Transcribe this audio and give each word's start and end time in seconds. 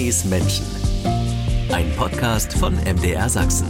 Sonnys 0.00 0.24
Menschen. 0.24 0.64
Ein 1.70 1.94
Podcast 1.94 2.54
von 2.54 2.74
MDR 2.84 3.28
Sachsen. 3.28 3.66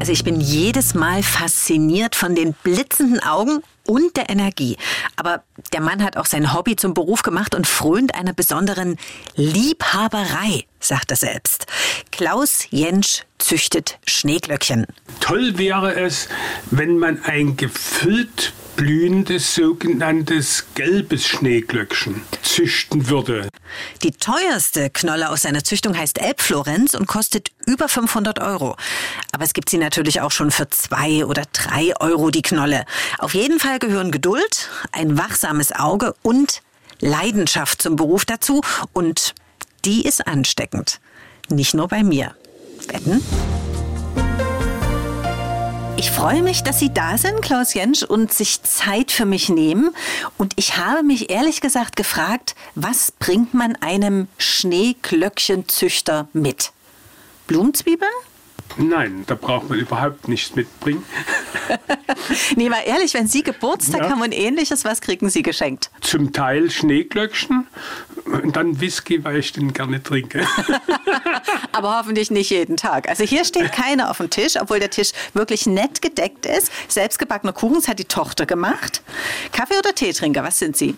Also 0.00 0.10
ich 0.10 0.24
bin 0.24 0.40
jedes 0.40 0.92
Mal 0.92 1.22
fasziniert 1.22 2.16
von 2.16 2.34
den 2.34 2.52
blitzenden 2.52 3.22
Augen 3.22 3.62
und 3.86 4.16
der 4.16 4.28
Energie. 4.28 4.76
Aber 5.14 5.44
der 5.72 5.80
Mann 5.80 6.02
hat 6.02 6.16
auch 6.16 6.26
sein 6.26 6.52
Hobby 6.52 6.74
zum 6.74 6.94
Beruf 6.94 7.22
gemacht 7.22 7.54
und 7.54 7.64
frönt 7.68 8.16
einer 8.16 8.32
besonderen 8.32 8.96
Liebhaberei, 9.36 10.64
sagt 10.80 11.12
er 11.12 11.16
selbst. 11.16 11.66
Klaus 12.10 12.66
Jentsch 12.70 13.22
züchtet 13.38 14.00
Schneeglöckchen. 14.04 14.86
Toll 15.20 15.58
wäre 15.58 15.94
es, 15.94 16.28
wenn 16.72 16.98
man 16.98 17.22
ein 17.22 17.56
gefüllt 17.56 18.52
blühendes 18.76 19.54
sogenanntes 19.54 20.66
gelbes 20.74 21.26
Schneeglöckchen 21.26 22.22
züchten 22.42 23.08
würde. 23.08 23.48
Die 24.02 24.12
teuerste 24.12 24.90
Knolle 24.90 25.30
aus 25.30 25.42
seiner 25.42 25.64
Züchtung 25.64 25.96
heißt 25.96 26.18
Elbflorenz 26.18 26.94
und 26.94 27.06
kostet 27.06 27.50
über 27.66 27.88
500 27.88 28.38
Euro. 28.40 28.76
Aber 29.32 29.44
es 29.44 29.54
gibt 29.54 29.70
sie 29.70 29.78
natürlich 29.78 30.20
auch 30.20 30.30
schon 30.30 30.50
für 30.50 30.68
zwei 30.68 31.24
oder 31.24 31.44
drei 31.52 31.94
Euro 31.98 32.30
die 32.30 32.42
Knolle. 32.42 32.84
Auf 33.18 33.34
jeden 33.34 33.58
Fall 33.58 33.78
gehören 33.78 34.10
Geduld, 34.10 34.68
ein 34.92 35.18
wachsames 35.18 35.72
Auge 35.72 36.14
und 36.22 36.62
Leidenschaft 37.00 37.82
zum 37.82 37.96
Beruf 37.96 38.24
dazu. 38.24 38.60
Und 38.92 39.34
die 39.84 40.06
ist 40.06 40.26
ansteckend. 40.26 41.00
Nicht 41.48 41.74
nur 41.74 41.88
bei 41.88 42.02
mir. 42.02 42.34
Wetten? 42.88 43.22
Ich 45.98 46.10
freue 46.10 46.42
mich, 46.42 46.62
dass 46.62 46.78
Sie 46.78 46.92
da 46.92 47.16
sind, 47.16 47.40
Klaus 47.40 47.72
Jentsch, 47.72 48.02
und 48.02 48.30
sich 48.30 48.62
Zeit 48.62 49.10
für 49.10 49.24
mich 49.24 49.48
nehmen. 49.48 49.94
Und 50.36 50.52
ich 50.56 50.76
habe 50.76 51.02
mich 51.02 51.30
ehrlich 51.30 51.62
gesagt 51.62 51.96
gefragt, 51.96 52.54
was 52.74 53.12
bringt 53.12 53.54
man 53.54 53.76
einem 53.76 54.28
Schneeglöckchenzüchter 54.36 56.28
mit? 56.34 56.72
Blumenzwiebeln? 57.46 58.10
Nein, 58.78 59.24
da 59.26 59.34
braucht 59.34 59.68
man 59.70 59.78
überhaupt 59.78 60.28
nichts 60.28 60.54
mitbringen. 60.54 61.04
nee, 62.56 62.68
mal 62.68 62.82
ehrlich, 62.84 63.14
wenn 63.14 63.26
Sie 63.26 63.42
Geburtstag 63.42 64.02
ja. 64.02 64.10
haben 64.10 64.22
und 64.22 64.32
ähnliches, 64.32 64.84
was 64.84 65.00
kriegen 65.00 65.30
Sie 65.30 65.42
geschenkt? 65.42 65.90
Zum 66.02 66.32
Teil 66.32 66.70
Schneeglöckchen 66.70 67.66
und 68.26 68.56
dann 68.56 68.80
Whisky, 68.80 69.24
weil 69.24 69.38
ich 69.38 69.52
den 69.52 69.72
gerne 69.72 70.02
trinke. 70.02 70.46
Aber 71.72 71.98
hoffentlich 71.98 72.30
nicht 72.30 72.50
jeden 72.50 72.76
Tag. 72.76 73.08
Also 73.08 73.24
hier 73.24 73.44
steht 73.44 73.72
keiner 73.72 74.10
auf 74.10 74.18
dem 74.18 74.30
Tisch, 74.30 74.54
obwohl 74.60 74.78
der 74.78 74.90
Tisch 74.90 75.12
wirklich 75.34 75.66
nett 75.66 76.02
gedeckt 76.02 76.46
ist. 76.46 76.70
Selbstgebackener 76.88 77.52
Kuchen, 77.52 77.76
das 77.76 77.88
hat 77.88 77.98
die 77.98 78.04
Tochter 78.04 78.46
gemacht. 78.46 79.02
Kaffee- 79.52 79.78
oder 79.78 79.94
Teetrinker, 79.94 80.42
was 80.42 80.58
sind 80.58 80.76
Sie? 80.76 80.96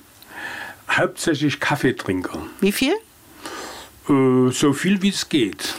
Hauptsächlich 0.91 1.61
Kaffeetrinker. 1.61 2.41
Wie 2.61 2.73
viel? 2.73 2.95
Äh, 4.09 4.51
so 4.51 4.73
viel 4.73 5.03
wie 5.03 5.11
es 5.11 5.29
geht. 5.29 5.75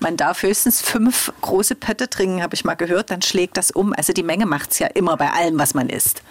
Man 0.00 0.16
darf 0.16 0.42
höchstens 0.42 0.80
fünf 0.80 1.32
große 1.40 1.74
Pötte 1.74 2.08
trinken, 2.08 2.42
habe 2.42 2.54
ich 2.54 2.64
mal 2.64 2.74
gehört, 2.74 3.10
dann 3.10 3.22
schlägt 3.22 3.56
das 3.56 3.70
um. 3.70 3.92
Also 3.92 4.12
die 4.12 4.22
Menge 4.22 4.46
macht 4.46 4.72
es 4.72 4.78
ja 4.78 4.86
immer 4.88 5.16
bei 5.16 5.30
allem, 5.30 5.58
was 5.58 5.74
man 5.74 5.88
isst. 5.88 6.22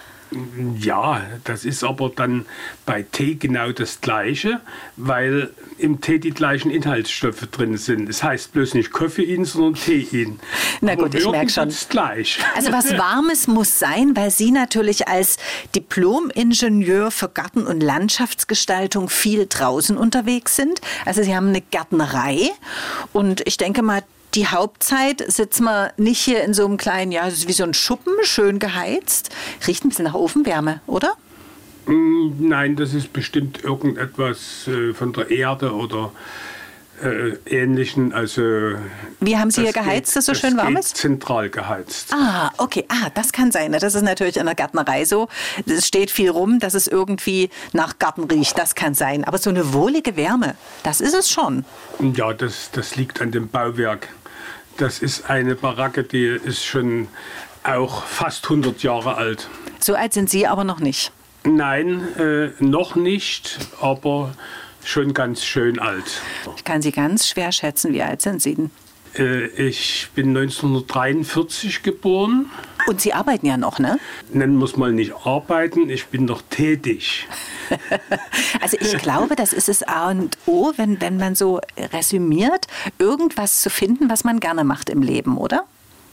Ja, 0.79 1.21
das 1.45 1.63
ist 1.63 1.83
aber 1.83 2.11
dann 2.13 2.45
bei 2.85 3.03
Tee 3.03 3.35
genau 3.35 3.71
das 3.71 4.01
Gleiche, 4.01 4.59
weil 4.97 5.51
im 5.77 6.01
Tee 6.01 6.19
die 6.19 6.31
gleichen 6.31 6.69
Inhaltsstoffe 6.69 7.47
drin 7.51 7.77
sind. 7.77 8.09
Es 8.09 8.23
heißt 8.23 8.51
bloß 8.51 8.73
nicht 8.73 8.91
Koffein, 8.91 9.45
sondern 9.45 9.75
Tein. 9.75 10.39
Na 10.81 10.95
gut, 10.95 11.15
ich 11.15 11.29
merke 11.29 11.49
schon. 11.49 11.73
Gleich. 11.89 12.39
Also 12.55 12.71
was 12.71 12.91
Warmes 12.97 13.47
muss 13.47 13.79
sein, 13.79 14.15
weil 14.15 14.31
Sie 14.31 14.51
natürlich 14.51 15.07
als 15.07 15.37
Diplom-Ingenieur 15.75 17.11
für 17.11 17.29
Garten- 17.29 17.65
und 17.65 17.81
Landschaftsgestaltung 17.81 19.09
viel 19.09 19.45
draußen 19.47 19.97
unterwegs 19.97 20.55
sind. 20.55 20.81
Also 21.05 21.23
Sie 21.23 21.35
haben 21.35 21.49
eine 21.49 21.61
Gärtnerei 21.61 22.49
und 23.13 23.41
ich 23.45 23.57
denke 23.57 23.81
mal, 23.81 24.03
die 24.33 24.47
Hauptzeit 24.47 25.23
sitzt 25.31 25.61
man 25.61 25.89
nicht 25.97 26.19
hier 26.19 26.43
in 26.43 26.53
so 26.53 26.65
einem 26.65 26.77
kleinen, 26.77 27.11
ja, 27.11 27.27
es 27.27 27.35
ist 27.35 27.47
wie 27.47 27.53
so 27.53 27.63
ein 27.63 27.73
Schuppen, 27.73 28.13
schön 28.23 28.59
geheizt. 28.59 29.29
Riecht 29.65 29.85
ein 29.85 29.89
bisschen 29.89 30.05
nach 30.05 30.13
Ofenwärme, 30.13 30.81
oder? 30.85 31.15
Mm, 31.85 32.47
nein, 32.47 32.75
das 32.75 32.93
ist 32.93 33.13
bestimmt 33.13 33.63
irgendetwas 33.63 34.67
äh, 34.67 34.93
von 34.93 35.13
der 35.13 35.31
Erde 35.31 35.73
oder 35.73 36.11
ähnlichen. 37.45 38.13
Also, 38.13 38.41
Wie 39.19 39.37
haben 39.37 39.51
Sie 39.51 39.61
hier 39.61 39.73
geheizt, 39.73 40.13
geht, 40.13 40.15
dass 40.17 40.25
so 40.25 40.33
schön 40.33 40.57
warm 40.57 40.75
ist? 40.77 40.97
Zentral 40.97 41.49
geheizt. 41.49 42.13
Ah, 42.13 42.51
okay. 42.57 42.85
Ah, 42.89 43.09
das 43.13 43.31
kann 43.31 43.51
sein. 43.51 43.71
Das 43.71 43.83
ist 43.83 44.01
natürlich 44.01 44.37
in 44.37 44.45
der 44.45 44.55
Gärtnerei 44.55 45.05
so. 45.05 45.27
Es 45.65 45.85
steht 45.87 46.11
viel 46.11 46.29
rum, 46.29 46.59
dass 46.59 46.73
es 46.73 46.87
irgendwie 46.87 47.49
nach 47.73 47.99
Garten 47.99 48.23
riecht. 48.23 48.57
Das 48.57 48.75
kann 48.75 48.93
sein. 48.93 49.23
Aber 49.23 49.37
so 49.37 49.49
eine 49.49 49.73
wohlige 49.73 50.15
Wärme, 50.15 50.55
das 50.83 51.01
ist 51.01 51.13
es 51.13 51.29
schon. 51.29 51.65
Ja, 51.99 52.33
das, 52.33 52.71
das 52.71 52.95
liegt 52.95 53.21
an 53.21 53.31
dem 53.31 53.47
Bauwerk. 53.47 54.09
Das 54.77 54.99
ist 54.99 55.29
eine 55.29 55.55
Baracke, 55.55 56.03
die 56.03 56.25
ist 56.25 56.63
schon 56.65 57.07
auch 57.63 58.03
fast 58.03 58.45
100 58.45 58.83
Jahre 58.83 59.15
alt. 59.15 59.49
So 59.79 59.95
alt 59.95 60.13
sind 60.13 60.29
Sie 60.29 60.47
aber 60.47 60.63
noch 60.63 60.79
nicht? 60.79 61.11
Nein, 61.43 62.07
äh, 62.17 62.49
noch 62.63 62.95
nicht, 62.95 63.59
aber 63.81 64.33
schon 64.87 65.13
ganz 65.13 65.43
schön 65.43 65.79
alt. 65.79 66.21
Ich 66.55 66.63
kann 66.63 66.81
Sie 66.81 66.91
ganz 66.91 67.27
schwer 67.27 67.51
schätzen. 67.51 67.93
Wie 67.93 68.01
alt 68.01 68.21
sind 68.21 68.41
Sie 68.41 68.55
denn? 68.55 68.71
Äh, 69.17 69.47
ich 69.47 70.09
bin 70.15 70.29
1943 70.29 71.83
geboren. 71.83 72.49
Und 72.87 73.01
Sie 73.01 73.13
arbeiten 73.13 73.45
ja 73.45 73.57
noch, 73.57 73.79
ne? 73.79 73.99
Nennen 74.31 74.55
muss 74.55 74.77
mal 74.77 74.93
nicht 74.93 75.13
arbeiten, 75.25 75.89
ich 75.89 76.07
bin 76.07 76.25
noch 76.25 76.41
tätig. 76.49 77.27
also 78.61 78.77
ich 78.79 78.97
glaube, 78.97 79.35
das 79.35 79.51
ist 79.51 79.67
es 79.67 79.83
A 79.83 80.09
und 80.09 80.37
O, 80.45 80.71
wenn, 80.77 81.01
wenn 81.01 81.17
man 81.17 81.35
so 81.35 81.59
resümiert, 81.77 82.67
irgendwas 82.97 83.61
zu 83.61 83.69
finden, 83.69 84.09
was 84.09 84.23
man 84.23 84.39
gerne 84.39 84.63
macht 84.63 84.89
im 84.89 85.01
Leben, 85.01 85.37
oder? 85.37 85.65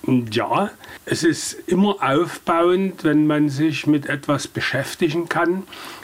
Ja, 0.06 0.70
es 1.06 1.22
ist 1.22 1.54
immer 1.66 1.96
aufbauend, 2.02 3.04
wenn 3.04 3.26
man 3.26 3.48
sich 3.48 3.86
mit 3.86 4.06
etwas 4.06 4.48
beschäftigen 4.48 5.28
kann, 5.28 5.62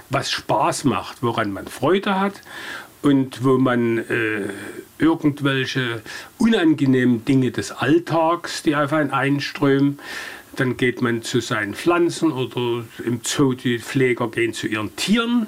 was 0.08 0.30
Spaß 0.30 0.84
macht, 0.84 1.22
woran 1.22 1.52
man 1.52 1.66
Freude 1.66 2.18
hat 2.18 2.40
und 3.02 3.44
wo 3.44 3.58
man 3.58 3.98
äh, 3.98 4.48
irgendwelche 4.98 6.02
unangenehmen 6.38 7.24
Dinge 7.24 7.50
des 7.50 7.72
Alltags, 7.72 8.62
die 8.62 8.74
auf 8.74 8.92
einen 8.92 9.10
einströmen, 9.10 9.98
dann 10.56 10.76
geht 10.76 11.00
man 11.00 11.22
zu 11.22 11.40
seinen 11.40 11.74
Pflanzen 11.74 12.32
oder 12.32 12.84
im 13.04 13.20
Zoo 13.22 13.54
die 13.54 13.78
Pfleger 13.78 14.28
gehen 14.28 14.52
zu 14.52 14.66
ihren 14.66 14.94
Tieren 14.96 15.46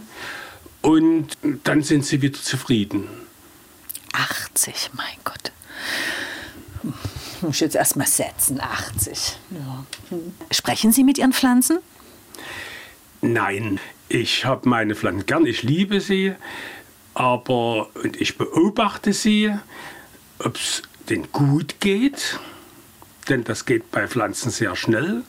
und 0.81 1.29
dann 1.65 1.83
sind 1.83 2.05
sie 2.05 2.23
wieder 2.23 2.41
zufrieden. 2.41 3.09
80, 4.13 4.91
mein 4.95 5.07
Gott. 5.25 5.53
Ich 7.43 7.47
muss 7.47 7.61
jetzt 7.61 7.75
erst 7.75 7.97
mal 7.97 8.07
setzen, 8.07 8.61
80. 8.61 9.37
Ja. 9.51 9.85
Sprechen 10.53 10.93
Sie 10.93 11.03
mit 11.03 11.19
Ihren 11.19 11.33
Pflanzen? 11.33 11.81
Nein, 13.21 13.81
ich 14.09 14.45
habe 14.45 14.69
meine 14.69 14.95
Pflanzen 14.95 15.27
gern, 15.27 15.47
ich 15.47 15.63
liebe 15.63 16.01
sie, 16.01 16.35
aber 17.15 17.89
und 18.03 18.21
ich 18.21 18.39
beobachte 18.39 19.13
sie, 19.13 19.53
ob 20.39 20.57
es 20.57 20.83
denen 21.09 21.31
gut 21.33 21.81
geht 21.81 22.39
denn 23.29 23.45
das 23.45 23.65
geht 23.65 23.91
bei 23.91 24.07
Pflanzen 24.09 24.51
sehr 24.51 24.77
schnell, 24.77 25.23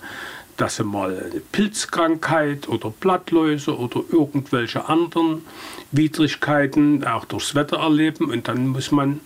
dass 0.58 0.78
sie 0.78 0.84
mal 0.84 1.30
eine 1.32 1.40
Pilzkrankheit 1.40 2.68
oder 2.68 2.90
Blattläuse 2.90 3.78
oder 3.78 4.02
irgendwelche 4.12 4.88
anderen 4.88 5.46
Widrigkeiten 5.92 7.04
auch 7.06 7.26
durchs 7.26 7.56
Wetter 7.56 7.78
erleben 7.78 8.32
und 8.32 8.48
dann 8.48 8.68
muss 8.68 8.92
man 8.92 9.22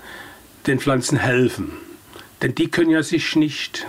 den 0.68 0.80
Pflanzen 0.80 1.18
helfen. 1.18 1.72
Denn 2.42 2.54
die 2.56 2.70
können 2.70 2.92
ja 2.92 3.04
sich 3.04 3.36
nicht 3.36 3.86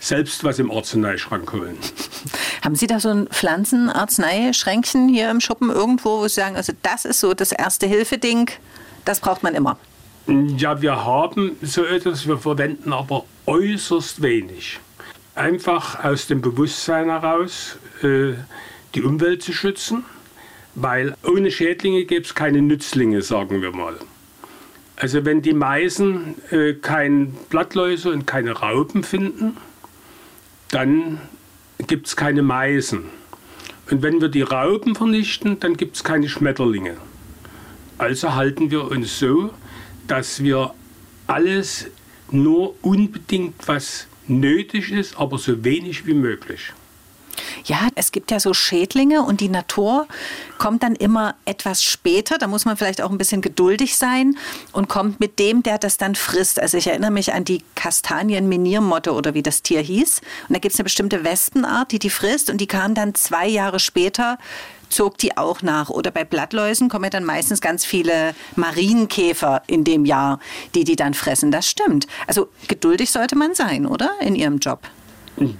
selbst 0.00 0.42
was 0.42 0.58
im 0.58 0.70
Arzneischrank 0.70 1.52
holen. 1.52 1.78
Haben 2.62 2.74
Sie 2.74 2.86
da 2.86 2.98
so 2.98 3.10
ein 3.10 3.28
Pflanzenarzneischränkchen 3.28 5.08
hier 5.08 5.30
im 5.30 5.40
Schuppen 5.40 5.70
irgendwo, 5.70 6.20
wo 6.20 6.28
Sie 6.28 6.34
sagen, 6.34 6.56
also 6.56 6.72
das 6.82 7.04
ist 7.04 7.20
so 7.20 7.34
das 7.34 7.52
erste 7.52 7.86
Hilfeding, 7.86 8.50
das 9.04 9.20
braucht 9.20 9.42
man 9.42 9.54
immer? 9.54 9.78
Ja, 10.26 10.80
wir 10.80 11.04
haben 11.04 11.56
so 11.62 11.84
etwas, 11.84 12.26
wir 12.26 12.38
verwenden 12.38 12.92
aber 12.92 13.24
äußerst 13.46 14.22
wenig. 14.22 14.78
Einfach 15.34 16.04
aus 16.04 16.26
dem 16.26 16.40
Bewusstsein 16.40 17.06
heraus, 17.06 17.76
äh, 18.02 18.34
die 18.94 19.02
Umwelt 19.02 19.42
zu 19.42 19.52
schützen, 19.52 20.04
weil 20.74 21.16
ohne 21.24 21.50
Schädlinge 21.50 22.04
gäbe 22.04 22.24
es 22.24 22.34
keine 22.34 22.62
Nützlinge, 22.62 23.22
sagen 23.22 23.62
wir 23.62 23.72
mal. 23.72 23.96
Also 25.02 25.24
wenn 25.24 25.42
die 25.42 25.52
Meisen 25.52 26.36
äh, 26.52 26.74
keine 26.74 27.32
Blattläuse 27.50 28.12
und 28.12 28.24
keine 28.24 28.52
Raupen 28.52 29.02
finden, 29.02 29.56
dann 30.70 31.20
gibt 31.88 32.06
es 32.06 32.14
keine 32.14 32.42
Meisen. 32.42 33.06
Und 33.90 34.02
wenn 34.02 34.20
wir 34.20 34.28
die 34.28 34.42
Raupen 34.42 34.94
vernichten, 34.94 35.58
dann 35.58 35.76
gibt 35.76 35.96
es 35.96 36.04
keine 36.04 36.28
Schmetterlinge. 36.28 36.98
Also 37.98 38.36
halten 38.36 38.70
wir 38.70 38.92
uns 38.92 39.18
so, 39.18 39.50
dass 40.06 40.40
wir 40.40 40.72
alles 41.26 41.86
nur 42.30 42.76
unbedingt, 42.84 43.66
was 43.66 44.06
nötig 44.28 44.92
ist, 44.92 45.18
aber 45.18 45.36
so 45.38 45.64
wenig 45.64 46.06
wie 46.06 46.14
möglich. 46.14 46.72
Ja, 47.64 47.88
es 47.94 48.12
gibt 48.12 48.30
ja 48.30 48.40
so 48.40 48.54
Schädlinge 48.54 49.22
und 49.22 49.40
die 49.40 49.48
Natur 49.48 50.06
kommt 50.58 50.82
dann 50.82 50.94
immer 50.94 51.34
etwas 51.44 51.82
später. 51.82 52.38
Da 52.38 52.46
muss 52.46 52.64
man 52.64 52.76
vielleicht 52.76 53.02
auch 53.02 53.10
ein 53.10 53.18
bisschen 53.18 53.40
geduldig 53.40 53.96
sein 53.96 54.36
und 54.72 54.88
kommt 54.88 55.20
mit 55.20 55.38
dem, 55.38 55.62
der 55.62 55.78
das 55.78 55.96
dann 55.96 56.14
frisst. 56.14 56.60
Also 56.60 56.76
ich 56.76 56.86
erinnere 56.86 57.10
mich 57.10 57.32
an 57.32 57.44
die 57.44 57.62
Kastanienminiermotte 57.74 59.12
oder 59.12 59.34
wie 59.34 59.42
das 59.42 59.62
Tier 59.62 59.80
hieß. 59.80 60.20
Und 60.48 60.54
da 60.54 60.58
gibt 60.58 60.74
es 60.74 60.80
eine 60.80 60.84
bestimmte 60.84 61.24
Wespenart, 61.24 61.92
die 61.92 61.98
die 61.98 62.10
frisst 62.10 62.50
und 62.50 62.58
die 62.58 62.66
kam 62.66 62.94
dann 62.94 63.14
zwei 63.14 63.46
Jahre 63.46 63.80
später 63.80 64.38
zog 64.92 65.18
die 65.18 65.36
auch 65.36 65.62
nach. 65.62 65.90
Oder 65.90 66.10
bei 66.10 66.24
Blattläusen 66.24 66.88
kommen 66.88 67.04
ja 67.04 67.10
dann 67.10 67.24
meistens 67.24 67.60
ganz 67.60 67.84
viele 67.84 68.34
Marienkäfer 68.56 69.62
in 69.66 69.84
dem 69.84 70.04
Jahr, 70.04 70.38
die 70.74 70.84
die 70.84 70.96
dann 70.96 71.14
fressen. 71.14 71.50
Das 71.50 71.68
stimmt. 71.68 72.06
Also 72.26 72.48
geduldig 72.68 73.10
sollte 73.10 73.36
man 73.36 73.54
sein, 73.54 73.86
oder? 73.86 74.10
In 74.20 74.36
Ihrem 74.36 74.58
Job. 74.58 74.80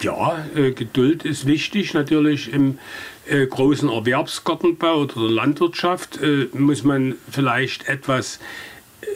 Ja, 0.01 0.45
äh, 0.55 0.73
Geduld 0.73 1.25
ist 1.25 1.47
wichtig. 1.47 1.95
Natürlich 1.95 2.53
im 2.53 2.79
äh, 3.27 3.47
großen 3.47 3.89
Erwerbsgartenbau 3.89 5.03
oder 5.03 5.15
der 5.15 5.31
Landwirtschaft 5.31 6.21
äh, 6.21 6.49
muss 6.53 6.85
man 6.85 7.17
vielleicht 7.31 7.89
etwas 7.89 8.39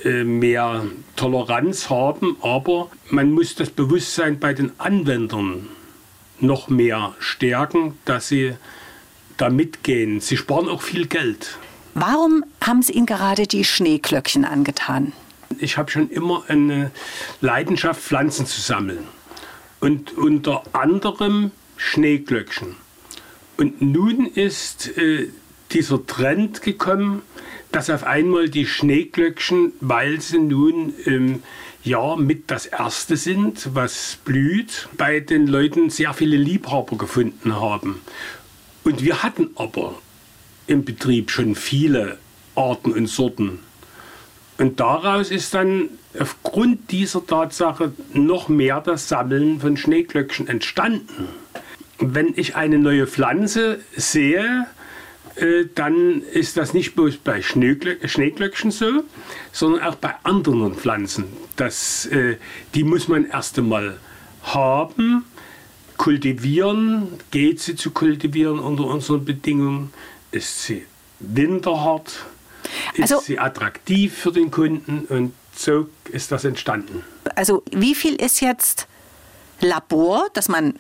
äh, 0.05 0.25
mehr 0.25 0.85
Toleranz 1.17 1.91
haben, 1.91 2.37
aber 2.41 2.91
man 3.11 3.33
muss 3.33 3.55
das 3.55 3.71
Bewusstsein 3.71 4.39
bei 4.39 4.55
den 4.55 4.73
Anwendern 4.79 5.69
noch 6.41 6.69
mehr 6.69 7.15
stärken, 7.19 7.99
dass 8.05 8.29
sie 8.29 8.55
da 9.37 9.51
mitgehen. 9.51 10.21
Sie 10.21 10.37
sparen 10.37 10.69
auch 10.69 10.83
viel 10.83 11.07
Geld. 11.07 11.59
Warum 11.95 12.45
haben 12.63 12.83
Sie 12.83 12.93
Ihnen 12.93 13.07
gerade 13.07 13.47
die 13.47 13.65
Schneeklöckchen 13.65 14.45
angetan? 14.45 15.13
Ich 15.59 15.79
habe 15.79 15.91
schon 15.91 16.11
immer 16.11 16.45
eine 16.49 16.91
Leidenschaft, 17.41 18.01
Pflanzen 18.03 18.45
zu 18.47 18.61
sammeln. 18.61 19.07
Und 19.87 20.19
unter 20.19 20.65
anderem 20.73 21.53
Schneeglöckchen. 21.77 22.75
Und 23.57 23.81
nun 23.81 24.27
ist 24.27 24.99
äh, 24.99 25.29
dieser 25.71 26.05
Trend 26.05 26.61
gekommen, 26.61 27.23
dass 27.71 27.89
auf 27.89 28.03
einmal 28.03 28.49
die 28.49 28.67
Schneeglöckchen, 28.67 29.75
weil 29.81 30.21
sie 30.21 30.41
nun 30.41 30.93
im 31.05 31.45
Jahr 31.85 32.17
mit 32.17 32.51
das 32.51 32.67
erste 32.67 33.17
sind, 33.17 33.77
was 33.77 34.19
blüht, 34.25 34.89
bei 34.97 35.21
den 35.21 35.47
Leuten 35.47 35.89
sehr 35.89 36.15
viele 36.15 36.37
Liebhaber 36.37 36.99
gefunden 36.99 37.55
haben. 37.55 38.01
Und 38.83 39.05
wir 39.05 39.23
hatten 39.23 39.51
aber 39.55 40.03
im 40.67 40.85
Betrieb 40.85 41.31
schon 41.31 41.55
viele 41.55 42.19
Arten 42.57 42.91
und 42.91 43.07
Sorten. 43.07 43.61
Und 44.59 44.81
daraus 44.81 45.31
ist 45.31 45.55
dann 45.55 45.91
aufgrund 46.19 46.91
dieser 46.91 47.27
Tatsache 47.27 47.93
noch 48.13 48.49
mehr 48.49 48.81
das 48.81 49.09
Sammeln 49.09 49.61
von 49.61 49.77
Schneeglöckchen 49.77 50.49
entstanden. 50.49 51.29
Wenn 51.99 52.33
ich 52.37 52.57
eine 52.57 52.79
neue 52.79 53.07
Pflanze 53.07 53.81
sehe, 53.97 54.67
äh, 55.37 55.65
dann 55.75 56.23
ist 56.23 56.57
das 56.57 56.75
nicht 56.75 56.95
bloß 56.95 57.17
bei 57.19 57.43
Schneeglöckchen 57.43 58.71
so, 58.71 59.05
sondern 59.53 59.83
auch 59.83 59.97
bei 59.97 60.15
anderen 60.23 60.75
Pflanzen. 60.75 61.25
Das, 61.57 62.07
äh, 62.07 62.37
die 62.75 62.85
muss 62.85 63.09
man 63.09 63.27
erst 63.27 63.59
einmal 63.59 63.99
haben 64.43 65.25
kultivieren, 65.97 67.09
geht 67.31 67.61
sie 67.61 67.75
zu 67.75 67.91
kultivieren 67.91 68.59
unter 68.59 68.85
unseren 68.85 69.25
Bedingungen? 69.25 69.93
Ist 70.31 70.65
sie 70.65 70.85
winterhart? 71.21 72.27
Ist 72.95 73.13
also, 73.13 73.21
sie 73.21 73.39
attraktiv 73.39 74.15
für 74.15 74.33
den 74.33 74.51
Kunden? 74.51 75.07
Und 75.09 75.33
so 75.59 75.89
ist 76.11 76.33
das 76.33 76.45
entstanden. 76.45 77.05
Also 77.35 77.63
wie 77.73 77.95
viel 77.95 78.15
ist 78.15 78.41
jetzt 78.41 78.87
Labor, 79.61 80.27
dass 80.35 80.49
man 80.49 80.75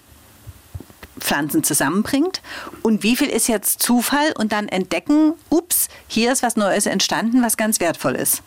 Pflanzen 1.19 1.65
zusammenbringt 1.65 2.43
und 2.83 3.03
wie 3.03 3.17
viel 3.17 3.29
ist 3.29 3.49
jetzt 3.49 3.83
Zufall 3.83 4.33
und 4.39 4.53
dann 4.53 4.69
entdecken, 4.69 5.33
ups, 5.49 5.89
hier 6.09 6.33
ist 6.33 6.43
was 6.43 6.57
Neues 6.57 6.87
entstanden, 6.87 7.43
was 7.43 7.57
ganz 7.57 7.81
wertvoll 7.81 8.15
ist? 8.15 8.43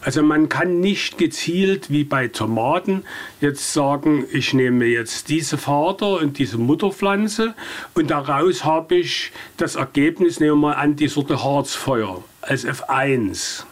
Also 0.00 0.22
man 0.22 0.48
kann 0.48 0.80
nicht 0.80 1.18
gezielt 1.18 1.90
wie 1.90 2.04
bei 2.04 2.28
Tomaten 2.28 3.04
jetzt 3.42 3.74
sagen, 3.74 4.24
ich 4.32 4.54
nehme 4.54 4.86
jetzt 4.86 5.28
diese 5.28 5.58
Vater- 5.58 6.20
und 6.20 6.38
diese 6.38 6.56
Mutterpflanze 6.56 7.54
und 7.94 8.10
daraus 8.10 8.64
habe 8.64 8.96
ich 8.96 9.32
das 9.58 9.76
Ergebnis, 9.76 10.40
nehmen 10.40 10.52
wir 10.52 10.68
mal 10.68 10.72
an, 10.74 10.96
die 10.96 11.08
Sorte 11.08 11.44
Harzfeuer 11.44 12.24
als 12.40 12.64
F1. 12.64 13.64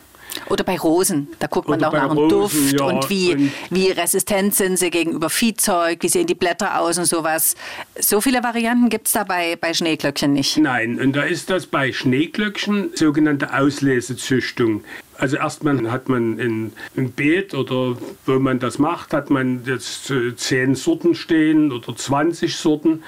Oder 0.48 0.64
bei 0.64 0.78
Rosen, 0.78 1.28
da 1.38 1.46
guckt 1.46 1.68
man 1.68 1.82
auch 1.84 1.92
nach 1.92 2.14
dem 2.14 2.28
Duft 2.28 2.72
ja, 2.72 2.84
und, 2.84 3.08
wie, 3.10 3.34
und 3.34 3.52
wie 3.70 3.90
resistent 3.90 4.54
sind 4.54 4.78
sie 4.78 4.90
gegenüber 4.90 5.30
Viehzeug, 5.30 6.02
wie 6.02 6.08
sehen 6.08 6.26
die 6.26 6.34
Blätter 6.34 6.80
aus 6.80 6.98
und 6.98 7.04
sowas. 7.04 7.54
So 7.98 8.20
viele 8.20 8.42
Varianten 8.42 8.88
gibt 8.88 9.06
es 9.06 9.12
da 9.12 9.24
bei, 9.24 9.56
bei 9.56 9.74
Schneeglöckchen 9.74 10.32
nicht. 10.32 10.56
Nein, 10.58 11.00
und 11.00 11.14
da 11.14 11.22
ist 11.22 11.50
das 11.50 11.66
bei 11.66 11.92
Schneeglöckchen 11.92 12.90
sogenannte 12.94 13.56
Auslesezüchtung. 13.56 14.84
Also 15.18 15.36
erstmal 15.36 15.90
hat 15.90 16.08
man 16.08 16.38
in, 16.38 16.72
im 16.96 17.12
Beet 17.12 17.54
oder 17.54 17.96
wo 18.26 18.38
man 18.38 18.58
das 18.58 18.78
macht, 18.78 19.12
hat 19.12 19.30
man 19.30 19.62
jetzt 19.64 20.10
äh, 20.10 20.34
zehn 20.34 20.74
Sorten 20.74 21.14
stehen 21.14 21.70
oder 21.70 21.94
20 21.94 22.56
Sorten. 22.56 23.02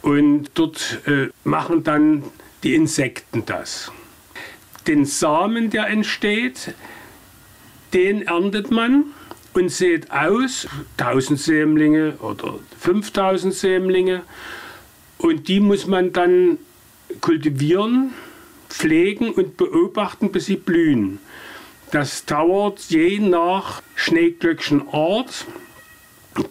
Und 0.00 0.50
dort 0.54 1.00
äh, 1.06 1.28
machen 1.44 1.82
dann 1.82 2.24
die 2.62 2.74
Insekten 2.74 3.44
das 3.46 3.90
den 4.86 5.04
Samen, 5.04 5.70
der 5.70 5.88
entsteht, 5.88 6.74
den 7.92 8.22
erntet 8.22 8.70
man 8.70 9.04
und 9.52 9.70
sät 9.70 10.10
aus 10.10 10.66
1000 10.98 11.38
Sämlinge 11.38 12.14
oder 12.20 12.58
5000 12.80 13.54
Sämlinge 13.54 14.22
und 15.18 15.48
die 15.48 15.60
muss 15.60 15.86
man 15.86 16.12
dann 16.12 16.58
kultivieren, 17.20 18.12
pflegen 18.68 19.30
und 19.30 19.56
beobachten, 19.56 20.32
bis 20.32 20.46
sie 20.46 20.56
blühen. 20.56 21.20
Das 21.92 22.24
dauert 22.24 22.80
je 22.88 23.20
nach 23.20 23.82
Schneeglöckchenart 23.94 25.46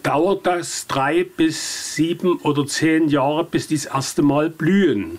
dauert 0.02 0.46
das 0.46 0.86
drei 0.86 1.24
bis 1.24 1.94
sieben 1.94 2.38
oder 2.38 2.66
zehn 2.66 3.08
Jahre, 3.08 3.44
bis 3.44 3.68
die 3.68 3.74
das 3.74 3.86
erste 3.86 4.22
Mal 4.22 4.50
blühen. 4.50 5.18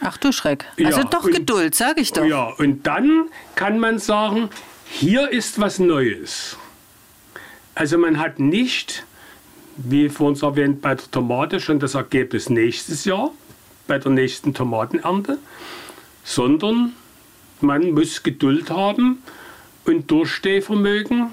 Ach 0.00 0.16
du 0.16 0.32
Schreck. 0.32 0.66
Also 0.82 1.00
ja, 1.00 1.04
doch 1.04 1.24
und, 1.24 1.34
Geduld, 1.34 1.74
sage 1.74 2.00
ich 2.00 2.12
doch. 2.12 2.24
Ja, 2.24 2.46
und 2.58 2.86
dann 2.86 3.28
kann 3.54 3.78
man 3.78 3.98
sagen, 3.98 4.48
hier 4.84 5.30
ist 5.30 5.60
was 5.60 5.78
Neues. 5.78 6.56
Also 7.74 7.98
man 7.98 8.18
hat 8.18 8.38
nicht, 8.38 9.04
wie 9.76 10.08
vorhin 10.08 10.42
erwähnt, 10.42 10.82
bei 10.82 10.94
der 10.94 11.10
Tomate 11.10 11.60
schon 11.60 11.78
das 11.78 11.94
Ergebnis 11.94 12.50
nächstes 12.50 13.04
Jahr, 13.04 13.30
bei 13.86 13.98
der 13.98 14.10
nächsten 14.10 14.54
Tomatenernte, 14.54 15.38
sondern 16.24 16.94
man 17.60 17.92
muss 17.92 18.22
Geduld 18.22 18.70
haben 18.70 19.22
und 19.84 20.10
Durchstehvermögen, 20.10 21.30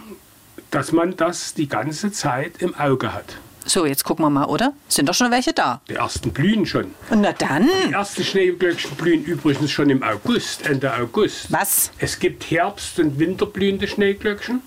dass 0.71 0.91
man 0.91 1.15
das 1.15 1.53
die 1.53 1.67
ganze 1.67 2.11
Zeit 2.11 2.61
im 2.61 2.75
Auge 2.75 3.13
hat. 3.13 3.37
So, 3.67 3.85
jetzt 3.85 4.05
gucken 4.05 4.23
wir 4.23 4.29
mal, 4.29 4.45
oder? 4.45 4.71
Sind 4.87 5.09
doch 5.09 5.13
schon 5.13 5.29
welche 5.29 5.51
da? 5.51 5.81
Die 5.89 5.95
ersten 5.95 6.31
blühen 6.31 6.65
schon. 6.65 6.93
Na 7.13 7.33
dann. 7.33 7.69
Die 7.89 7.91
ersten 7.91 8.23
Schneeglöckchen 8.23 8.91
blühen 8.95 9.25
übrigens 9.25 9.71
schon 9.71 9.89
im 9.89 10.03
August, 10.03 10.65
Ende 10.65 10.93
August. 10.95 11.51
Was? 11.51 11.91
Es 11.99 12.17
gibt 12.17 12.49
Herbst- 12.49 12.97
und 12.97 13.19
Winterblühende 13.19 13.85
Schneeglöckchen, 13.85 14.61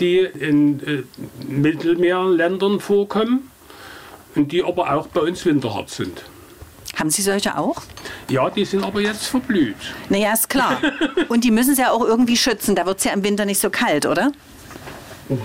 die 0.00 0.18
in 0.18 0.80
äh, 0.80 1.02
Mittelmeerländern 1.48 2.80
vorkommen 2.80 3.48
und 4.34 4.50
die 4.50 4.64
aber 4.64 4.92
auch 4.92 5.06
bei 5.06 5.20
uns 5.20 5.44
winterhart 5.46 5.90
sind. 5.90 6.24
Haben 6.96 7.10
Sie 7.10 7.22
solche 7.22 7.56
auch? 7.56 7.80
Ja, 8.28 8.50
die 8.50 8.64
sind 8.64 8.82
aber 8.82 9.02
jetzt 9.02 9.26
verblüht. 9.28 9.76
Naja, 10.08 10.32
ist 10.32 10.48
klar. 10.48 10.80
Und 11.28 11.44
die 11.44 11.50
müssen 11.50 11.74
Sie 11.74 11.82
ja 11.82 11.90
auch 11.90 12.02
irgendwie 12.02 12.38
schützen. 12.38 12.74
Da 12.74 12.86
wird 12.86 12.98
es 12.98 13.04
ja 13.04 13.12
im 13.12 13.22
Winter 13.22 13.44
nicht 13.44 13.60
so 13.60 13.68
kalt, 13.68 14.06
oder? 14.06 14.32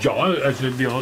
Ja, 0.00 0.14
also 0.14 0.78
wir 0.78 0.88
äh, 0.88 0.92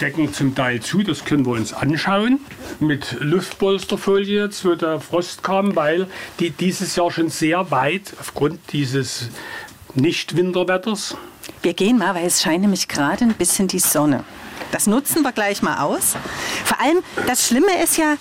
decken 0.00 0.32
zum 0.32 0.54
Teil 0.54 0.80
zu, 0.80 1.02
das 1.02 1.24
können 1.24 1.44
wir 1.46 1.52
uns 1.52 1.72
anschauen. 1.72 2.40
Mit 2.78 3.16
Luftpolsterfolie 3.20 4.44
jetzt, 4.44 4.64
wo 4.64 4.74
der 4.74 5.00
Frost 5.00 5.42
kam, 5.42 5.76
weil 5.76 6.06
die 6.38 6.50
dieses 6.50 6.96
Jahr 6.96 7.10
schon 7.10 7.30
sehr 7.30 7.70
weit 7.70 8.14
aufgrund 8.20 8.60
dieses 8.72 9.28
Nicht-Winterwetters. 9.94 11.16
Wir 11.62 11.74
gehen 11.74 11.98
mal, 11.98 12.14
weil 12.14 12.26
es 12.26 12.42
scheint 12.42 12.62
nämlich 12.62 12.88
gerade 12.88 13.24
ein 13.24 13.34
bisschen 13.34 13.68
die 13.68 13.78
Sonne. 13.78 14.24
Das 14.72 14.86
nutzen 14.86 15.22
wir 15.22 15.32
gleich 15.32 15.62
mal 15.62 15.82
aus. 15.82 16.16
Vor 16.64 16.80
allem, 16.80 17.02
das 17.26 17.46
Schlimme 17.46 17.82
ist 17.82 17.96
ja, 17.96 18.16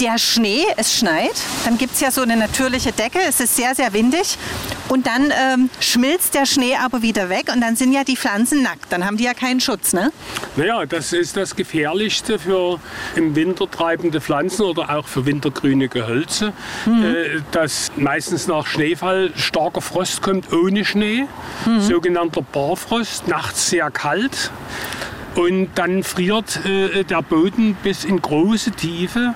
der 0.00 0.18
Schnee, 0.18 0.64
es 0.76 0.92
schneit, 0.94 1.36
dann 1.64 1.78
gibt 1.78 1.94
es 1.94 2.00
ja 2.00 2.10
so 2.10 2.20
eine 2.20 2.36
natürliche 2.36 2.92
Decke, 2.92 3.18
es 3.26 3.40
ist 3.40 3.56
sehr, 3.56 3.74
sehr 3.74 3.92
windig 3.92 4.36
und 4.88 5.06
dann 5.06 5.32
ähm, 5.32 5.70
schmilzt 5.80 6.34
der 6.34 6.46
Schnee 6.46 6.76
aber 6.76 7.02
wieder 7.02 7.28
weg 7.28 7.50
und 7.54 7.60
dann 7.60 7.76
sind 7.76 7.92
ja 7.92 8.04
die 8.04 8.16
Pflanzen 8.16 8.62
nackt, 8.62 8.90
dann 8.90 9.04
haben 9.04 9.16
die 9.16 9.24
ja 9.24 9.34
keinen 9.34 9.60
Schutz, 9.60 9.92
ne? 9.92 10.12
Naja, 10.56 10.86
das 10.86 11.12
ist 11.12 11.36
das 11.36 11.56
Gefährlichste 11.56 12.38
für 12.38 12.80
im 13.14 13.34
Winter 13.34 13.70
treibende 13.70 14.20
Pflanzen 14.20 14.62
oder 14.62 14.90
auch 14.96 15.06
für 15.06 15.26
wintergrüne 15.26 15.88
Gehölze, 15.88 16.52
mhm. 16.86 17.04
äh, 17.04 17.42
dass 17.50 17.92
meistens 17.96 18.46
nach 18.46 18.66
Schneefall 18.66 19.32
starker 19.36 19.80
Frost 19.80 20.22
kommt 20.22 20.52
ohne 20.52 20.84
Schnee, 20.84 21.26
mhm. 21.64 21.80
sogenannter 21.80 22.42
Barfrost, 22.42 23.28
nachts 23.28 23.70
sehr 23.70 23.90
kalt. 23.90 24.50
Und 25.34 25.68
dann 25.74 26.02
friert 26.02 26.64
äh, 26.64 27.04
der 27.04 27.20
Boden 27.20 27.76
bis 27.82 28.04
in 28.04 28.22
große 28.22 28.70
Tiefe 28.70 29.34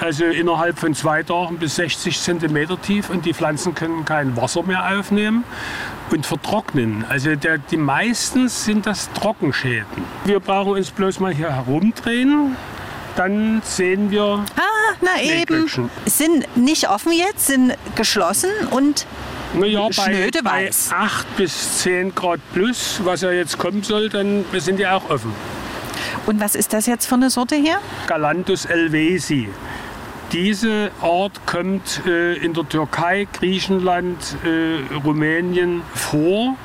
also 0.00 0.24
innerhalb 0.24 0.78
von 0.78 0.94
zwei 0.94 1.22
Tagen 1.22 1.58
bis 1.58 1.76
60 1.76 2.20
Zentimeter 2.20 2.80
tief 2.80 3.10
und 3.10 3.24
die 3.24 3.32
Pflanzen 3.34 3.74
können 3.74 4.04
kein 4.04 4.36
Wasser 4.36 4.62
mehr 4.62 4.98
aufnehmen 4.98 5.44
und 6.10 6.26
vertrocknen. 6.26 7.04
Also 7.08 7.34
der, 7.36 7.58
die 7.58 7.76
meisten 7.76 8.48
sind 8.48 8.86
das 8.86 9.10
Trockenschäden. 9.12 9.86
Wir 10.24 10.40
brauchen 10.40 10.72
uns 10.72 10.90
bloß 10.90 11.20
mal 11.20 11.32
hier 11.32 11.50
herumdrehen, 11.54 12.56
dann 13.16 13.62
sehen 13.64 14.10
wir 14.10 14.44
Ah, 14.56 14.94
na 15.00 15.22
eben. 15.22 15.68
Sind 16.06 16.56
nicht 16.56 16.88
offen 16.90 17.12
jetzt, 17.12 17.46
sind 17.46 17.74
geschlossen 17.94 18.50
und 18.70 19.06
Naja, 19.54 19.88
bei, 19.96 20.30
bei 20.42 20.66
weiß. 20.66 20.90
8 20.92 21.36
bis 21.36 21.78
10 21.78 22.14
Grad 22.14 22.40
plus, 22.52 23.00
was 23.04 23.20
ja 23.22 23.30
jetzt 23.30 23.56
kommen 23.58 23.82
soll, 23.82 24.08
dann 24.08 24.44
sind 24.58 24.78
die 24.78 24.86
auch 24.86 25.08
offen. 25.08 25.32
Und 26.26 26.40
was 26.40 26.54
ist 26.54 26.72
das 26.72 26.86
jetzt 26.86 27.06
für 27.06 27.14
eine 27.16 27.30
Sorte 27.30 27.54
hier? 27.54 27.78
Galanthus 28.06 28.64
elvesi. 28.64 29.48
Diese 30.34 30.90
Art 31.00 31.46
kommt 31.46 32.02
äh, 32.06 32.34
in 32.34 32.54
der 32.54 32.68
Türkei, 32.68 33.28
Griechenland, 33.32 34.36
äh, 34.42 34.92
Rumänien 34.92 35.82
vor 35.94 36.56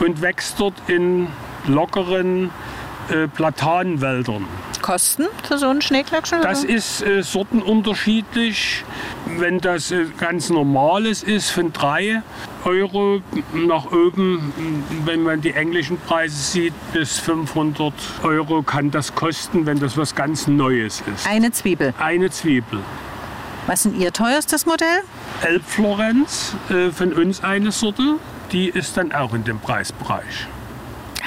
und 0.00 0.22
wächst 0.22 0.58
dort 0.58 0.72
in 0.86 1.26
lockeren 1.66 2.50
äh, 3.10 3.28
Platanenwäldern. 3.28 4.46
Kosten 4.88 5.26
für 5.46 5.58
so 5.58 5.66
ein 5.66 5.82
Schneeglöckchen? 5.82 6.40
Das 6.40 6.64
ist 6.64 7.02
äh, 7.02 7.22
sortenunterschiedlich. 7.22 8.86
Wenn 9.36 9.60
das 9.60 9.90
äh, 9.90 10.06
ganz 10.16 10.48
normales 10.48 11.22
ist, 11.22 11.50
von 11.50 11.74
3 11.74 12.22
Euro 12.64 13.20
nach 13.52 13.92
oben, 13.92 14.50
wenn 15.04 15.24
man 15.24 15.42
die 15.42 15.52
englischen 15.52 15.98
Preise 16.00 16.36
sieht, 16.36 16.72
bis 16.94 17.18
500 17.18 17.92
Euro 18.22 18.62
kann 18.62 18.90
das 18.90 19.14
kosten, 19.14 19.66
wenn 19.66 19.78
das 19.78 19.98
was 19.98 20.14
ganz 20.14 20.46
Neues 20.46 21.02
ist. 21.14 21.28
Eine 21.28 21.52
Zwiebel. 21.52 21.92
Eine 21.98 22.30
Zwiebel. 22.30 22.78
Was 23.66 23.84
ist 23.84 23.94
Ihr 23.94 24.10
teuerstes 24.10 24.64
Modell? 24.64 25.02
Elbflorenz, 25.42 26.54
äh, 26.70 26.88
von 26.92 27.12
uns 27.12 27.44
eine 27.44 27.72
Sorte, 27.72 28.14
die 28.52 28.70
ist 28.70 28.96
dann 28.96 29.12
auch 29.12 29.34
in 29.34 29.44
dem 29.44 29.60
Preisbereich. 29.60 30.46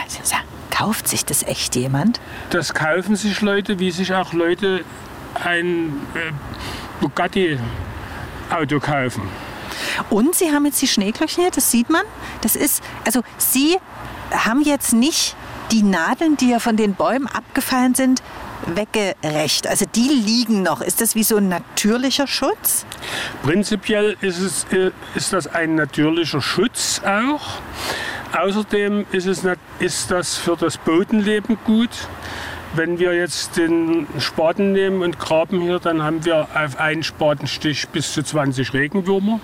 Also, 0.04 0.18
ja, 0.32 0.40
kauft 0.82 1.08
sich 1.08 1.26
das 1.26 1.44
echt 1.44 1.76
jemand? 1.76 2.20
Das 2.50 2.74
kaufen 2.74 3.16
sich 3.16 3.42
Leute, 3.42 3.78
wie 3.78 3.92
sich 3.92 4.14
auch 4.14 4.34
Leute 4.34 4.84
ein 5.36 5.90
äh, 6.16 6.32
Bugatti-Auto 7.02 8.80
kaufen. 8.80 9.22
Und 10.10 10.34
Sie 10.34 10.52
haben 10.52 10.66
jetzt 10.66 10.82
die 10.82 10.88
Schneeglöckchen 10.88 11.44
hier, 11.44 11.52
das 11.52 11.70
sieht 11.70 11.90
man. 11.90 12.02
Das 12.42 12.56
ist, 12.56 12.84
also 13.06 13.22
Sie 13.38 13.78
haben 14.32 14.62
jetzt 14.64 14.94
nicht 14.94 15.36
die 15.72 15.84
Nadeln, 15.84 16.36
die 16.38 16.50
ja 16.50 16.60
von 16.60 16.78
den 16.78 16.96
Bäumen 16.96 17.28
abgefallen 17.28 17.94
sind, 17.94 18.24
weggerecht. 18.66 19.68
Also 19.68 19.86
die 19.86 20.10
liegen 20.10 20.64
noch. 20.64 20.82
Ist 20.82 21.00
das 21.00 21.14
wie 21.14 21.24
so 21.24 21.38
ein 21.38 21.48
natürlicher 21.48 22.26
Schutz? 22.26 22.86
Prinzipiell 23.44 24.18
ist, 24.22 24.40
es, 24.40 24.66
äh, 24.72 24.92
ist 25.14 25.32
das 25.32 25.46
ein 25.46 25.76
natürlicher 25.76 26.42
Schutz 26.42 27.02
auch. 27.06 27.60
Außerdem 28.34 29.06
ist, 29.12 29.26
es, 29.26 29.44
nat- 29.44 29.60
ist 29.80 30.10
das 30.12 30.38
für 30.38 30.56
das 30.56 30.78
Bodenleben 30.78 31.58
gut. 31.66 31.90
Wenn 32.74 33.00
wir 33.00 33.14
jetzt 33.14 33.58
den 33.58 34.08
Spaten 34.20 34.72
nehmen 34.72 35.02
und 35.02 35.20
graben 35.20 35.60
hier, 35.60 35.80
dann 35.80 36.02
haben 36.02 36.24
wir 36.24 36.48
auf 36.56 36.80
einen 36.80 37.04
Spatenstich 37.04 37.90
bis 37.90 38.14
zu 38.14 38.24
20 38.24 38.74
Regenwürmer, 38.74 39.42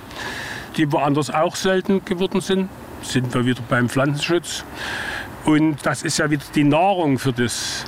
die 0.77 0.89
woanders 0.93 1.29
auch 1.29 1.55
selten 1.57 2.05
geworden 2.05 2.39
sind. 2.39 2.69
Sind 3.01 3.33
wir 3.33 3.45
wieder 3.45 3.61
beim 3.67 3.89
Pflanzenschutz. 3.89 4.63
Und 5.43 5.85
das 5.85 6.03
ist 6.03 6.19
ja 6.19 6.29
wieder 6.29 6.43
die 6.55 6.63
Nahrung 6.63 7.19
für 7.19 7.33
das 7.33 7.83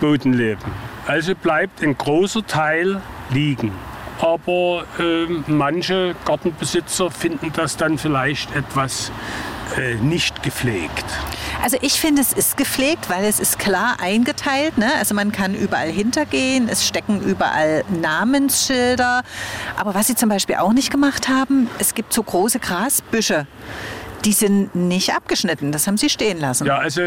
Bodenleben. 0.00 0.64
Also 1.06 1.34
bleibt 1.34 1.82
ein 1.82 1.96
großer 1.96 2.46
Teil 2.46 3.00
liegen. 3.30 3.72
Aber 4.20 4.84
ähm, 4.98 5.44
manche 5.46 6.14
Gartenbesitzer 6.24 7.10
finden 7.10 7.52
das 7.54 7.76
dann 7.76 7.98
vielleicht 7.98 8.54
etwas 8.54 9.10
äh, 9.76 9.94
nicht 9.96 10.42
gepflegt. 10.42 11.04
Also 11.62 11.78
ich 11.80 11.94
finde, 11.94 12.20
es 12.20 12.32
ist 12.32 12.56
gepflegt, 12.56 13.08
weil 13.08 13.24
es 13.24 13.40
ist 13.40 13.58
klar 13.58 13.96
eingeteilt. 14.00 14.76
Ne? 14.76 14.90
Also 14.98 15.14
man 15.14 15.32
kann 15.32 15.54
überall 15.54 15.88
hintergehen, 15.88 16.68
es 16.68 16.86
stecken 16.86 17.22
überall 17.22 17.84
Namensschilder. 17.88 19.22
Aber 19.76 19.94
was 19.94 20.06
sie 20.06 20.14
zum 20.14 20.28
Beispiel 20.28 20.56
auch 20.56 20.74
nicht 20.74 20.90
gemacht 20.90 21.28
haben, 21.28 21.68
es 21.78 21.94
gibt 21.94 22.12
so 22.12 22.22
große 22.22 22.58
Grasbüsche. 22.60 23.46
Die 24.24 24.32
sind 24.32 24.74
nicht 24.74 25.14
abgeschnitten, 25.14 25.70
das 25.70 25.86
haben 25.86 25.98
sie 25.98 26.08
stehen 26.08 26.38
lassen. 26.38 26.66
Ja, 26.66 26.78
also 26.78 27.02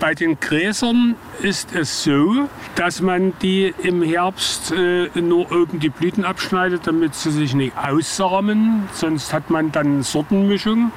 bei 0.00 0.14
den 0.14 0.40
Gräsern 0.40 1.16
ist 1.42 1.74
es 1.74 2.02
so, 2.02 2.48
dass 2.76 3.02
man 3.02 3.34
die 3.42 3.74
im 3.82 4.02
Herbst 4.02 4.72
äh, 4.72 5.08
nur 5.20 5.52
oben 5.52 5.80
die 5.80 5.90
Blüten 5.90 6.24
abschneidet, 6.24 6.86
damit 6.86 7.14
sie 7.14 7.30
sich 7.30 7.54
nicht 7.54 7.76
aussamen. 7.76 8.88
Sonst 8.92 9.32
hat 9.32 9.50
man 9.50 9.70
dann 9.70 10.02
Sortenmischung. 10.02 10.92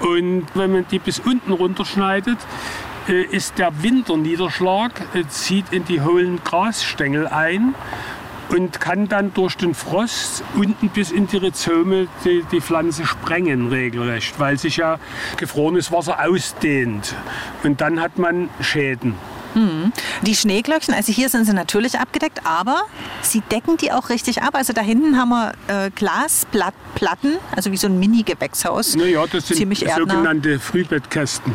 Und 0.00 0.46
wenn 0.54 0.72
man 0.72 0.86
die 0.90 0.98
bis 0.98 1.18
unten 1.18 1.52
runterschneidet, 1.52 2.38
äh, 3.08 3.22
ist 3.22 3.58
der 3.58 3.82
Winterniederschlag, 3.82 4.92
äh, 5.14 5.24
zieht 5.28 5.72
in 5.72 5.84
die 5.84 6.00
hohlen 6.00 6.40
Grasstängel 6.42 7.26
ein 7.26 7.74
und 8.50 8.80
kann 8.80 9.08
dann 9.08 9.32
durch 9.32 9.56
den 9.56 9.74
Frost 9.74 10.42
unten 10.54 10.88
bis 10.88 11.10
in 11.10 11.26
die 11.26 11.36
Rhizome 11.36 12.08
die, 12.24 12.44
die 12.50 12.60
Pflanze 12.60 13.06
sprengen 13.06 13.68
regelrecht, 13.68 14.38
weil 14.38 14.58
sich 14.58 14.76
ja 14.76 14.98
gefrorenes 15.36 15.92
Wasser 15.92 16.18
ausdehnt. 16.24 17.14
Und 17.62 17.80
dann 17.80 18.00
hat 18.00 18.18
man 18.18 18.48
Schäden. 18.60 19.14
Die 20.22 20.34
Schneeglöckchen, 20.34 20.94
also 20.94 21.12
hier 21.12 21.28
sind 21.28 21.44
sie 21.44 21.52
natürlich 21.52 21.98
abgedeckt, 21.98 22.40
aber 22.44 22.82
sie 23.22 23.42
decken 23.50 23.76
die 23.76 23.92
auch 23.92 24.08
richtig 24.08 24.42
ab. 24.42 24.54
Also 24.54 24.72
da 24.72 24.80
hinten 24.80 25.16
haben 25.18 25.30
wir 25.30 25.52
äh, 25.68 25.90
Glasplatten, 25.90 27.38
also 27.54 27.72
wie 27.72 27.76
so 27.76 27.86
ein 27.86 27.98
Mini-Gewächshaus. 27.98 28.96
Naja, 28.96 29.24
das 29.30 29.48
sind 29.48 29.56
Ziemlich 29.56 29.86
sogenannte 29.96 30.58
Frühbettkästen. 30.58 31.54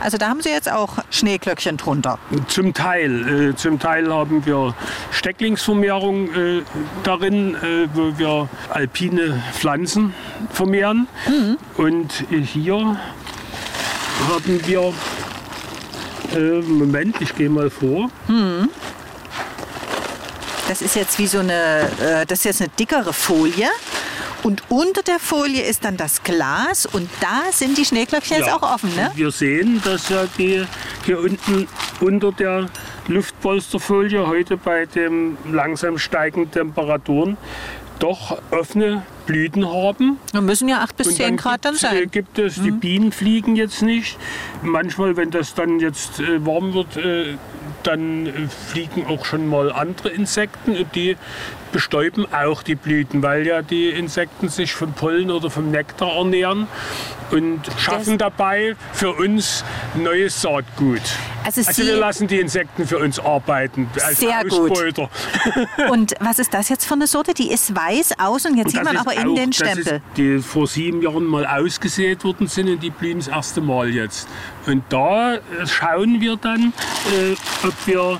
Also 0.00 0.18
da 0.18 0.28
haben 0.28 0.40
sie 0.40 0.48
jetzt 0.48 0.70
auch 0.70 0.98
Schneeglöckchen 1.10 1.76
drunter. 1.76 2.18
Zum 2.48 2.74
Teil. 2.74 3.50
Äh, 3.50 3.56
zum 3.56 3.78
Teil 3.78 4.12
haben 4.12 4.44
wir 4.44 4.74
Stecklingsvermehrung 5.12 6.34
äh, 6.34 6.62
darin, 7.04 7.54
äh, 7.54 7.88
wo 7.94 8.18
wir 8.18 8.48
alpine 8.70 9.40
Pflanzen 9.52 10.14
vermehren. 10.50 11.06
Und 11.76 12.24
äh, 12.32 12.40
hier 12.40 12.96
haben 14.28 14.60
wir, 14.66 14.92
äh, 16.34 16.60
Moment, 16.62 17.20
ich 17.20 17.34
gehe 17.34 17.48
mal 17.50 17.70
vor. 17.70 18.10
Das 20.68 20.80
ist 20.82 20.96
jetzt 20.96 21.18
wie 21.18 21.26
so 21.26 21.38
eine, 21.40 21.88
äh, 22.00 22.26
das 22.26 22.40
ist 22.40 22.44
jetzt 22.44 22.60
eine 22.62 22.70
dickere 22.78 23.12
Folie. 23.12 23.68
Und 24.42 24.62
unter 24.70 25.02
der 25.02 25.20
Folie 25.20 25.62
ist 25.62 25.84
dann 25.84 25.96
das 25.96 26.22
Glas 26.24 26.84
und 26.86 27.08
da 27.20 27.42
sind 27.52 27.78
die 27.78 27.84
Schneeglöckchen 27.84 28.38
jetzt 28.38 28.48
Ja. 28.48 28.56
auch 28.56 28.62
offen, 28.74 28.92
ne? 28.96 29.12
Wir 29.14 29.30
sehen, 29.30 29.80
dass 29.84 30.08
ja 30.08 30.24
die 30.36 30.64
hier 31.04 31.20
unten 31.20 31.68
unter 32.00 32.32
der 32.32 32.66
Luftpolsterfolie 33.06 34.26
heute 34.26 34.56
bei 34.56 34.86
den 34.86 35.36
langsam 35.52 35.96
steigenden 35.96 36.50
Temperaturen 36.50 37.36
doch 38.00 38.36
offene 38.50 39.04
Blüten 39.26 39.66
haben. 39.66 40.18
Wir 40.32 40.40
müssen 40.40 40.68
ja 40.68 40.80
8 40.80 40.96
bis 40.96 41.08
Und 41.08 41.14
10 41.16 41.36
Grad 41.36 41.64
dann 41.64 41.74
Äh, 41.74 41.78
sein. 41.78 41.96
Mhm. 42.04 42.10
gibt 42.10 42.38
es, 42.38 42.54
die 42.56 42.70
Bienen 42.70 43.12
fliegen 43.12 43.56
jetzt 43.56 43.82
nicht. 43.82 44.16
Manchmal, 44.62 45.16
wenn 45.16 45.30
das 45.30 45.54
dann 45.54 45.80
jetzt 45.80 46.20
äh, 46.20 46.44
warm 46.44 46.74
wird, 46.74 46.96
äh, 46.96 47.34
dann 47.82 48.26
äh, 48.26 48.30
fliegen 48.70 49.06
auch 49.06 49.24
schon 49.24 49.48
mal 49.48 49.72
andere 49.72 50.10
Insekten 50.10 50.76
die 50.94 51.16
bestäuben 51.72 52.26
auch 52.32 52.62
die 52.62 52.74
Blüten, 52.74 53.22
weil 53.22 53.46
ja 53.46 53.62
die 53.62 53.88
Insekten 53.88 54.48
sich 54.48 54.72
vom 54.74 54.92
Pollen 54.92 55.30
oder 55.30 55.50
vom 55.50 55.70
Nektar 55.70 56.16
ernähren 56.16 56.66
und 57.30 57.60
schaffen 57.78 58.18
dabei 58.18 58.76
für 58.92 59.12
uns 59.12 59.64
neues 59.94 60.40
Saatgut. 60.42 61.00
Also 61.44 61.62
Also 61.66 61.82
wir 61.82 61.96
lassen 61.96 62.28
die 62.28 62.38
Insekten 62.38 62.86
für 62.86 62.98
uns 62.98 63.18
arbeiten 63.18 63.88
als 64.04 64.20
Sehr 64.20 64.44
gut. 64.44 64.70
Ausbeuter. 64.70 65.10
Und 65.90 66.14
was 66.20 66.38
ist 66.38 66.54
das 66.54 66.68
jetzt 66.68 66.84
für 66.86 66.94
eine 66.94 67.08
Sorte? 67.08 67.34
Die 67.34 67.50
ist 67.50 67.74
weiß 67.74 68.12
außen, 68.20 68.56
jetzt 68.56 68.66
Und 68.66 68.70
sieht 68.70 68.80
das 68.80 68.84
man 68.84 68.96
aber 68.96 69.10
auch- 69.10 69.34
den 69.34 69.50
das 69.50 69.56
Stempel. 69.56 69.94
Ist, 69.96 70.02
die 70.16 70.38
vor 70.38 70.68
sieben 70.68 71.02
Jahren 71.02 71.24
mal 71.24 71.44
ausgesät 71.44 72.22
worden 72.22 72.46
sind 72.46 72.68
und 72.68 72.80
die 72.80 72.90
blühen 72.90 73.18
das 73.18 73.26
erste 73.26 73.60
Mal 73.60 73.88
jetzt. 73.88 74.28
Und 74.66 74.84
da 74.90 75.38
schauen 75.66 76.20
wir 76.20 76.36
dann, 76.36 76.72
äh, 77.12 77.66
ob 77.66 77.74
wir 77.86 78.18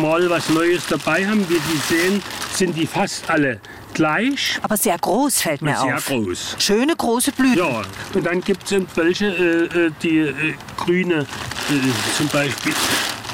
mal 0.00 0.30
was 0.30 0.48
Neues 0.48 0.86
dabei 0.86 1.26
haben. 1.26 1.46
Wie 1.50 1.54
Sie 1.58 1.94
sehen, 1.94 2.22
sind 2.62 2.76
die 2.76 2.86
fast 2.86 3.28
alle 3.28 3.58
gleich 3.92 4.60
Aber 4.62 4.76
sehr 4.76 4.96
groß 4.96 5.42
fällt 5.42 5.62
mir 5.62 5.76
sehr 5.76 5.96
auf. 5.96 6.06
groß. 6.06 6.56
Schöne 6.60 6.94
große 6.94 7.32
Blüten. 7.32 7.58
Ja, 7.58 7.82
und 8.14 8.24
dann 8.24 8.40
gibt 8.40 8.70
es 8.70 8.80
welche, 8.94 9.26
äh, 9.26 9.86
äh, 9.86 9.90
die 10.00 10.18
äh, 10.18 10.54
grüne, 10.76 11.14
äh, 11.22 12.16
zum 12.16 12.28
Beispiel, 12.28 12.72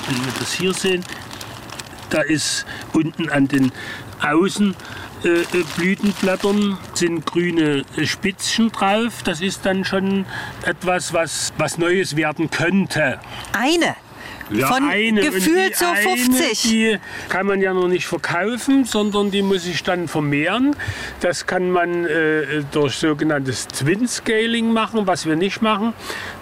wenn 0.06 0.24
wir 0.24 0.32
das 0.40 0.54
hier 0.54 0.72
sehen, 0.72 1.04
da 2.08 2.22
ist 2.22 2.64
unten 2.94 3.28
an 3.28 3.46
den 3.48 3.70
Außen 4.22 4.74
äh, 5.24 5.28
äh, 5.28 5.44
Blütenblättern 5.76 6.78
sind 6.94 7.26
grüne 7.26 7.84
Spitzchen 8.04 8.72
drauf. 8.72 9.22
Das 9.24 9.42
ist 9.42 9.66
dann 9.66 9.84
schon 9.84 10.24
etwas, 10.64 11.12
was, 11.12 11.52
was 11.58 11.76
Neues 11.76 12.16
werden 12.16 12.48
könnte. 12.48 13.20
Eine 13.52 13.94
Ja, 14.50 14.68
Von 14.68 14.88
eine. 14.88 15.20
Gefühlt 15.20 15.76
so 15.76 15.86
eine, 15.86 15.96
50. 15.96 16.62
Die 16.62 16.98
kann 17.28 17.46
man 17.46 17.60
ja 17.60 17.74
noch 17.74 17.88
nicht 17.88 18.06
verkaufen, 18.06 18.84
sondern 18.84 19.30
die 19.30 19.42
muss 19.42 19.64
sich 19.64 19.82
dann 19.82 20.08
vermehren. 20.08 20.74
Das 21.20 21.46
kann 21.46 21.70
man 21.70 22.06
äh, 22.06 22.62
durch 22.72 22.94
sogenanntes 22.94 23.68
Twin-Scaling 23.68 24.72
machen, 24.72 25.06
was 25.06 25.26
wir 25.26 25.36
nicht 25.36 25.60
machen. 25.60 25.92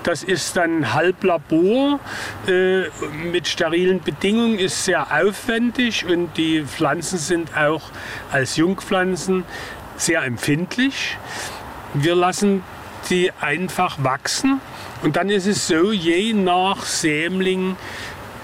Das 0.03 0.23
ist 0.23 0.57
dann 0.57 0.95
Halblabor 0.95 1.99
äh, 2.47 2.83
mit 3.31 3.49
sterilen 3.49 4.01
Bedingungen, 4.01 4.59
ist 4.59 4.85
sehr 4.85 5.07
aufwendig 5.11 6.07
und 6.07 6.37
die 6.37 6.65
Pflanzen 6.65 7.19
sind 7.19 7.57
auch 7.57 7.83
als 8.31 8.57
Jungpflanzen 8.57 9.45
sehr 9.97 10.23
empfindlich. 10.23 11.17
Wir 11.95 12.15
lassen 12.15 12.63
die 13.11 13.33
einfach 13.41 14.03
wachsen 14.03 14.61
und 15.07 15.15
dann 15.15 15.31
ist 15.31 15.47
es 15.47 15.69
so, 15.69 15.93
je 15.93 16.33
nach 16.33 16.85
Sämling, 16.85 17.77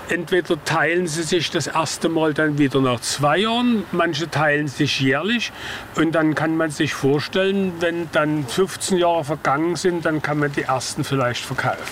entweder 0.08 0.62
teilen 0.64 1.08
sie 1.08 1.24
sich 1.24 1.50
das 1.50 1.66
erste 1.66 2.08
Mal 2.08 2.34
dann 2.34 2.56
wieder 2.56 2.80
nach 2.80 3.00
zwei 3.00 3.38
Jahren, 3.38 3.82
manche 3.90 4.30
teilen 4.30 4.68
sich 4.68 5.00
jährlich 5.00 5.50
und 5.96 6.12
dann 6.12 6.36
kann 6.36 6.56
man 6.56 6.70
sich 6.70 6.94
vorstellen, 6.94 7.72
wenn 7.80 8.08
dann 8.12 8.46
15 8.46 8.96
Jahre 8.96 9.24
vergangen 9.24 9.74
sind, 9.74 10.04
dann 10.04 10.22
kann 10.22 10.38
man 10.38 10.52
die 10.52 10.62
ersten 10.62 11.02
vielleicht 11.02 11.44
verkaufen. 11.44 11.82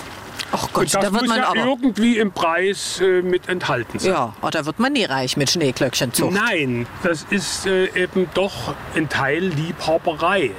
Ach 0.53 0.63
Und 0.63 0.73
Gott, 0.73 0.85
das 0.85 0.91
da 0.93 1.01
wird 1.11 1.23
muss 1.23 1.27
man 1.27 1.39
ja 1.39 1.53
irgendwie 1.53 2.17
im 2.17 2.31
Preis 2.31 3.01
äh, 3.01 3.21
mit 3.21 3.49
enthalten 3.49 3.99
sein. 3.99 4.13
Ja, 4.13 4.33
oh, 4.41 4.49
da 4.49 4.65
wird 4.65 4.79
man 4.79 4.93
nie 4.93 5.03
reich 5.03 5.35
mit 5.35 5.51
Schneeglöckchenzucht. 5.51 6.31
Nein, 6.31 6.87
das 7.03 7.25
ist 7.29 7.65
äh, 7.65 7.87
eben 8.01 8.29
doch 8.35 8.73
ein 8.95 9.09
Teil 9.09 9.43
Liebhaberei. 9.43 10.51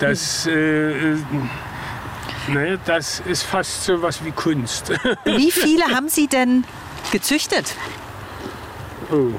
Das, 0.00 0.46
äh, 0.46 1.12
äh, 1.12 1.16
ne, 2.48 2.78
das 2.84 3.20
ist 3.26 3.42
fast 3.44 3.84
so 3.84 4.00
was 4.02 4.24
wie 4.24 4.30
Kunst. 4.32 4.92
Wie 5.24 5.50
viele 5.50 5.84
haben 5.86 6.08
Sie 6.08 6.26
denn 6.26 6.64
gezüchtet? 7.10 7.74
oh. 9.10 9.30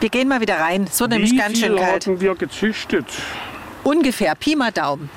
Wir 0.00 0.08
gehen 0.10 0.28
mal 0.28 0.40
wieder 0.40 0.58
rein. 0.60 0.86
Wird 0.98 1.10
nämlich 1.10 1.30
Wie 1.32 1.36
ganz 1.36 1.58
schön 1.58 1.76
kalt. 1.76 1.94
hatten 2.06 2.20
wir 2.20 2.34
gezüchtet? 2.34 3.06
Ungefähr, 3.84 4.34
Pi 4.34 4.54
mal 4.56 4.70
Daumen. 4.72 5.08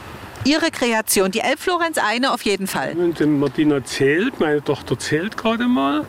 Ihre 0.46 0.72
Kreation, 0.72 1.32
die 1.32 1.40
Elbflorenz 1.40 1.98
eine 1.98 2.32
auf 2.32 2.44
jeden 2.44 2.68
Fall. 2.68 2.94
Und 2.94 3.20
die 3.20 3.26
Martina 3.26 3.84
zählt, 3.84 4.40
meine 4.40 4.64
Tochter 4.64 4.98
zählt 4.98 5.36
gerade 5.36 5.68
mal, 5.68 6.06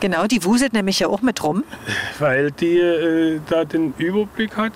Genau, 0.00 0.26
die 0.26 0.44
wuselt 0.44 0.74
nämlich 0.74 0.98
ja 1.00 1.08
auch 1.08 1.22
mit 1.22 1.42
rum. 1.42 1.64
weil 2.18 2.50
die 2.50 2.76
äh, 2.78 3.40
da 3.48 3.64
den 3.64 3.94
Überblick 3.96 4.56
hat. 4.56 4.72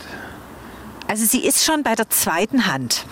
Also 1.06 1.24
sie 1.26 1.44
ist 1.44 1.64
schon 1.64 1.82
bei 1.82 1.94
der 1.94 2.08
zweiten 2.08 2.66
Hand. 2.66 3.04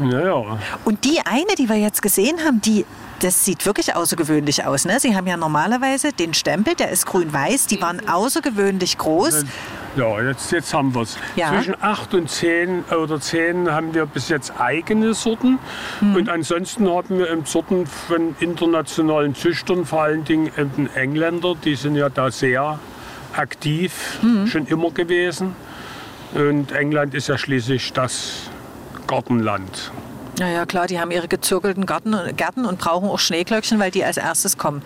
Naja, 0.00 0.58
Und 0.84 1.04
die 1.04 1.20
eine, 1.24 1.54
die 1.58 1.68
wir 1.68 1.76
jetzt 1.76 2.02
gesehen 2.02 2.38
haben, 2.44 2.60
die, 2.60 2.84
das 3.20 3.44
sieht 3.44 3.66
wirklich 3.66 3.94
außergewöhnlich 3.94 4.64
aus. 4.64 4.84
Ne? 4.86 4.98
Sie 4.98 5.14
haben 5.14 5.26
ja 5.26 5.36
normalerweise 5.36 6.12
den 6.12 6.32
Stempel, 6.34 6.74
der 6.74 6.90
ist 6.90 7.06
grün-weiß, 7.06 7.66
die 7.66 7.80
waren 7.82 8.08
außergewöhnlich 8.08 8.96
groß. 8.98 9.44
ja 9.96 10.20
jetzt, 10.22 10.50
jetzt 10.52 10.72
haben 10.72 10.94
wir 10.94 11.02
es. 11.02 11.18
Ja. 11.36 11.50
Zwischen 11.52 11.74
8 11.80 12.14
und 12.14 12.30
10 12.30 12.84
oder 12.84 13.20
10 13.20 13.70
haben 13.70 13.92
wir 13.94 14.06
bis 14.06 14.28
jetzt 14.30 14.52
eigene 14.58 15.12
Sorten. 15.14 15.58
Hm. 15.98 16.16
Und 16.16 16.28
ansonsten 16.28 16.88
haben 16.88 17.18
wir 17.18 17.30
eben 17.30 17.44
Sorten 17.44 17.86
von 17.86 18.34
internationalen 18.40 19.34
Züchtern, 19.34 19.84
vor 19.84 20.02
allen 20.02 20.24
Dingen 20.24 20.50
eben 20.56 20.88
Engländer, 20.94 21.54
die 21.62 21.74
sind 21.74 21.96
ja 21.96 22.08
da 22.08 22.30
sehr 22.30 22.78
aktiv, 23.36 24.18
Hm. 24.22 24.46
schon 24.46 24.66
immer 24.66 24.90
gewesen. 24.90 25.54
Und 26.34 26.72
England 26.72 27.12
ist 27.14 27.28
ja 27.28 27.36
schließlich 27.36 27.92
das 27.92 28.49
Gartenland. 29.10 29.90
Naja, 30.38 30.64
klar, 30.64 30.86
die 30.86 30.98
haben 30.98 31.10
ihre 31.10 31.28
gezirkelten 31.28 31.84
Garten, 31.84 32.16
Gärten 32.36 32.64
und 32.64 32.78
brauchen 32.78 33.10
auch 33.10 33.18
Schneeglöckchen, 33.18 33.78
weil 33.78 33.90
die 33.90 34.04
als 34.04 34.16
erstes 34.16 34.56
kommen. 34.56 34.80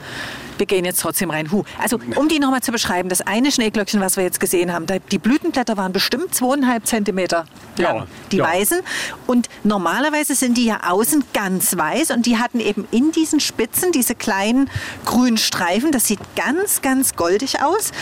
Wir 0.58 0.66
gehen 0.66 0.84
jetzt 0.84 1.00
trotzdem 1.00 1.30
rein. 1.30 1.52
Huh. 1.52 1.62
Also, 1.80 2.00
um 2.16 2.28
die 2.28 2.40
nochmal 2.40 2.60
zu 2.60 2.72
beschreiben, 2.72 3.08
das 3.08 3.20
eine 3.20 3.52
Schneeglöckchen, 3.52 4.00
was 4.00 4.16
wir 4.16 4.24
jetzt 4.24 4.40
gesehen 4.40 4.72
haben, 4.72 4.86
die 5.12 5.18
Blütenblätter 5.18 5.76
waren 5.76 5.92
bestimmt 5.92 6.34
zweieinhalb 6.34 6.86
Zentimeter 6.86 7.44
lang, 7.76 7.96
Ja, 7.96 8.06
die 8.32 8.36
ja. 8.38 8.44
weißen. 8.44 8.80
Und 9.26 9.48
normalerweise 9.62 10.34
sind 10.34 10.56
die 10.56 10.64
ja 10.64 10.80
außen 10.88 11.22
ganz 11.34 11.76
weiß 11.76 12.10
und 12.10 12.26
die 12.26 12.38
hatten 12.38 12.58
eben 12.58 12.88
in 12.90 13.12
diesen 13.12 13.38
Spitzen 13.38 13.92
diese 13.92 14.14
kleinen 14.14 14.70
grünen 15.04 15.38
Streifen. 15.38 15.92
Das 15.92 16.06
sieht 16.06 16.20
ganz, 16.34 16.82
ganz 16.82 17.14
goldig 17.14 17.62
aus. 17.62 17.92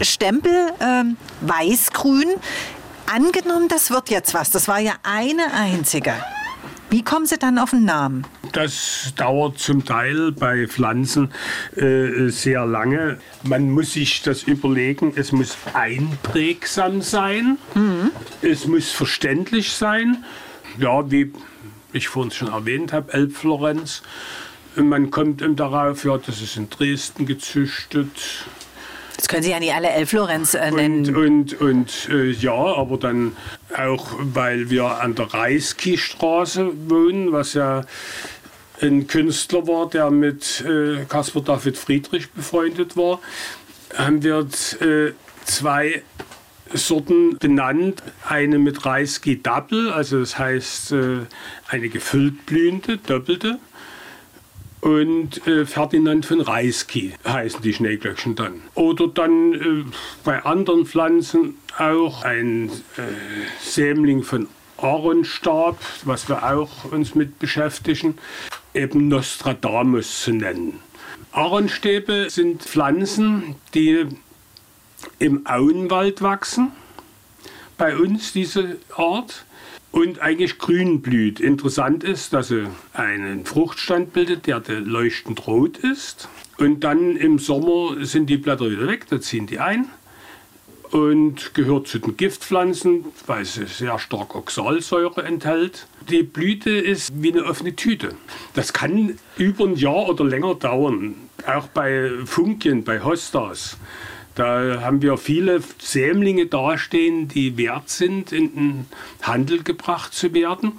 Stempel 0.00 0.72
ähm, 0.80 1.16
weiß-grün. 1.42 2.28
Angenommen, 3.12 3.68
das 3.68 3.90
wird 3.90 4.10
jetzt 4.10 4.34
was. 4.34 4.50
Das 4.50 4.68
war 4.68 4.80
ja 4.80 4.94
eine 5.02 5.52
einzige. 5.52 6.12
Wie 6.90 7.02
kommen 7.02 7.26
Sie 7.26 7.36
dann 7.38 7.58
auf 7.58 7.70
den 7.70 7.84
Namen? 7.84 8.24
Das 8.52 9.12
dauert 9.16 9.58
zum 9.58 9.84
Teil 9.84 10.32
bei 10.32 10.66
Pflanzen 10.68 11.32
äh, 11.74 12.28
sehr 12.28 12.64
lange. 12.64 13.18
Man 13.42 13.70
muss 13.70 13.94
sich 13.94 14.22
das 14.22 14.44
überlegen. 14.44 15.12
Es 15.16 15.32
muss 15.32 15.56
einprägsam 15.74 17.02
sein. 17.02 17.58
Es 18.42 18.66
muss 18.66 18.92
verständlich 18.92 19.72
sein. 19.72 20.24
Ja, 20.78 21.10
wie 21.10 21.32
ich 21.92 22.08
vorhin 22.08 22.30
schon 22.30 22.48
erwähnt 22.48 22.92
habe, 22.92 23.12
Elbflorenz. 23.12 24.02
Man 24.76 25.10
kommt 25.10 25.42
darauf, 25.58 26.04
ja, 26.04 26.18
das 26.18 26.40
ist 26.40 26.56
in 26.56 26.70
Dresden 26.70 27.26
gezüchtet. 27.26 28.46
Das 29.16 29.28
können 29.28 29.42
Sie 29.42 29.50
ja 29.50 29.60
nicht 29.60 29.72
alle 29.72 29.88
Elflorenz 29.88 30.54
äh, 30.54 30.70
nennen. 30.70 31.14
Und, 31.14 31.60
und, 31.60 31.60
und 31.60 32.08
äh, 32.10 32.30
ja, 32.30 32.52
aber 32.52 32.98
dann 32.98 33.36
auch, 33.76 34.14
weil 34.18 34.70
wir 34.70 35.00
an 35.00 35.14
der 35.14 35.32
Reiski-Straße 35.32 36.72
wohnen, 36.88 37.32
was 37.32 37.54
ja 37.54 37.84
ein 38.82 39.06
Künstler 39.06 39.66
war, 39.66 39.88
der 39.88 40.10
mit 40.10 40.62
äh, 40.66 41.04
Caspar 41.08 41.42
David 41.42 41.78
Friedrich 41.78 42.30
befreundet 42.30 42.96
war, 42.96 43.20
haben 43.96 44.22
wir 44.22 44.46
äh, 44.80 45.12
zwei 45.44 46.02
Sorten 46.72 47.38
benannt. 47.38 48.02
Eine 48.28 48.58
mit 48.58 48.84
Reiski 48.84 49.42
Double, 49.42 49.90
also 49.92 50.20
das 50.20 50.38
heißt 50.38 50.92
äh, 50.92 51.18
eine 51.68 51.88
gefüllt 51.88 52.44
blühende, 52.46 52.98
doppelte. 52.98 53.58
Und 54.86 55.44
äh, 55.48 55.66
Ferdinand 55.66 56.26
von 56.26 56.40
Reiski 56.40 57.12
heißen 57.26 57.60
die 57.60 57.74
Schneeglöckchen 57.74 58.36
dann. 58.36 58.62
Oder 58.76 59.08
dann 59.08 59.52
äh, 59.52 59.84
bei 60.22 60.44
anderen 60.44 60.86
Pflanzen 60.86 61.58
auch 61.76 62.22
ein 62.22 62.70
äh, 62.96 63.02
Sämling 63.60 64.22
von 64.22 64.46
Aaronstab, 64.76 65.76
was 66.04 66.28
wir 66.28 66.44
auch 66.44 66.84
uns 66.92 67.16
mit 67.16 67.40
beschäftigen, 67.40 68.16
eben 68.74 69.08
Nostradamus 69.08 70.22
zu 70.22 70.30
nennen. 70.30 70.78
Ahornstäbe 71.32 72.30
sind 72.30 72.62
Pflanzen, 72.62 73.56
die 73.74 74.06
im 75.18 75.48
Auenwald 75.48 76.22
wachsen. 76.22 76.70
Bei 77.76 77.96
uns 77.96 78.32
diese 78.32 78.76
Art 78.96 79.45
und 79.96 80.20
eigentlich 80.20 80.58
grün 80.58 81.00
blüht. 81.00 81.40
Interessant 81.40 82.04
ist, 82.04 82.34
dass 82.34 82.48
sie 82.48 82.68
einen 82.92 83.46
Fruchtstand 83.46 84.12
bildet, 84.12 84.46
der 84.46 84.60
leuchtend 84.68 85.46
rot 85.46 85.78
ist. 85.78 86.28
Und 86.58 86.80
dann 86.84 87.16
im 87.16 87.38
Sommer 87.38 88.04
sind 88.04 88.28
die 88.28 88.36
Blätter 88.36 88.70
wieder 88.70 88.86
weg, 88.86 89.06
da 89.08 89.22
ziehen 89.22 89.46
die 89.46 89.58
ein 89.58 89.86
und 90.90 91.54
gehört 91.54 91.88
zu 91.88 91.98
den 91.98 92.16
Giftpflanzen, 92.16 93.06
weil 93.26 93.46
sie 93.46 93.64
sehr 93.64 93.98
stark 93.98 94.34
Oxalsäure 94.34 95.22
enthält. 95.24 95.86
Die 96.10 96.22
Blüte 96.22 96.70
ist 96.70 97.10
wie 97.22 97.32
eine 97.32 97.44
offene 97.44 97.74
Tüte. 97.74 98.10
Das 98.52 98.74
kann 98.74 99.18
über 99.38 99.64
ein 99.64 99.76
Jahr 99.76 100.10
oder 100.10 100.24
länger 100.24 100.56
dauern. 100.56 101.14
Auch 101.46 101.68
bei 101.68 102.10
Funkien, 102.26 102.84
bei 102.84 103.02
Hostas. 103.02 103.78
Da 104.36 104.80
haben 104.82 105.00
wir 105.02 105.16
viele 105.16 105.62
Sämlinge 105.78 106.46
dastehen, 106.46 107.26
die 107.26 107.56
wert 107.56 107.88
sind, 107.88 108.32
in 108.32 108.54
den 108.54 108.86
Handel 109.22 109.62
gebracht 109.62 110.12
zu 110.14 110.32
werden. 110.34 110.72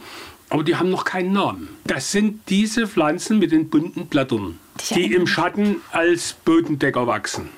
Aber 0.49 0.63
die 0.63 0.75
haben 0.77 0.89
noch 0.89 1.03
keinen 1.03 1.33
Namen. 1.33 1.67
Das 1.85 2.11
sind 2.11 2.41
diese 2.49 2.87
Pflanzen 2.87 3.39
mit 3.39 3.51
den 3.51 3.69
bunten 3.69 4.05
Blättern, 4.07 4.59
die 4.95 5.11
im 5.13 5.27
Schatten 5.27 5.77
als 5.91 6.33
Bodendecker 6.45 7.05
wachsen. 7.07 7.49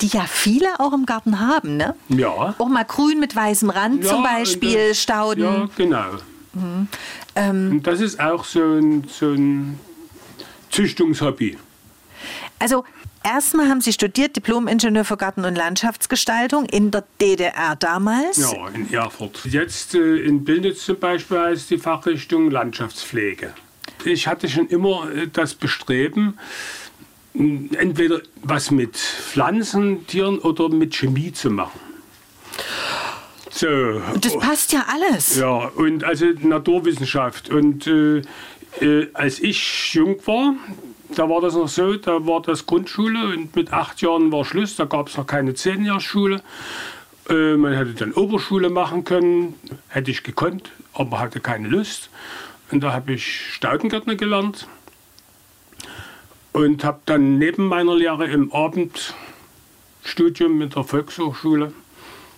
Die 0.00 0.06
ja 0.06 0.24
viele 0.26 0.80
auch 0.80 0.92
im 0.94 1.04
Garten 1.06 1.38
haben, 1.40 1.76
ne? 1.76 1.94
Ja. 2.08 2.54
Auch 2.58 2.68
mal 2.68 2.84
grün 2.84 3.20
mit 3.20 3.36
weißem 3.36 3.68
Rand 3.70 4.02
Ja, 4.04 4.10
zum 4.10 4.18
und 4.18 4.24
Beispiel, 4.24 4.88
das- 4.88 5.02
Stauden. 5.02 5.42
Ja, 5.44 5.68
genau. 5.76 6.06
Ähm, 7.34 7.68
Und 7.72 7.86
das 7.86 8.00
ist 8.00 8.18
auch 8.20 8.44
so 8.44 8.62
ein, 8.62 9.04
so 9.08 9.32
ein 9.32 9.78
Züchtungshobby. 10.70 11.58
Also 12.58 12.84
erstmal 13.24 13.68
haben 13.68 13.80
Sie 13.80 13.92
studiert, 13.92 14.36
Diplom-Ingenieur 14.36 15.04
für 15.04 15.16
Garten- 15.16 15.44
und 15.44 15.56
Landschaftsgestaltung 15.56 16.66
in 16.66 16.90
der 16.90 17.04
DDR 17.20 17.76
damals. 17.76 18.38
Ja, 18.38 18.68
in 18.68 18.92
Erfurt. 18.92 19.40
Jetzt 19.44 19.94
äh, 19.94 20.16
in 20.18 20.44
Bildnitz 20.44 20.84
zum 20.84 20.98
Beispiel 20.98 21.38
heißt 21.38 21.70
die 21.70 21.78
Fachrichtung 21.78 22.50
Landschaftspflege. 22.50 23.52
Ich 24.04 24.26
hatte 24.26 24.48
schon 24.48 24.68
immer 24.68 25.10
äh, 25.10 25.28
das 25.32 25.54
Bestreben, 25.54 26.38
entweder 27.34 28.20
was 28.42 28.70
mit 28.70 28.96
Pflanzen, 28.96 30.06
Tieren 30.06 30.38
oder 30.38 30.68
mit 30.68 30.94
Chemie 30.94 31.32
zu 31.32 31.50
machen. 31.50 31.80
So. 33.50 33.68
Und 33.68 34.24
das 34.24 34.38
passt 34.38 34.72
ja 34.72 34.86
alles. 34.88 35.36
Ja, 35.36 35.68
und 35.68 36.04
also 36.04 36.26
Naturwissenschaft. 36.40 37.50
Und 37.50 37.86
äh, 37.86 38.22
äh, 38.80 39.08
als 39.12 39.40
ich 39.40 39.92
jung 39.94 40.16
war, 40.26 40.54
da 41.14 41.28
war 41.28 41.40
das 41.40 41.54
noch 41.54 41.68
so, 41.68 41.96
da 41.96 42.26
war 42.26 42.42
das 42.42 42.66
Grundschule 42.66 43.28
und 43.28 43.56
mit 43.56 43.72
acht 43.72 44.02
Jahren 44.02 44.32
war 44.32 44.44
Schluss, 44.44 44.76
da 44.76 44.84
gab 44.84 45.08
es 45.08 45.16
noch 45.16 45.26
keine 45.26 45.54
Zehnjahrsschule. 45.54 46.42
Äh, 47.28 47.56
man 47.56 47.74
hätte 47.74 47.94
dann 47.94 48.12
Oberschule 48.12 48.70
machen 48.70 49.04
können, 49.04 49.54
hätte 49.88 50.10
ich 50.10 50.22
gekonnt, 50.22 50.70
aber 50.92 51.18
hatte 51.18 51.40
keine 51.40 51.68
Lust. 51.68 52.10
Und 52.70 52.82
da 52.82 52.92
habe 52.92 53.12
ich 53.12 53.54
Staudengärtner 53.54 54.16
gelernt 54.16 54.66
und 56.52 56.84
habe 56.84 57.00
dann 57.06 57.38
neben 57.38 57.66
meiner 57.66 57.94
Lehre 57.94 58.26
im 58.26 58.52
Abendstudium 58.52 60.58
mit 60.58 60.76
der 60.76 60.84
Volkshochschule 60.84 61.72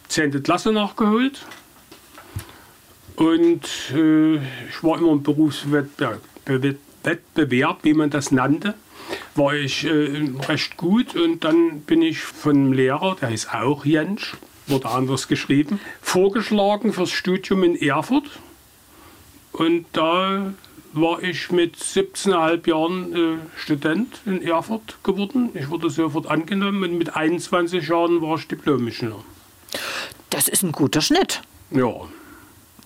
10. 0.08 0.42
Klasse 0.42 0.72
nachgeholt. 0.72 1.44
Und 3.16 3.62
äh, 3.92 4.36
ich 4.36 4.82
war 4.82 4.98
immer 4.98 5.12
im 5.12 5.22
Berufswettbewerb, 5.22 6.20
wie 7.82 7.94
man 7.94 8.10
das 8.10 8.30
nannte, 8.30 8.74
war 9.34 9.54
ich 9.54 9.84
äh, 9.84 10.30
recht 10.48 10.76
gut. 10.76 11.14
Und 11.14 11.44
dann 11.44 11.80
bin 11.80 12.02
ich 12.02 12.18
vom 12.20 12.72
Lehrer, 12.72 13.16
der 13.20 13.28
hieß 13.28 13.48
auch 13.52 13.84
Jensch, 13.84 14.34
wurde 14.66 14.88
anders 14.88 15.28
geschrieben, 15.28 15.80
vorgeschlagen 16.00 16.92
fürs 16.92 17.10
Studium 17.10 17.64
in 17.64 17.76
Erfurt. 17.76 18.30
Und 19.52 19.86
da 19.92 20.54
war 20.94 21.22
ich 21.22 21.50
mit 21.50 21.76
17,5 21.76 22.68
Jahren 22.68 23.14
äh, 23.14 23.36
Student 23.56 24.20
in 24.26 24.42
Erfurt 24.42 24.98
geworden. 25.02 25.50
Ich 25.54 25.68
wurde 25.68 25.90
sofort 25.90 26.26
angenommen 26.26 26.82
und 26.84 26.98
mit 26.98 27.14
21 27.14 27.88
Jahren 27.88 28.22
war 28.22 28.36
ich 28.36 28.48
Diplomingenieur. 28.48 29.22
Das 30.30 30.48
ist 30.48 30.62
ein 30.62 30.72
guter 30.72 31.00
Schnitt. 31.00 31.42
Ja. 31.70 31.92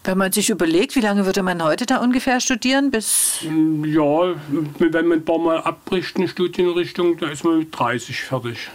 Wenn 0.08 0.16
man 0.16 0.32
sich 0.32 0.48
überlegt, 0.48 0.96
wie 0.96 1.00
lange 1.00 1.26
würde 1.26 1.42
man 1.42 1.62
heute 1.62 1.84
da 1.84 1.98
ungefähr 1.98 2.40
studieren? 2.40 2.90
Bis 2.90 3.40
ja, 3.42 4.34
wenn 4.78 5.06
man 5.06 5.18
ein 5.18 5.24
paar 5.26 5.36
Mal 5.36 5.58
abbricht 5.58 6.18
in 6.18 6.26
Studienrichtung, 6.26 7.18
da 7.18 7.28
ist 7.28 7.44
man 7.44 7.58
mit 7.58 7.78
30 7.78 8.22
fertig. 8.22 8.70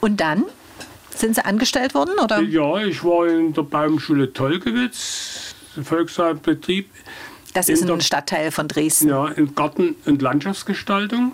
Und 0.00 0.20
dann? 0.20 0.44
Sind 1.12 1.34
Sie 1.34 1.44
angestellt 1.44 1.92
worden? 1.94 2.20
Oder? 2.22 2.40
Ja, 2.40 2.76
ich 2.76 3.02
war 3.02 3.26
in 3.26 3.52
der 3.52 3.62
Baumschule 3.62 4.32
Tolkewitz, 4.32 5.56
Volksbetrieb. 5.82 6.88
Das 7.52 7.68
ist 7.68 7.82
ein 7.82 8.00
Stadtteil 8.00 8.52
von 8.52 8.68
Dresden. 8.68 9.08
Ja, 9.08 9.26
in 9.26 9.56
Garten- 9.56 9.96
und 10.06 10.22
Landschaftsgestaltung 10.22 11.32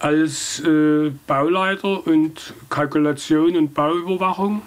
als 0.00 0.58
äh, 0.58 1.12
Bauleiter 1.28 2.04
und 2.04 2.52
Kalkulation 2.68 3.56
und 3.56 3.74
Bauüberwachung 3.74 4.62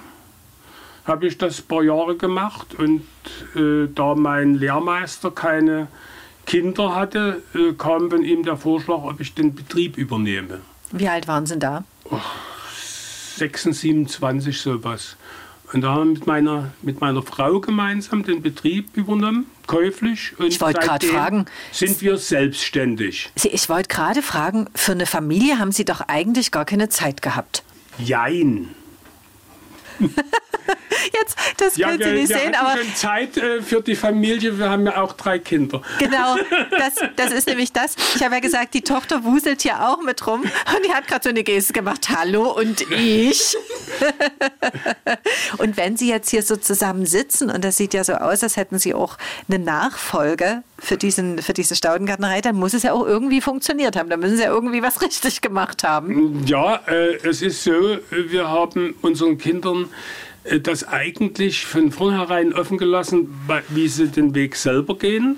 habe 1.05 1.27
ich 1.27 1.37
das 1.37 1.59
ein 1.59 1.67
paar 1.67 1.83
Jahre 1.83 2.15
gemacht 2.15 2.75
und 2.75 3.01
äh, 3.55 3.87
da 3.93 4.15
mein 4.15 4.55
Lehrmeister 4.55 5.31
keine 5.31 5.87
Kinder 6.45 6.95
hatte, 6.95 7.41
äh, 7.53 7.73
kam 7.73 8.09
von 8.09 8.23
ihm 8.23 8.43
der 8.43 8.57
Vorschlag, 8.57 9.03
ob 9.03 9.19
ich 9.19 9.33
den 9.33 9.55
Betrieb 9.55 9.97
übernehme. 9.97 10.61
Wie 10.91 11.07
alt 11.07 11.27
waren 11.27 11.45
Sie 11.45 11.57
da? 11.57 11.83
Oh, 12.05 12.19
26, 13.37 13.81
27 13.81 14.59
sowas. 14.59 15.17
Und 15.73 15.81
da 15.81 15.93
haben 15.93 16.09
wir 16.09 16.19
mit 16.19 16.27
meiner, 16.27 16.71
mit 16.83 17.01
meiner 17.01 17.23
Frau 17.23 17.59
gemeinsam 17.59 18.23
den 18.23 18.41
Betrieb 18.41 18.95
übernommen, 18.95 19.47
käuflich. 19.65 20.33
Und 20.37 20.47
ich 20.47 20.61
wollte 20.61 20.79
gerade 20.79 21.05
fragen. 21.05 21.45
Sind 21.71 22.01
wir 22.01 22.17
selbstständig? 22.17 23.31
Sie, 23.35 23.49
ich 23.49 23.67
wollte 23.67 23.89
gerade 23.89 24.21
fragen, 24.21 24.67
für 24.75 24.91
eine 24.91 25.07
Familie 25.07 25.57
haben 25.57 25.71
Sie 25.71 25.83
doch 25.83 26.01
eigentlich 26.01 26.51
gar 26.51 26.65
keine 26.65 26.89
Zeit 26.89 27.21
gehabt. 27.23 27.63
Jein. 27.97 28.69
Jetzt, 31.13 31.37
das 31.57 31.77
ja, 31.77 31.89
können 31.89 32.03
Sie 32.03 32.11
nicht 32.11 32.29
wir 32.29 32.37
sehen, 32.37 32.55
aber. 32.55 32.77
schon 32.77 32.95
Zeit 32.95 33.37
äh, 33.37 33.61
für 33.61 33.81
die 33.81 33.95
Familie. 33.95 34.57
Wir 34.57 34.69
haben 34.69 34.85
ja 34.85 35.01
auch 35.01 35.13
drei 35.13 35.39
Kinder. 35.39 35.81
Genau, 35.99 36.35
das, 36.71 36.95
das 37.15 37.31
ist 37.31 37.47
nämlich 37.47 37.73
das. 37.73 37.95
Ich 38.15 38.23
habe 38.23 38.35
ja 38.35 38.41
gesagt, 38.41 38.73
die 38.73 38.81
Tochter 38.81 39.23
wuselt 39.23 39.61
hier 39.61 39.87
auch 39.87 40.01
mit 40.01 40.25
rum 40.25 40.41
und 40.41 40.85
die 40.85 40.93
hat 40.93 41.07
gerade 41.07 41.23
so 41.23 41.29
eine 41.29 41.43
Geste 41.43 41.73
gemacht. 41.73 42.09
Hallo 42.09 42.51
und 42.51 42.81
ich. 42.91 43.55
und 45.57 45.77
wenn 45.77 45.97
Sie 45.97 46.09
jetzt 46.09 46.29
hier 46.29 46.43
so 46.43 46.55
zusammen 46.55 47.05
sitzen 47.05 47.49
und 47.49 47.63
das 47.63 47.77
sieht 47.77 47.93
ja 47.93 48.03
so 48.03 48.13
aus, 48.13 48.43
als 48.43 48.57
hätten 48.57 48.79
Sie 48.79 48.93
auch 48.93 49.17
eine 49.47 49.59
Nachfolge 49.59 50.63
für, 50.79 50.97
diesen, 50.97 51.39
für 51.39 51.53
diese 51.53 51.75
Staudengärtnerei, 51.75 52.41
dann 52.41 52.55
muss 52.55 52.73
es 52.73 52.83
ja 52.83 52.93
auch 52.93 53.05
irgendwie 53.05 53.41
funktioniert 53.41 53.95
haben. 53.95 54.09
Da 54.09 54.17
müssen 54.17 54.37
Sie 54.37 54.43
ja 54.43 54.49
irgendwie 54.49 54.81
was 54.81 55.01
richtig 55.01 55.41
gemacht 55.41 55.83
haben. 55.83 56.45
Ja, 56.45 56.81
äh, 56.87 57.15
es 57.27 57.41
ist 57.41 57.63
so, 57.63 57.97
wir 58.09 58.47
haben 58.47 58.95
unseren 59.01 59.37
Kindern 59.37 59.84
äh, 60.43 60.59
das 60.59 60.87
eigentlich 60.87 61.65
von 61.65 61.91
vornherein 61.91 62.53
offen 62.53 62.77
gelassen, 62.77 63.29
wie 63.69 63.87
sie 63.87 64.07
den 64.07 64.35
Weg 64.35 64.55
selber 64.55 64.97
gehen. 64.97 65.37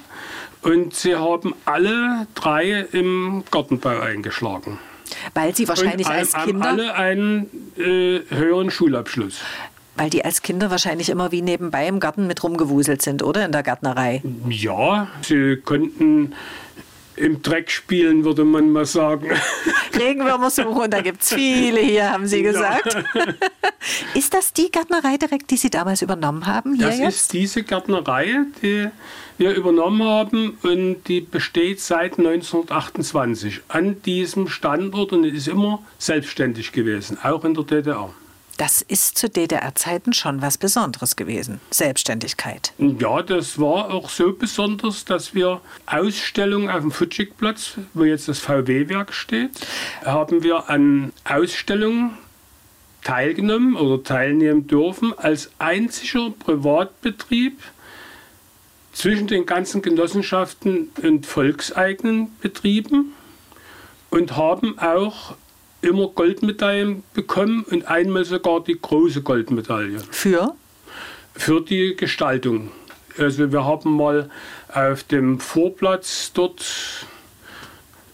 Und 0.62 0.94
sie 0.94 1.16
haben 1.16 1.56
alle 1.66 2.28
drei 2.36 2.88
im 2.92 3.44
Gartenbau 3.52 4.00
eingeschlagen. 4.00 4.80
Weil 5.34 5.56
sie 5.56 5.68
wahrscheinlich 5.68 6.08
als 6.08 6.36
haben 6.36 6.52
Kinder. 6.52 6.68
alle 6.68 6.96
einen 6.96 7.50
äh, 7.78 8.22
höheren 8.30 8.72
Schulabschluss. 8.72 9.40
Weil 9.96 10.10
die 10.10 10.24
als 10.24 10.42
Kinder 10.42 10.70
wahrscheinlich 10.70 11.10
immer 11.10 11.32
wie 11.32 11.42
nebenbei 11.42 11.88
im 11.88 12.00
Garten 12.00 12.28
mit 12.28 12.44
rumgewuselt 12.44 13.02
sind, 13.02 13.24
oder? 13.24 13.46
In 13.46 13.52
der 13.52 13.64
Gärtnerei. 13.64 14.22
Ja, 14.50 15.08
sie 15.22 15.58
konnten 15.58 16.34
im 17.18 17.42
Dreck 17.42 17.70
spielen, 17.72 18.24
würde 18.24 18.46
man 18.46 18.72
mal 18.72 18.86
sagen. 18.86 19.30
Regenwürmer 19.98 20.50
suchen, 20.50 20.90
da 20.90 21.02
gibt 21.02 21.22
es 21.22 21.34
viele 21.34 21.80
hier, 21.82 22.12
haben 22.12 22.28
Sie 22.28 22.44
gesagt. 22.44 22.94
Ja. 22.94 23.24
ist 24.14 24.34
das 24.34 24.54
die 24.54 24.72
Gärtnerei 24.72 25.18
direkt, 25.18 25.50
die 25.52 25.58
Sie 25.58 25.70
damals 25.70 26.02
übernommen 26.02 26.46
haben? 26.46 26.76
Hier 26.76 26.88
das 26.88 27.00
jetzt? 27.00 27.16
ist 27.16 27.34
diese 27.34 27.64
Gärtnerei, 27.64 28.46
die 28.62 28.90
wir 29.38 29.54
übernommen 29.54 30.04
haben 30.04 30.58
und 30.64 31.04
die 31.08 31.22
besteht 31.22 31.80
seit 31.80 32.18
1928 32.18 33.62
an 33.68 34.02
diesem 34.02 34.48
Standort 34.48 35.14
und 35.14 35.24
ist 35.24 35.48
immer 35.48 35.84
selbstständig 35.98 36.72
gewesen, 36.72 37.18
auch 37.22 37.44
in 37.44 37.54
der 37.54 37.64
DDR. 37.64 38.14
Das 38.58 38.82
ist 38.82 39.20
zu 39.20 39.30
DDR-Zeiten 39.30 40.14
schon 40.14 40.42
was 40.42 40.58
Besonderes 40.58 41.16
gewesen, 41.16 41.62
Selbstständigkeit. 41.70 42.74
Ja, 42.80 43.22
das 43.22 43.60
war 43.60 43.92
auch 43.92 44.10
so 44.10 44.34
besonders, 44.34 45.06
dass 45.06 45.36
wir 45.36 45.62
Ausstellungen 45.86 46.68
auf 46.68 46.82
dem 46.82 46.92
Futschikplatz, 46.92 47.74
wo 47.94 48.04
jetzt 48.04 48.28
das 48.28 48.40
VW-Werk 48.40 49.14
steht, 49.14 49.52
haben 50.04 50.42
wir 50.42 50.72
an 50.72 51.14
Ausstellungen 51.24 52.18
teilgenommen 53.04 53.76
oder 53.76 54.04
teilnehmen 54.04 54.66
dürfen 54.66 55.14
als 55.18 55.52
einziger 55.60 56.32
Privatbetrieb 56.32 57.60
zwischen 58.92 59.28
den 59.28 59.46
ganzen 59.46 59.84
Genossenschaften 59.84 60.90
und 61.04 61.28
volkseigenen 61.28 62.36
Betrieben 62.42 63.14
und 64.10 64.36
haben 64.36 64.80
auch 64.80 65.36
immer 65.82 66.08
Goldmedaillen 66.08 67.04
bekommen 67.14 67.64
und 67.70 67.88
einmal 67.88 68.26
sogar 68.26 68.64
die 68.64 68.78
große 68.80 69.22
Goldmedaille. 69.22 70.00
Für? 70.12 70.56
Für 71.34 71.62
die 71.62 71.96
Gestaltung. 71.96 72.72
Also 73.18 73.52
wir 73.52 73.66
haben 73.66 73.96
mal 73.96 74.30
auf 74.74 75.04
dem 75.04 75.40
Vorplatz 75.40 76.32
dort 76.34 77.06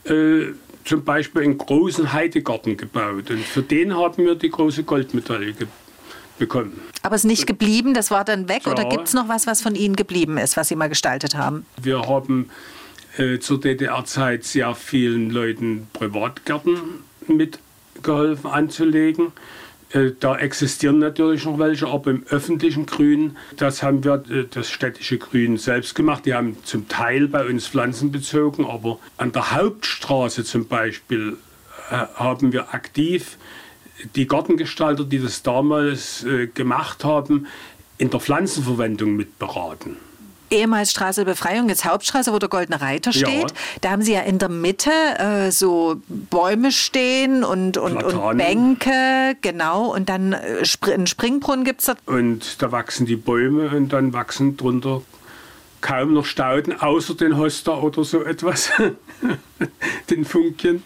äh, 0.05 0.53
zum 0.85 1.03
Beispiel 1.03 1.43
einen 1.43 1.57
großen 1.57 2.11
Heidegarten 2.13 2.77
gebaut 2.77 3.29
und 3.29 3.43
für 3.43 3.61
den 3.61 3.95
haben 3.95 4.25
wir 4.25 4.35
die 4.35 4.49
große 4.49 4.83
Goldmedaille 4.83 5.53
bekommen. 6.37 6.79
Aber 7.01 7.15
es 7.15 7.21
ist 7.21 7.29
nicht 7.29 7.47
geblieben, 7.47 7.93
das 7.93 8.11
war 8.11 8.25
dann 8.25 8.49
weg 8.49 8.63
ja. 8.65 8.71
oder 8.71 8.85
gibt 8.85 9.07
es 9.07 9.13
noch 9.13 9.29
was, 9.29 9.47
was 9.47 9.61
von 9.61 9.75
Ihnen 9.75 9.95
geblieben 9.95 10.37
ist, 10.37 10.57
was 10.57 10.67
Sie 10.67 10.75
mal 10.75 10.89
gestaltet 10.89 11.35
haben? 11.35 11.65
Wir 11.81 12.01
haben 12.07 12.49
äh, 13.17 13.39
zur 13.39 13.59
DDR-Zeit 13.59 14.43
sehr 14.43 14.73
vielen 14.75 15.29
Leuten 15.29 15.87
Privatgärten 15.93 17.02
mitgeholfen 17.29 18.49
anzulegen. 18.49 19.31
Da 20.19 20.37
existieren 20.37 20.97
natürlich 20.97 21.45
noch 21.45 21.59
welche, 21.59 21.87
aber 21.87 22.09
im 22.09 22.23
öffentlichen 22.29 22.87
Grün, 22.87 23.37
das 23.57 23.83
haben 23.83 24.03
wir 24.03 24.17
das 24.49 24.71
städtische 24.71 25.19
Grün 25.19 25.57
selbst 25.57 25.93
gemacht. 25.93 26.25
Die 26.25 26.33
haben 26.33 26.57
zum 26.63 26.87
Teil 26.87 27.27
bei 27.27 27.45
uns 27.45 27.67
Pflanzen 27.67 28.11
bezogen, 28.11 28.65
aber 28.65 28.97
an 29.17 29.31
der 29.31 29.51
Hauptstraße 29.51 30.43
zum 30.43 30.67
Beispiel 30.67 31.37
haben 31.89 32.53
wir 32.53 32.73
aktiv 32.73 33.37
die 34.15 34.27
Gartengestalter, 34.27 35.03
die 35.03 35.19
das 35.19 35.43
damals 35.43 36.25
gemacht 36.55 37.03
haben, 37.03 37.45
in 37.99 38.09
der 38.09 38.19
Pflanzenverwendung 38.19 39.15
mitberaten 39.15 39.97
ehemals 40.53 40.91
Straße 40.91 41.25
der 41.25 41.31
Befreiung, 41.31 41.67
jetzt 41.69 41.85
Hauptstraße, 41.85 42.31
wo 42.31 42.39
der 42.39 42.49
Goldene 42.49 42.79
Reiter 42.79 43.11
steht. 43.11 43.27
Ja. 43.27 43.57
Da 43.81 43.91
haben 43.91 44.01
sie 44.01 44.13
ja 44.13 44.21
in 44.21 44.39
der 44.39 44.49
Mitte 44.49 44.91
äh, 45.17 45.51
so 45.51 46.01
Bäume 46.07 46.71
stehen 46.71 47.43
und, 47.43 47.77
und, 47.77 48.03
und, 48.03 48.37
Bänke, 48.37 49.35
genau. 49.41 49.93
Und 49.93 50.09
dann 50.09 50.33
äh, 50.33 50.63
einen 50.91 51.07
Springbrunnen 51.07 51.65
gibt 51.65 51.81
es 51.81 51.87
da. 51.87 51.95
Und 52.05 52.61
da 52.61 52.71
wachsen 52.71 53.05
die 53.05 53.15
Bäume 53.15 53.69
und 53.69 53.91
dann 53.91 54.13
wachsen 54.13 54.55
drunter 54.55 55.01
kaum 55.81 56.13
noch 56.13 56.25
Stauden, 56.25 56.79
außer 56.79 57.13
den 57.13 57.37
Hoster 57.37 57.83
oder 57.83 58.03
so 58.05 58.23
etwas, 58.23 58.71
den 60.09 60.23
Funkchen, 60.23 60.81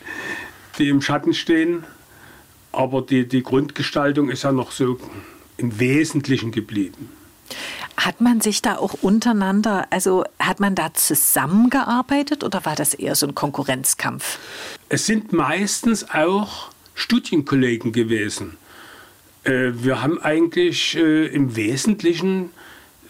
die 0.79 0.89
im 0.89 1.01
Schatten 1.01 1.33
stehen. 1.33 1.83
Aber 2.71 3.01
die, 3.01 3.27
die 3.27 3.43
Grundgestaltung 3.43 4.29
ist 4.29 4.43
ja 4.43 4.51
noch 4.51 4.71
so 4.71 4.99
im 5.57 5.79
Wesentlichen 5.79 6.51
geblieben. 6.51 7.09
Hat 7.97 8.21
man 8.21 8.41
sich 8.41 8.61
da 8.61 8.77
auch 8.77 8.93
untereinander, 9.01 9.87
also 9.89 10.23
hat 10.39 10.59
man 10.59 10.75
da 10.75 10.93
zusammengearbeitet 10.93 12.43
oder 12.43 12.63
war 12.63 12.75
das 12.75 12.93
eher 12.93 13.15
so 13.15 13.27
ein 13.27 13.33
Konkurrenzkampf? 13.33 14.37
Es 14.87 15.07
sind 15.07 15.33
meistens 15.33 16.09
auch 16.11 16.69
Studienkollegen 16.93 17.91
gewesen. 17.91 18.57
Äh, 19.43 19.71
wir 19.73 20.03
haben 20.03 20.21
eigentlich 20.21 20.95
äh, 20.95 21.25
im 21.27 21.55
Wesentlichen 21.55 22.51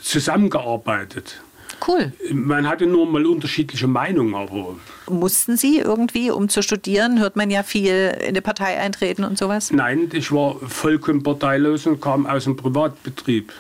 zusammengearbeitet. 0.01 1.41
Cool. 1.85 2.13
Man 2.31 2.67
hatte 2.67 2.87
nur 2.87 3.05
mal 3.05 3.25
unterschiedliche 3.25 3.87
Meinungen, 3.87 4.35
aber. 4.35 4.77
Mussten 5.09 5.57
Sie 5.57 5.77
irgendwie, 5.79 6.31
um 6.31 6.49
zu 6.49 6.63
studieren, 6.63 7.19
hört 7.19 7.35
man 7.35 7.51
ja 7.51 7.61
viel 7.61 8.17
in 8.25 8.33
die 8.33 8.41
Partei 8.41 8.79
eintreten 8.79 9.23
und 9.23 9.37
sowas? 9.37 9.71
Nein, 9.71 10.09
ich 10.13 10.31
war 10.31 10.55
vollkommen 10.67 11.23
parteilos 11.23 11.85
und 11.85 12.01
kam 12.01 12.25
aus 12.25 12.45
dem 12.45 12.55
Privatbetrieb 12.55 13.53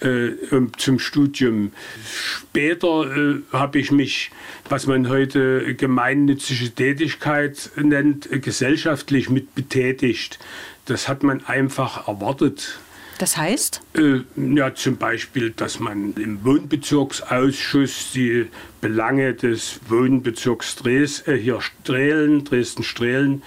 äh, 0.00 0.32
zum 0.76 0.98
Studium. 0.98 1.72
Später 2.04 3.04
äh, 3.16 3.42
habe 3.52 3.78
ich 3.78 3.90
mich, 3.92 4.30
was 4.68 4.86
man 4.86 5.08
heute 5.08 5.74
gemeinnützige 5.74 6.70
Tätigkeit 6.70 7.70
nennt, 7.76 8.28
gesellschaftlich 8.42 9.30
mit 9.30 9.54
betätigt. 9.54 10.38
Das 10.86 11.08
hat 11.08 11.22
man 11.22 11.44
einfach 11.44 12.08
erwartet. 12.08 12.78
Das 13.18 13.36
heißt? 13.36 13.82
Äh, 13.94 14.20
ja, 14.36 14.74
zum 14.74 14.96
Beispiel, 14.96 15.50
dass 15.50 15.78
man 15.78 16.14
im 16.14 16.42
Wohnbezirksausschuss 16.42 18.12
die 18.14 18.46
Belange 18.80 19.34
des 19.34 19.78
Wohnbezirks 19.88 20.76
Dres, 20.76 21.28
äh, 21.28 21.36
hier 21.36 21.60
Strehlen, 21.60 22.44
Dresden-Strehlen 22.44 23.42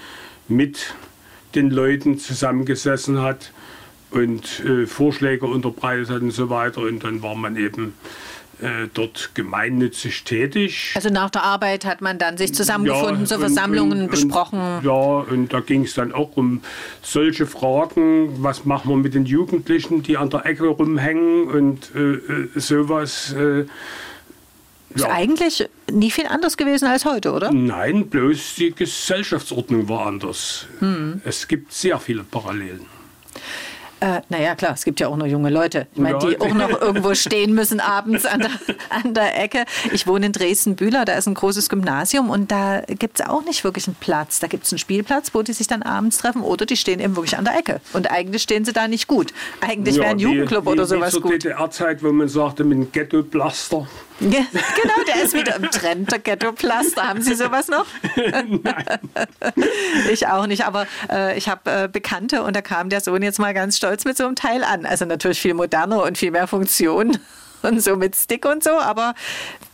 mit 0.47 0.93
den 1.55 1.71
Leuten 1.71 2.19
zusammengesessen 2.19 3.21
hat 3.21 3.51
und 4.13 4.59
äh, 4.61 4.85
Vorschläge 4.85 5.45
unterbreitet 5.45 6.09
hat 6.09 6.21
und 6.21 6.31
so 6.31 6.49
weiter. 6.49 6.81
Und 6.81 7.03
dann 7.03 7.21
war 7.21 7.35
man 7.35 7.55
eben 7.55 7.93
äh, 8.61 8.87
dort 8.93 9.31
gemeinnützig 9.33 10.23
tätig. 10.23 10.93
Also 10.95 11.09
nach 11.09 11.29
der 11.29 11.43
Arbeit 11.43 11.85
hat 11.85 12.01
man 12.01 12.17
dann 12.17 12.37
sich 12.37 12.53
zusammengefunden, 12.53 13.21
ja, 13.21 13.25
so 13.25 13.39
Versammlungen 13.39 14.03
und, 14.03 14.11
besprochen. 14.11 14.59
Und, 14.59 14.85
ja, 14.85 14.91
und 14.91 15.51
da 15.51 15.59
ging 15.59 15.83
es 15.83 15.95
dann 15.95 16.13
auch 16.13 16.37
um 16.37 16.61
solche 17.01 17.45
Fragen, 17.45 18.43
was 18.43 18.63
machen 18.63 18.89
wir 18.89 18.97
mit 18.97 19.15
den 19.15 19.25
Jugendlichen, 19.25 20.03
die 20.03 20.17
an 20.17 20.29
der 20.29 20.45
Ecke 20.45 20.67
rumhängen 20.67 21.47
und 21.47 21.91
äh, 21.95 21.99
äh 21.99 22.49
sowas. 22.55 23.33
Äh, 23.33 23.65
ist 24.95 25.05
eigentlich 25.05 25.67
nie 25.91 26.11
viel 26.11 26.27
anders 26.27 26.55
gewesen 26.55 26.87
als 26.87 27.03
heute, 27.03 27.31
oder? 27.31 27.51
Nein, 27.51 28.07
bloß 28.07 28.55
die 28.55 28.71
Gesellschaftsordnung 28.71 29.89
war 29.89 30.05
anders. 30.05 30.67
Hm. 30.79 31.19
Es 31.25 31.47
gibt 31.47 31.73
sehr 31.73 31.99
viele 31.99 32.23
Parallelen. 32.23 32.85
Äh, 34.03 34.21
naja, 34.27 34.53
klar, 34.55 34.73
es 34.73 34.83
gibt 34.83 34.99
ja 34.99 35.07
auch 35.07 35.15
noch 35.15 35.25
junge 35.25 35.49
Leute, 35.49 35.87
ich 35.93 36.01
meine, 36.01 36.17
die 36.17 36.37
auch 36.41 36.53
noch 36.53 36.81
irgendwo 36.81 37.15
stehen 37.15 37.55
müssen 37.55 37.79
abends 37.79 38.25
an 38.25 38.41
der, 38.41 38.49
an 38.89 39.13
der 39.13 39.41
Ecke. 39.41 39.63
Ich 39.93 40.07
wohne 40.07 40.25
in 40.25 40.33
Dresden-Bühler, 40.33 41.05
da 41.05 41.13
ist 41.13 41.25
ein 41.25 41.35
großes 41.35 41.69
Gymnasium 41.69 42.29
und 42.29 42.51
da 42.51 42.81
gibt 42.81 43.21
es 43.21 43.25
auch 43.25 43.45
nicht 43.45 43.63
wirklich 43.63 43.87
einen 43.87 43.95
Platz. 43.95 44.41
Da 44.41 44.47
gibt 44.47 44.65
es 44.65 44.73
einen 44.73 44.79
Spielplatz, 44.79 45.33
wo 45.33 45.41
die 45.41 45.53
sich 45.53 45.67
dann 45.67 45.83
abends 45.83 46.17
treffen 46.17 46.41
oder 46.41 46.65
die 46.65 46.75
stehen 46.75 46.99
eben 46.99 47.15
wirklich 47.15 47.37
an 47.37 47.45
der 47.45 47.57
Ecke. 47.57 47.79
Und 47.93 48.11
eigentlich 48.11 48.43
stehen 48.43 48.65
sie 48.65 48.73
da 48.73 48.89
nicht 48.89 49.07
gut. 49.07 49.33
Eigentlich 49.61 49.95
ja, 49.95 50.01
wäre 50.01 50.11
ein 50.11 50.19
Jugendclub 50.19 50.65
wie, 50.65 50.69
oder 50.71 50.85
sowas 50.85 51.07
wie 51.07 51.11
zur 51.13 51.21
gut. 51.21 51.31
DDR-Zeit, 51.35 52.03
wo 52.03 52.11
man 52.11 52.27
sagte, 52.27 52.65
mit 52.65 52.75
einem 52.75 52.91
Ghetto-Blaster. 52.91 53.87
Ja, 54.19 54.45
genau, 54.81 55.03
der 55.07 55.23
ist 55.23 55.33
wieder 55.33 55.55
im 55.55 55.69
Trend, 55.69 56.11
der 56.11 56.19
Ghetto-Plaster. 56.19 57.07
Haben 57.07 57.21
Sie 57.21 57.35
sowas 57.35 57.67
noch? 57.67 57.85
Nein. 58.15 58.99
Ich 60.11 60.27
auch 60.27 60.47
nicht, 60.47 60.65
aber 60.65 60.87
äh, 61.09 61.37
ich 61.37 61.49
habe 61.49 61.69
äh, 61.69 61.87
Bekannte 61.87 62.43
und 62.43 62.55
da 62.55 62.61
kam 62.61 62.89
der 62.89 63.01
Sohn 63.01 63.21
jetzt 63.21 63.39
mal 63.39 63.53
ganz 63.53 63.77
stolz 63.77 64.05
mit 64.05 64.17
so 64.17 64.25
einem 64.25 64.35
Teil 64.35 64.63
an. 64.63 64.85
Also 64.85 65.05
natürlich 65.05 65.41
viel 65.41 65.53
moderner 65.53 66.03
und 66.03 66.17
viel 66.17 66.31
mehr 66.31 66.47
Funktion 66.47 67.17
und 67.63 67.81
so 67.81 67.95
mit 67.95 68.15
Stick 68.15 68.45
und 68.45 68.63
so, 68.63 68.71
aber 68.71 69.13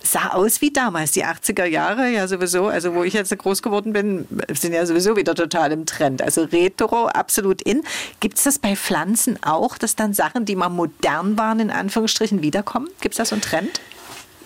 sah 0.01 0.29
aus 0.29 0.61
wie 0.61 0.71
damals, 0.71 1.11
die 1.11 1.25
80er 1.25 1.65
Jahre, 1.65 2.09
ja 2.09 2.27
sowieso, 2.27 2.67
also 2.67 2.95
wo 2.95 3.03
ich 3.03 3.13
jetzt 3.13 3.37
groß 3.37 3.61
geworden 3.61 3.93
bin, 3.93 4.27
sind 4.53 4.73
ja 4.73 4.85
sowieso 4.85 5.17
wieder 5.17 5.35
total 5.35 5.71
im 5.71 5.85
Trend. 5.85 6.21
Also 6.21 6.43
Retro, 6.43 7.07
absolut 7.07 7.61
in. 7.61 7.83
Gibt 8.19 8.37
es 8.37 8.45
das 8.45 8.59
bei 8.59 8.75
Pflanzen 8.75 9.37
auch, 9.43 9.77
dass 9.77 9.95
dann 9.95 10.13
Sachen, 10.13 10.45
die 10.45 10.55
mal 10.55 10.69
modern 10.69 11.37
waren, 11.37 11.59
in 11.59 11.71
Anführungsstrichen, 11.71 12.41
wiederkommen? 12.41 12.87
Gibt 13.01 13.13
es 13.13 13.17
da 13.17 13.25
so 13.25 13.35
einen 13.35 13.41
Trend? 13.41 13.81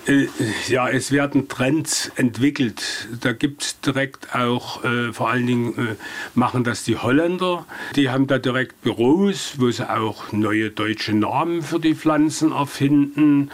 Äh, 0.05 0.27
ja, 0.67 0.89
es 0.89 1.11
werden 1.11 1.47
Trends 1.47 2.11
entwickelt. 2.15 3.07
Da 3.21 3.31
gibt 3.31 3.63
es 3.63 3.79
direkt 3.79 4.35
auch, 4.35 4.83
äh, 4.83 5.13
vor 5.13 5.29
allen 5.29 5.47
Dingen 5.47 5.77
äh, 5.77 5.95
machen 6.33 6.63
das 6.63 6.83
die 6.83 6.97
Holländer. 6.97 7.65
Die 7.95 8.09
haben 8.09 8.27
da 8.27 8.37
direkt 8.37 8.81
Büros, 8.81 9.53
wo 9.57 9.71
sie 9.71 9.89
auch 9.89 10.31
neue 10.31 10.71
deutsche 10.71 11.13
Namen 11.13 11.61
für 11.61 11.79
die 11.79 11.95
Pflanzen 11.95 12.51
erfinden, 12.51 13.51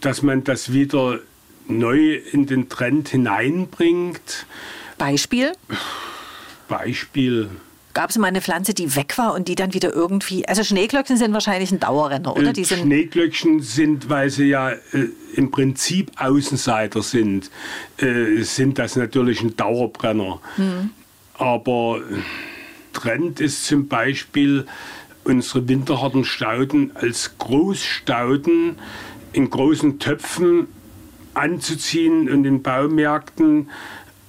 dass 0.00 0.22
man 0.22 0.44
das 0.44 0.72
wieder 0.72 1.20
neu 1.66 2.14
in 2.14 2.46
den 2.46 2.68
Trend 2.68 3.10
hineinbringt. 3.10 4.46
Beispiel? 4.96 5.52
Beispiel. 6.68 7.50
Gab 7.94 8.10
es 8.10 8.18
mal 8.18 8.26
eine 8.26 8.42
Pflanze, 8.42 8.74
die 8.74 8.94
weg 8.96 9.16
war 9.16 9.34
und 9.34 9.46
die 9.46 9.54
dann 9.54 9.72
wieder 9.72 9.92
irgendwie. 9.92 10.46
Also 10.46 10.64
Schneeglöckchen 10.64 11.16
sind 11.16 11.32
wahrscheinlich 11.32 11.70
ein 11.70 11.80
Dauerrenner, 11.80 12.36
oder? 12.36 12.52
Die 12.52 12.64
sind 12.64 12.80
Schneeglöckchen 12.80 13.60
sind, 13.60 14.10
weil 14.10 14.30
sie 14.30 14.46
ja 14.46 14.70
äh, 14.70 15.08
im 15.34 15.50
Prinzip 15.52 16.10
Außenseiter 16.16 17.02
sind, 17.02 17.50
äh, 17.98 18.42
sind 18.42 18.78
das 18.78 18.96
natürlich 18.96 19.42
ein 19.42 19.56
Dauerbrenner. 19.56 20.40
Mhm. 20.56 20.90
Aber 21.34 22.00
Trend 22.92 23.40
ist 23.40 23.64
zum 23.64 23.88
Beispiel 23.88 24.66
unsere 25.24 25.66
winterharten 25.68 26.24
Stauden 26.24 26.92
als 26.96 27.38
Großstauden 27.38 28.76
in 29.32 29.50
großen 29.50 29.98
Töpfen 29.98 30.68
anzuziehen 31.34 32.30
und 32.30 32.44
in 32.44 32.62
Baumärkten 32.62 33.70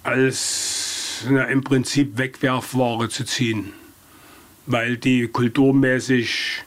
als 0.04 0.95
na, 1.30 1.46
im 1.46 1.64
Prinzip 1.64 2.18
Wegwerfware 2.18 3.10
zu 3.10 3.26
ziehen, 3.26 3.74
weil 4.66 4.98
die 4.98 5.28
kulturmäßig 5.28 6.64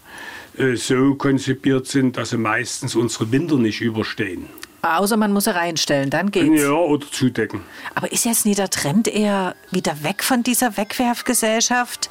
äh, 0.57 0.77
so 0.77 1.15
konzipiert 1.15 1.87
sind, 1.87 2.17
dass 2.17 2.31
sie 2.31 2.39
meistens 2.39 2.95
unsere 2.95 3.31
Winter 3.31 3.57
nicht 3.57 3.81
überstehen. 3.81 4.47
Außer 4.83 5.17
man 5.17 5.33
muss 5.33 5.45
sie 5.45 5.55
reinstellen, 5.55 6.09
dann 6.11 6.31
geht's. 6.31 6.63
Ja, 6.63 6.71
oder 6.71 7.07
zudecken. 7.11 7.63
Aber 7.95 8.13
ist 8.13 8.25
jetzt 8.25 8.47
nicht 8.47 8.59
der 8.59 8.71
Trend 8.71 9.09
eher 9.09 9.57
wieder 9.73 10.03
weg 10.05 10.23
von 10.23 10.43
dieser 10.43 10.77
Wegwerfgesellschaft? 10.77 12.11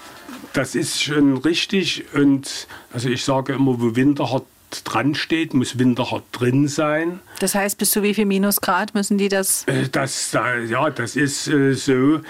Das 0.53 0.75
ist 0.75 1.01
schon 1.01 1.37
richtig. 1.37 2.05
Und 2.13 2.67
also 2.91 3.09
ich 3.09 3.23
sage 3.23 3.53
immer, 3.53 3.79
wo 3.79 3.95
Winter 3.95 4.31
hat, 4.33 4.43
dran 4.83 5.15
steht, 5.15 5.53
muss 5.53 5.79
Winterhart 5.79 6.23
drin 6.31 6.67
sein. 6.67 7.19
Das 7.39 7.55
heißt, 7.55 7.77
bis 7.77 7.91
zu 7.91 8.03
wie 8.03 8.13
viel 8.13 8.25
Minusgrad 8.25 8.93
müssen 8.93 9.17
die 9.17 9.29
das? 9.29 9.63
Äh, 9.65 9.89
das 9.89 10.31
ja, 10.33 10.89
das 10.89 11.15
ist 11.15 11.47
äh, 11.47 11.73
so. 11.73 12.21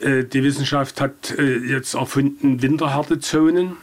Äh, 0.00 0.24
die 0.24 0.42
Wissenschaft 0.42 1.00
hat 1.00 1.34
jetzt 1.38 1.94
erfunden 1.94 2.60
Winterhärtezonen, 2.62 3.76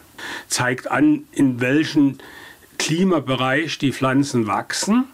zeigt 0.48 0.92
an, 0.92 1.24
in 1.32 1.60
welchem 1.60 2.18
Klimabereich 2.78 3.78
die 3.78 3.94
Pflanzen 3.94 4.48
wachsen, 4.48 5.06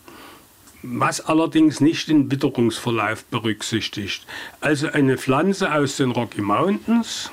was 0.82 1.22
allerdings 1.22 1.82
nicht 1.82 2.08
den 2.08 2.32
Witterungsverlauf 2.32 3.26
berücksichtigt. 3.26 4.26
Also 4.62 4.88
eine 4.88 5.18
Pflanze 5.18 5.74
aus 5.74 5.98
den 5.98 6.12
Rocky 6.12 6.42
Mountains, 6.42 7.32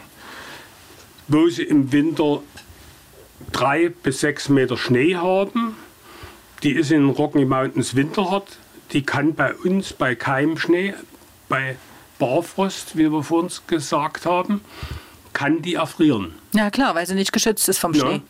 wo 1.29 1.49
sie 1.49 1.62
im 1.62 1.91
Winter 1.93 2.43
drei 3.53 3.88
bis 3.88 4.20
sechs 4.20 4.49
Meter 4.49 4.77
Schnee 4.77 5.16
haben. 5.16 5.77
Die 6.62 6.72
ist 6.72 6.90
in 6.90 7.11
Rocky 7.11 7.44
Mountains 7.44 7.94
winterhart. 7.94 8.59
Die 8.92 9.03
kann 9.03 9.35
bei 9.35 9.55
uns 9.55 9.92
bei 9.92 10.14
Keimschnee, 10.14 10.94
bei 11.49 11.77
Barfrost, 12.18 12.96
wie 12.96 13.11
wir 13.11 13.22
vorhin 13.22 13.51
gesagt 13.66 14.27
haben, 14.27 14.62
kann 15.33 15.61
die 15.61 15.75
erfrieren. 15.75 16.35
Ja 16.55 16.70
klar, 16.70 16.94
weil 16.94 17.07
sie 17.07 17.14
nicht 17.14 17.33
geschützt 17.33 17.68
ist 17.68 17.79
vom 17.79 17.92
Schnee. 17.92 18.22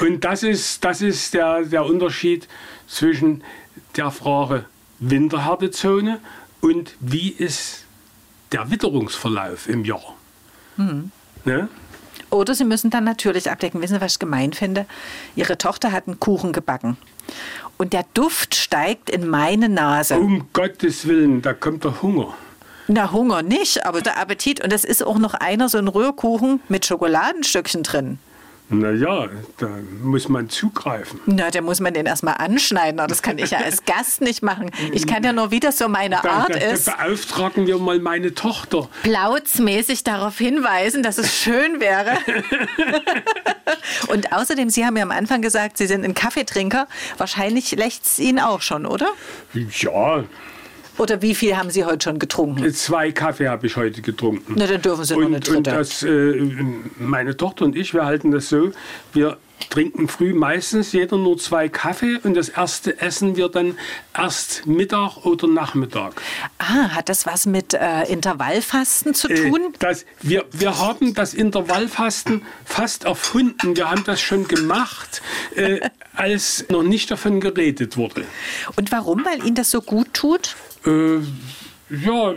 Ja. 0.00 0.06
Und 0.06 0.24
das 0.24 0.42
ist, 0.42 0.84
das 0.84 1.00
ist 1.00 1.32
der, 1.32 1.62
der 1.62 1.86
Unterschied 1.86 2.48
zwischen 2.86 3.42
der 3.96 4.10
Frage 4.10 4.66
Winterhärtezone 4.98 6.20
und 6.60 6.94
wie 7.00 7.30
ist 7.30 7.86
der 8.52 8.70
Witterungsverlauf 8.70 9.68
im 9.68 9.84
Jahr. 9.84 10.14
Mhm. 10.76 11.10
Ne? 11.44 11.68
Oder 12.30 12.54
Sie 12.54 12.64
müssen 12.64 12.90
dann 12.90 13.04
natürlich 13.04 13.50
abdecken. 13.50 13.82
Wissen 13.82 13.94
Sie, 13.94 14.00
was 14.00 14.12
ich 14.12 14.18
gemein 14.18 14.52
finde? 14.52 14.86
Ihre 15.36 15.58
Tochter 15.58 15.92
hat 15.92 16.06
einen 16.06 16.20
Kuchen 16.20 16.52
gebacken. 16.52 16.96
Und 17.76 17.92
der 17.92 18.04
Duft 18.14 18.54
steigt 18.54 19.10
in 19.10 19.28
meine 19.28 19.68
Nase. 19.68 20.18
Um 20.18 20.48
Gottes 20.52 21.06
Willen, 21.06 21.42
da 21.42 21.52
kommt 21.52 21.84
der 21.84 22.02
Hunger. 22.02 22.34
Na, 22.88 23.12
Hunger 23.12 23.42
nicht, 23.42 23.86
aber 23.86 24.00
der 24.00 24.18
Appetit. 24.18 24.62
Und 24.62 24.72
es 24.72 24.84
ist 24.84 25.04
auch 25.04 25.18
noch 25.18 25.34
einer, 25.34 25.68
so 25.68 25.78
ein 25.78 25.88
Rührkuchen 25.88 26.60
mit 26.68 26.86
Schokoladenstückchen 26.86 27.82
drin. 27.82 28.18
Naja, 28.72 29.28
da 29.58 29.68
muss 30.02 30.28
man 30.28 30.48
zugreifen. 30.48 31.18
Na, 31.26 31.50
da 31.50 31.60
muss 31.60 31.80
man 31.80 31.92
den 31.92 32.06
erstmal 32.06 32.34
anschneiden. 32.34 32.98
Das 33.08 33.20
kann 33.20 33.36
ich 33.38 33.50
ja 33.50 33.58
als 33.64 33.84
Gast 33.84 34.20
nicht 34.20 34.42
machen. 34.42 34.70
Ich 34.92 35.06
kann 35.08 35.24
ja 35.24 35.32
nur, 35.32 35.50
wie 35.50 35.58
das 35.58 35.76
so 35.78 35.88
meine 35.88 36.20
Da, 36.22 36.30
Art 36.30 36.50
da, 36.54 36.58
da 36.58 36.66
ist, 36.70 36.86
beauftragen 36.86 37.66
wir 37.66 37.78
mal 37.78 37.98
meine 37.98 38.32
Tochter. 38.34 38.88
plautsmäßig 39.02 40.04
darauf 40.04 40.38
hinweisen, 40.38 41.02
dass 41.02 41.18
es 41.18 41.34
schön 41.34 41.80
wäre. 41.80 42.16
Und 44.08 44.32
außerdem, 44.32 44.70
Sie 44.70 44.84
haben 44.86 44.96
ja 44.96 45.02
am 45.02 45.10
Anfang 45.10 45.42
gesagt, 45.42 45.76
Sie 45.76 45.86
sind 45.86 46.04
ein 46.04 46.14
Kaffeetrinker. 46.14 46.86
Wahrscheinlich 47.18 47.72
lächzt 47.72 48.06
es 48.06 48.18
Ihnen 48.18 48.38
auch 48.38 48.62
schon, 48.62 48.86
oder? 48.86 49.08
Ja, 49.52 50.24
Oder 51.00 51.22
wie 51.22 51.34
viel 51.34 51.56
haben 51.56 51.70
Sie 51.70 51.86
heute 51.86 52.04
schon 52.04 52.18
getrunken? 52.18 52.74
zwei 52.74 53.10
Kaffee 53.10 53.48
habe 53.48 53.66
ich 53.66 53.76
heute 53.76 54.02
getrunken. 54.02 54.52
Na, 54.54 54.66
dann 54.66 54.82
dürfen 54.82 55.04
Sie 55.04 55.14
noch 55.14 55.24
eine 55.24 55.36
und, 55.36 55.48
und 55.48 55.66
dritte. 55.66 55.78
das, 55.78 56.02
äh, 56.02 56.46
meine 56.98 57.38
Tochter 57.38 57.64
und 57.64 57.74
ich, 57.74 57.94
wir 57.94 58.04
halten 58.04 58.30
das 58.30 58.50
so, 58.50 58.72
wir 59.14 59.38
trinken 59.70 60.08
früh 60.08 60.34
meistens 60.34 60.92
jeder 60.92 61.16
nur 61.16 61.38
zwei 61.38 61.70
Kaffee 61.70 62.18
und 62.22 62.34
das 62.34 62.50
erste 62.50 63.00
essen 63.00 63.36
wir 63.36 63.48
dann 63.48 63.78
erst 64.14 64.66
Mittag 64.66 65.24
oder 65.24 65.46
Nachmittag. 65.46 66.20
Ah, 66.58 66.90
hat 66.90 67.08
das 67.08 67.24
was 67.24 67.46
mit 67.46 67.72
äh, 67.72 68.02
Intervallfasten 68.04 69.14
zu 69.14 69.28
tun? 69.28 69.60
Äh, 69.72 69.78
das, 69.78 70.04
wir, 70.20 70.44
wir 70.52 70.78
haben 70.78 71.14
das 71.14 71.32
Intervallfasten 71.32 72.42
fast 72.66 73.04
erfunden. 73.04 73.74
Wir 73.74 73.90
haben 73.90 74.04
das 74.04 74.20
schon 74.20 74.46
gemacht, 74.46 75.22
äh, 75.54 75.80
als 76.14 76.66
noch 76.68 76.82
nicht 76.82 77.10
davon 77.10 77.40
geredet 77.40 77.96
wurde. 77.96 78.24
Und 78.76 78.92
warum? 78.92 79.24
Weil 79.24 79.46
Ihnen 79.46 79.54
das 79.54 79.70
so 79.70 79.80
gut 79.80 80.12
tut? 80.12 80.56
Äh, 80.86 81.20
ja, 81.90 82.34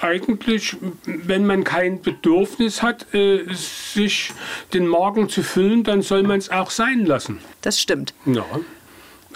eigentlich, 0.00 0.76
wenn 1.06 1.46
man 1.46 1.64
kein 1.64 2.02
Bedürfnis 2.02 2.82
hat, 2.82 3.14
äh, 3.14 3.44
sich 3.54 4.32
den 4.74 4.86
Magen 4.86 5.28
zu 5.28 5.42
füllen, 5.42 5.82
dann 5.82 6.02
soll 6.02 6.22
man 6.24 6.38
es 6.38 6.50
auch 6.50 6.70
sein 6.70 7.06
lassen. 7.06 7.38
Das 7.62 7.80
stimmt. 7.80 8.12
Ja. 8.26 8.44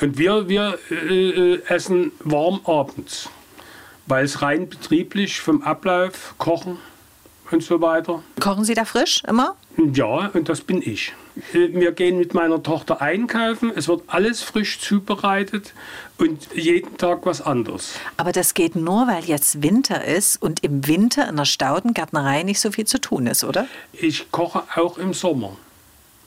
Und 0.00 0.18
wir, 0.18 0.48
wir 0.48 0.78
äh, 0.90 1.54
äh, 1.54 1.62
essen 1.68 2.12
warm 2.20 2.60
abends, 2.64 3.30
weil 4.06 4.26
es 4.26 4.42
rein 4.42 4.68
betrieblich 4.68 5.40
vom 5.40 5.62
Ablauf, 5.62 6.34
Kochen 6.36 6.76
und 7.50 7.62
so 7.62 7.80
weiter. 7.80 8.22
Kochen 8.40 8.64
Sie 8.64 8.74
da 8.74 8.84
frisch 8.84 9.22
immer? 9.26 9.56
Ja, 9.94 10.30
und 10.34 10.48
das 10.50 10.60
bin 10.60 10.82
ich. 10.82 11.14
Äh, 11.52 11.68
Wir 11.72 11.92
gehen 11.92 12.18
mit 12.18 12.34
meiner 12.34 12.62
Tochter 12.62 13.00
einkaufen. 13.00 13.72
Es 13.74 13.88
wird 13.88 14.02
alles 14.06 14.42
frisch 14.42 14.80
zubereitet 14.80 15.72
und 16.18 16.48
jeden 16.54 16.96
Tag 16.96 17.26
was 17.26 17.42
anderes. 17.42 17.94
Aber 18.16 18.32
das 18.32 18.54
geht 18.54 18.76
nur, 18.76 19.06
weil 19.06 19.24
jetzt 19.24 19.62
Winter 19.62 20.04
ist 20.04 20.40
und 20.40 20.62
im 20.64 20.86
Winter 20.86 21.28
in 21.28 21.36
der 21.36 21.44
Staudengärtnerei 21.44 22.42
nicht 22.42 22.60
so 22.60 22.70
viel 22.70 22.86
zu 22.86 23.00
tun 23.00 23.26
ist, 23.26 23.44
oder? 23.44 23.66
Ich 23.92 24.30
koche 24.30 24.62
auch 24.76 24.98
im 24.98 25.12
Sommer. 25.12 25.56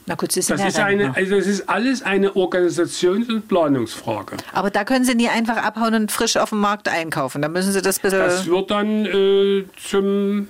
Na 0.05 0.15
gut, 0.15 0.31
Sie 0.31 0.41
sind 0.41 0.59
Das 0.59 0.61
ja 0.63 0.67
ist, 0.69 0.79
eine, 0.79 1.15
also 1.15 1.35
das 1.35 1.45
ist 1.45 1.69
alles 1.69 2.01
eine 2.01 2.31
Organisations- 2.35 3.29
und 3.29 3.47
Planungsfrage. 3.47 4.37
Aber 4.53 4.71
da 4.71 4.83
können 4.83 5.05
Sie 5.05 5.13
nie 5.13 5.29
einfach 5.29 5.57
abhauen 5.57 5.93
und 5.93 6.11
frisch 6.11 6.35
auf 6.37 6.49
dem 6.49 6.59
Markt 6.61 6.87
einkaufen. 6.87 7.43
Da 7.43 7.47
müssen 7.47 7.71
Sie 7.73 7.81
das 7.81 7.99
bisschen... 7.99 8.17
Das 8.17 8.47
wird 8.47 8.71
dann 8.71 9.05
äh, 9.05 9.65
zum 9.87 10.47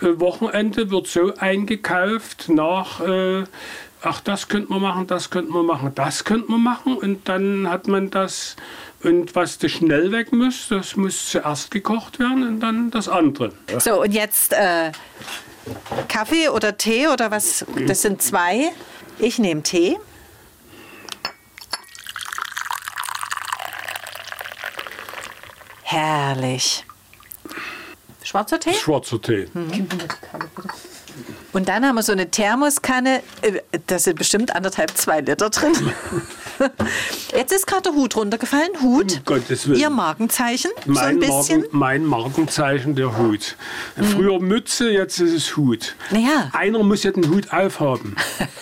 äh, 0.00 0.20
Wochenende 0.20 0.90
wird 0.92 1.08
so 1.08 1.34
eingekauft 1.34 2.48
nach, 2.48 3.00
äh, 3.00 3.42
ach, 4.02 4.20
das 4.20 4.48
könnte 4.48 4.72
man 4.72 4.82
machen, 4.82 5.06
das 5.06 5.30
könnte 5.30 5.52
man 5.52 5.66
machen, 5.66 5.92
das 5.94 6.24
könnte 6.24 6.50
man 6.50 6.62
machen. 6.62 6.96
Und 6.96 7.28
dann 7.28 7.68
hat 7.68 7.86
man 7.88 8.10
das, 8.10 8.56
und 9.02 9.34
was 9.34 9.58
das 9.58 9.72
schnell 9.72 10.12
weg 10.12 10.32
muss, 10.32 10.68
das 10.68 10.96
muss 10.96 11.30
zuerst 11.30 11.70
gekocht 11.70 12.18
werden 12.18 12.46
und 12.46 12.60
dann 12.60 12.90
das 12.90 13.08
andere. 13.08 13.52
So, 13.78 14.02
und 14.02 14.12
jetzt 14.12 14.52
äh, 14.52 14.92
Kaffee 16.08 16.48
oder 16.48 16.76
Tee 16.76 17.08
oder 17.08 17.30
was? 17.30 17.64
Das 17.86 18.02
sind 18.02 18.22
zwei. 18.22 18.72
Ich 19.18 19.38
nehme 19.38 19.62
Tee. 19.62 19.98
Herrlich. 25.82 26.84
Schwarzer 28.22 28.58
Tee? 28.58 28.72
Schwarzer 28.72 29.20
Tee. 29.20 29.48
Und 31.52 31.68
dann 31.68 31.84
haben 31.84 31.96
wir 31.96 32.02
so 32.02 32.12
eine 32.12 32.30
Thermoskanne. 32.30 33.22
Da 33.92 33.98
sind 33.98 34.16
bestimmt 34.16 34.56
anderthalb, 34.56 34.96
zwei 34.96 35.20
Liter 35.20 35.50
drin. 35.50 35.74
Jetzt 37.36 37.52
ist 37.52 37.66
gerade 37.66 37.82
der 37.82 37.92
Hut 37.92 38.16
runtergefallen. 38.16 38.70
Hut. 38.80 39.18
Um 39.18 39.24
Gottes 39.26 39.68
Willen. 39.68 39.78
Ihr 39.78 39.90
Markenzeichen. 39.90 40.70
so 40.86 40.92
Mein, 40.92 41.04
ein 41.04 41.18
bisschen. 41.18 41.60
Marken, 41.60 41.78
mein 41.78 42.06
Markenzeichen, 42.06 42.94
der 42.94 43.18
Hut. 43.18 43.54
Früher 44.14 44.40
Mütze, 44.40 44.90
jetzt 44.90 45.20
ist 45.20 45.34
es 45.34 45.56
Hut. 45.58 45.94
Naja. 46.10 46.48
Einer 46.54 46.82
muss 46.82 47.02
ja 47.02 47.10
den 47.10 47.28
Hut 47.28 47.52
aufhaben. 47.52 48.16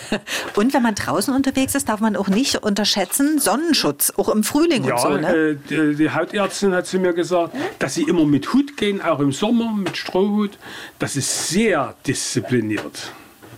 Und 0.57 0.73
wenn 0.73 0.83
man 0.83 0.95
draußen 0.95 1.33
unterwegs 1.33 1.75
ist, 1.75 1.87
darf 1.87 2.01
man 2.01 2.17
auch 2.17 2.27
nicht 2.27 2.57
unterschätzen 2.57 3.39
Sonnenschutz, 3.39 4.11
auch 4.17 4.27
im 4.27 4.43
Frühling 4.43 4.83
Ja, 4.83 4.95
und 4.95 5.01
so. 5.01 5.09
Ne? 5.17 5.33
äh, 5.33 5.57
die, 5.69 5.95
die 5.95 6.09
Hautärztin 6.09 6.73
hat 6.73 6.87
zu 6.87 6.99
mir 6.99 7.13
gesagt, 7.13 7.55
dass 7.79 7.93
sie 7.93 8.03
immer 8.03 8.25
mit 8.25 8.51
Hut 8.51 8.75
gehen, 8.75 9.01
auch 9.01 9.21
im 9.21 9.31
Sommer 9.31 9.71
mit 9.71 9.95
Strohhut. 9.95 10.57
Das 10.99 11.15
ist 11.15 11.47
sehr 11.47 11.95
diszipliniert. 12.05 13.13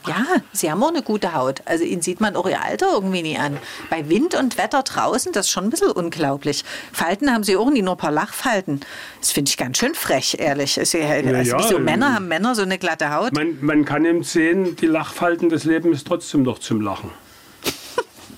Ja, 0.07 0.25
Sie 0.51 0.69
haben 0.69 0.83
auch 0.83 0.89
eine 0.89 1.01
gute 1.01 1.33
Haut. 1.33 1.61
Also 1.65 1.83
Ihnen 1.83 2.01
sieht 2.01 2.19
man 2.19 2.35
auch 2.35 2.47
Ihr 2.47 2.61
Alter 2.61 2.87
irgendwie 2.93 3.21
nie 3.21 3.37
an. 3.37 3.57
Bei 3.89 4.09
Wind 4.09 4.35
und 4.35 4.57
Wetter 4.57 4.83
draußen, 4.83 5.31
das 5.31 5.45
ist 5.45 5.51
schon 5.51 5.65
ein 5.65 5.69
bisschen 5.69 5.91
unglaublich. 5.91 6.63
Falten 6.91 7.31
haben 7.31 7.43
Sie 7.43 7.55
auch 7.55 7.69
nie, 7.69 7.81
nur 7.81 7.95
ein 7.95 7.97
paar 7.97 8.11
Lachfalten. 8.11 8.81
Das 9.19 9.31
finde 9.31 9.49
ich 9.49 9.57
ganz 9.57 9.77
schön 9.77 9.95
frech, 9.95 10.37
ehrlich. 10.39 10.77
Also, 10.79 10.97
also 10.97 11.51
ja, 11.51 11.57
wieso 11.59 11.77
ähm, 11.77 11.85
Männer 11.85 12.15
haben 12.15 12.27
Männer 12.27 12.55
so 12.55 12.61
eine 12.63 12.77
glatte 12.77 13.13
Haut? 13.13 13.33
Man, 13.33 13.57
man 13.61 13.85
kann 13.85 14.05
eben 14.05 14.23
sehen, 14.23 14.75
die 14.75 14.87
Lachfalten 14.87 15.49
des 15.49 15.63
Lebens 15.63 15.97
ist 15.97 16.07
trotzdem 16.07 16.43
noch 16.43 16.59
zum 16.59 16.81
Lachen. 16.81 17.11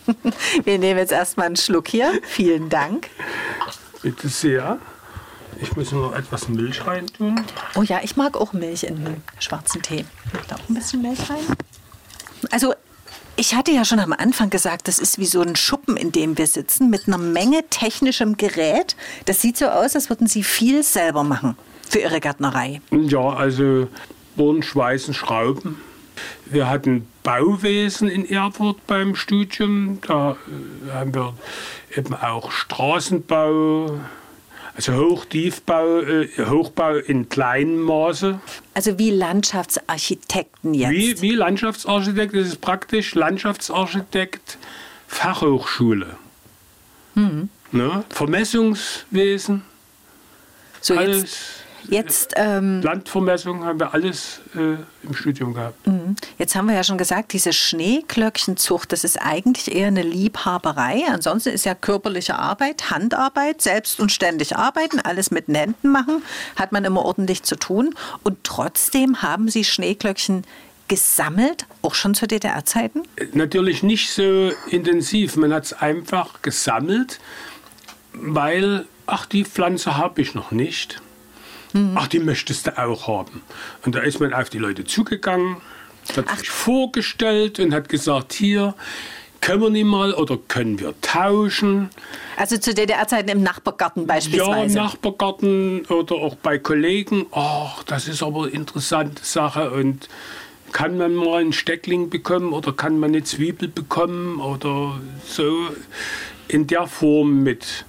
Wir 0.64 0.78
nehmen 0.78 1.00
jetzt 1.00 1.12
erstmal 1.12 1.48
einen 1.48 1.56
Schluck 1.56 1.88
hier. 1.88 2.12
Vielen 2.24 2.70
Dank. 2.70 3.10
Bitte 4.02 4.28
sehr. 4.28 4.80
Ich 5.62 5.76
muss 5.76 5.92
noch 5.92 6.14
etwas 6.14 6.48
Milch 6.50 6.86
reintun. 6.86 7.42
Oh 7.76 7.84
ja, 7.84 8.00
ich 8.04 8.16
mag 8.16 8.36
auch 8.38 8.54
Milch 8.54 8.84
in 8.84 9.04
den 9.04 9.24
schwarzen 9.40 9.82
Tee. 9.82 10.06
Ich 10.34 10.48
da 10.48 10.56
auch 10.56 10.70
ein 10.70 10.74
bisschen 10.74 11.02
Milch 11.02 11.30
rein. 11.30 11.44
Also, 12.52 12.74
ich 13.38 13.56
hatte 13.56 13.72
ja 13.72 13.84
schon 13.84 14.00
am 14.00 14.14
Anfang 14.14 14.50
gesagt, 14.50 14.88
das 14.88 15.00
ist 15.00 15.18
wie 15.20 15.26
so 15.26 15.42
ein 15.42 15.56
Schuppen, 15.56 15.98
in 15.98 16.12
dem 16.12 16.38
wir 16.38 16.48
sitzen, 16.48 16.90
mit 16.90 17.08
einer 17.08 17.18
Menge 17.18 17.64
technischem 17.70 18.38
Gerät. 18.38 18.96
Das 19.26 19.42
sieht 19.42 19.58
so 19.58 19.68
aus, 19.68 19.96
als 19.96 20.10
würden 20.10 20.28
Sie 20.28 20.44
viel 20.44 20.84
selber 20.84 21.24
machen 21.24 21.58
für 21.90 22.00
Ihre 22.00 22.20
Gärtnerei. 22.20 22.82
Ja, 22.92 23.30
also 23.30 23.88
Bohren, 24.36 24.64
Schweißen, 24.64 25.14
Schrauben. 25.14 25.82
Wir 26.46 26.70
hatten 26.70 27.08
Bauwesen 27.24 28.08
in 28.08 28.30
Erfurt 28.30 28.86
beim 28.88 29.16
Studium. 29.16 30.00
Da 30.08 30.32
äh, 30.32 30.92
haben 30.94 31.14
wir 31.14 31.34
eben 31.96 32.14
auch 32.14 32.52
Straßenbau, 32.52 34.00
also 34.76 34.94
Hochtiefbau, 34.94 36.02
äh, 36.02 36.28
Hochbau 36.46 36.96
in 36.96 37.30
kleinem 37.30 37.82
Maße. 37.82 38.40
Also 38.74 38.98
wie 39.00 39.12
Landschaftsarchitekten 39.12 40.74
jetzt. 40.74 40.92
Wie, 40.92 41.22
wie 41.22 41.36
Landschaftsarchitekt, 41.36 42.36
das 42.36 42.48
ist 42.48 42.62
praktisch 42.62 43.16
Landschaftsarchitekt 43.16 44.58
Fachhochschule. 45.08 46.18
Ne? 47.72 48.04
Vermessungswesen, 48.10 49.64
so 50.82 50.96
alles. 50.98 51.22
jetzt, 51.22 51.65
ähm, 52.36 52.82
Landvermessung 52.82 53.64
haben 53.64 53.80
wir 53.80 53.94
alles 53.94 54.42
äh, 54.56 54.78
im 55.06 55.14
Studium 55.14 55.54
gehabt. 55.54 55.76
jetzt 56.38 56.56
haben 56.56 56.68
wir 56.68 56.76
ja 56.76 56.84
schon 56.84 56.98
gesagt, 56.98 57.34
diese 57.34 57.54
Schneeglöckchenzucht, 57.54 58.92
das 58.92 59.04
ist 59.04 59.22
eigentlich 59.22 59.74
eher 59.74 59.88
eine 59.88 60.02
Liebhaberei. 60.02 61.04
Ansonsten 61.10 61.50
ist 61.50 61.66
ja 61.66 61.76
körperliche 61.76 62.38
Arbeit, 62.38 62.90
Handarbeit, 62.92 63.62
selbst 63.62 64.00
und 64.00 64.12
ständig 64.12 64.56
arbeiten, 64.56 65.00
alles 65.00 65.32
mit 65.32 65.48
den 65.48 65.56
Händen 65.56 65.90
machen, 65.90 66.24
hat 66.56 66.72
man 66.72 66.86
immer 66.86 67.04
ordentlich 67.04 67.44
zu 67.44 67.56
tun. 67.56 67.94
Und 68.24 68.44
trotzdem 68.44 69.22
haben 69.22 69.50
Sie 69.50 69.64
Schneeglöckchen 69.64 70.44
gesammelt, 70.88 71.66
auch 71.82 71.96
schon 71.96 72.14
zu 72.14 72.28
DDR-Zeiten? 72.28 73.04
Natürlich 73.34 73.84
nicht 73.84 74.12
so 74.12 74.52
intensiv. 74.70 75.36
Man 75.36 75.54
hat 75.54 75.66
es 75.66 75.74
einfach 75.74 76.42
gesammelt, 76.42 77.20
weil, 78.14 78.86
ach, 79.08 79.26
die 79.26 79.46
Pflanze 79.46 79.98
habe 79.98 80.22
ich 80.22 80.36
noch 80.36 80.52
nicht. 80.52 81.02
Ach, 81.96 82.08
die 82.08 82.20
möchtest 82.20 82.68
du 82.68 82.78
auch 82.78 83.08
haben. 83.08 83.42
Und 83.86 83.96
da 83.96 84.00
ist 84.00 84.20
man 84.20 84.34
auf 84.34 84.50
die 84.50 84.60
Leute 84.60 84.86
zugegangen, 84.86 85.58
hat 86.16 86.40
sich 86.40 86.50
vorgestellt 86.50 87.60
und 87.60 87.74
hat 87.74 87.90
gesagt, 87.90 88.34
hier, 88.34 88.76
können 89.42 89.62
wir 89.62 89.70
nicht 89.70 89.86
mal 89.86 90.14
oder 90.14 90.38
können 90.48 90.80
wir 90.80 90.94
tauschen? 91.02 91.90
Also 92.38 92.58
zu 92.58 92.74
DDR-Zeiten 92.74 93.30
im 93.30 93.44
Nachbargarten 93.44 94.04
Ja, 94.04 94.08
beispielsweise. 94.08 94.78
im 94.78 94.84
Nachbargarten 94.86 95.86
oder 95.86 96.16
auch 96.16 96.36
bei 96.36 96.58
Kollegen. 96.58 97.26
Ach, 97.32 97.84
das 97.84 98.08
ist 98.08 98.24
aber 98.24 98.44
eine 98.44 98.52
interessante 98.52 99.24
Sache. 99.24 99.70
Und 99.72 100.08
kann 100.72 100.98
man 100.98 101.14
mal 101.14 101.42
einen 101.42 101.54
Steckling 101.54 102.10
bekommen 102.10 102.54
oder 102.54 102.74
kann 102.74 103.00
man 103.00 103.12
eine 103.12 103.24
Zwiebel 103.24 103.68
bekommen 103.68 104.40
oder 104.40 105.00
so 105.28 105.70
in 106.48 106.68
der 106.68 106.88
Form 106.88 107.44
mit 107.44 107.86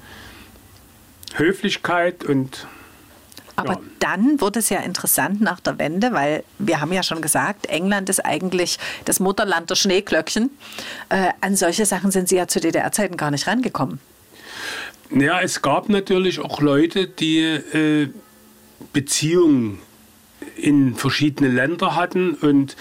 Höflichkeit 1.34 2.24
und 2.24 2.66
Aber 3.57 3.74
Ja. 3.74 3.80
dann 4.00 4.40
wurde 4.40 4.59
es 4.59 4.68
ja 4.68 4.80
interessant 4.80 5.40
nach 5.40 5.61
der 5.61 5.78
Wende, 5.78 6.12
weil 6.12 6.44
wir 6.59 6.80
haben 6.80 6.92
ja 6.92 7.02
schon 7.02 7.22
gesagt, 7.22 7.66
England 7.66 8.09
ist 8.09 8.24
eigentlich 8.24 8.78
das 9.07 9.18
Mutterland 9.18 9.70
der 9.70 9.76
Schneeglöckchen. 9.76 10.50
Äh, 11.09 11.30
an 11.40 11.57
solche 11.57 11.86
Sachen 11.86 12.11
sind 12.11 12.28
Sie 12.28 12.36
ja 12.36 12.46
zu 12.46 12.61
DDR-Zeiten 12.61 13.16
gar 13.16 13.30
nicht 13.30 13.46
rangekommen. 13.46 13.98
Ja, 15.11 15.40
es 15.40 15.62
gab 15.62 15.88
natürlich 15.88 16.40
auch 16.40 16.61
Leute, 16.61 17.07
die 17.07 17.38
äh, 17.40 18.09
Beziehungen 18.92 19.78
in 20.57 20.94
verschiedene 20.94 21.50
Länder 21.50 21.96
hatten 21.96 22.34
und 22.34 22.76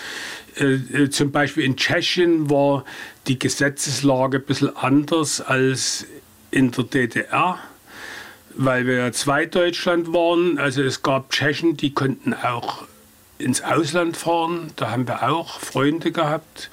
äh, 0.58 0.74
äh, 0.74 1.10
zum 1.10 1.32
Beispiel 1.32 1.64
in 1.64 1.76
Tschechien 1.78 2.50
war 2.50 2.86
die 3.28 3.38
Gesetzeslage 3.40 4.38
ein 4.38 4.44
bisschen 4.44 4.76
anders 4.76 5.42
als 5.42 6.06
in 6.52 6.72
der 6.72 6.86
DDR, 6.86 7.60
weil 8.58 8.86
wir 8.88 8.96
ja 8.96 9.12
zwei 9.12 9.46
Deutschland 9.46 10.14
waren. 10.14 10.58
Also 10.58 10.82
es 10.82 11.02
gab 11.02 11.32
Tschechen, 11.32 11.78
die 11.78 11.94
konnten 11.94 12.34
auch 12.34 12.86
ins 13.38 13.62
Ausland 13.62 14.18
fahren. 14.18 14.72
Da 14.76 14.92
haben 14.92 15.08
wir 15.08 15.30
auch 15.30 15.60
Freunde 15.60 16.12
gehabt. 16.12 16.70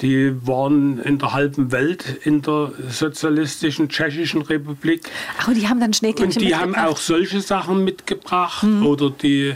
Die 0.00 0.34
waren 0.46 0.98
in 0.98 1.18
der 1.18 1.32
halben 1.32 1.70
Welt 1.70 2.04
in 2.24 2.42
der 2.42 2.72
sozialistischen 2.90 3.88
Tschechischen 3.88 4.42
Republik. 4.42 5.08
Ach, 5.40 5.46
und 5.48 5.54
die 5.54 5.68
haben 5.68 5.78
dann 5.78 5.92
Schneeglöckchen 5.94 6.42
Und 6.42 6.48
die 6.48 6.56
haben 6.56 6.70
mitgebracht? 6.70 6.92
auch 6.92 6.96
solche 6.98 7.40
Sachen 7.40 7.84
mitgebracht 7.84 8.64
oder 8.84 9.10
die 9.10 9.54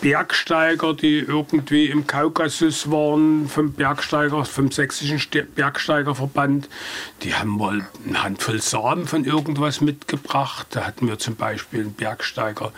Bergsteiger, 0.00 0.94
die 0.94 1.18
irgendwie 1.18 1.86
im 1.86 2.06
Kaukasus 2.06 2.90
waren, 2.90 3.48
vom 3.48 3.72
Bergsteiger, 3.72 4.44
vom 4.44 4.70
sächsischen 4.70 5.18
Ste- 5.18 5.44
Bergsteigerverband, 5.44 6.68
die 7.22 7.34
haben 7.34 7.50
mal 7.50 7.86
eine 8.06 8.22
Handvoll 8.22 8.60
Samen 8.60 9.06
von 9.06 9.24
irgendwas 9.24 9.80
mitgebracht. 9.80 10.68
Da 10.70 10.86
hatten 10.86 11.08
wir 11.08 11.18
zum 11.18 11.36
Beispiel 11.36 11.80
einen 11.80 11.94
Bergsteiger, 11.94 12.72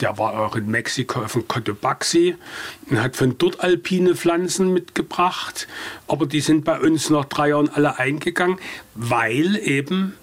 der 0.00 0.18
war 0.18 0.38
auch 0.38 0.56
in 0.56 0.66
Mexiko 0.66 1.20
auf 1.20 1.32
dem 1.32 1.48
Cotopaxi 1.48 2.36
und 2.88 3.02
hat 3.02 3.16
von 3.16 3.36
dort 3.38 3.60
alpine 3.60 4.14
Pflanzen 4.14 4.72
mitgebracht. 4.72 5.68
Aber 6.08 6.26
die 6.26 6.40
sind 6.40 6.64
bei 6.64 6.78
uns 6.80 7.10
nach 7.10 7.24
drei 7.24 7.48
Jahren 7.50 7.68
alle 7.68 7.98
eingegangen, 7.98 8.58
weil 8.94 9.56
eben 9.56 10.14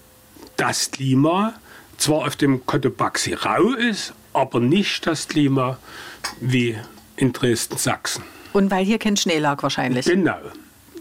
das 0.56 0.90
Klima 0.90 1.54
zwar 1.96 2.26
auf 2.26 2.36
dem 2.36 2.64
Cotopaxi 2.66 3.34
rau 3.34 3.72
ist, 3.72 4.14
aber 4.32 4.60
nicht 4.60 5.06
das 5.06 5.28
Klima 5.28 5.78
wie 6.40 6.76
in 7.16 7.32
Dresden-Sachsen. 7.32 8.22
Und 8.52 8.70
weil 8.70 8.84
hier 8.84 8.98
kein 8.98 9.16
Schnee 9.16 9.38
lag 9.38 9.62
wahrscheinlich. 9.62 10.06
Genau. 10.06 10.38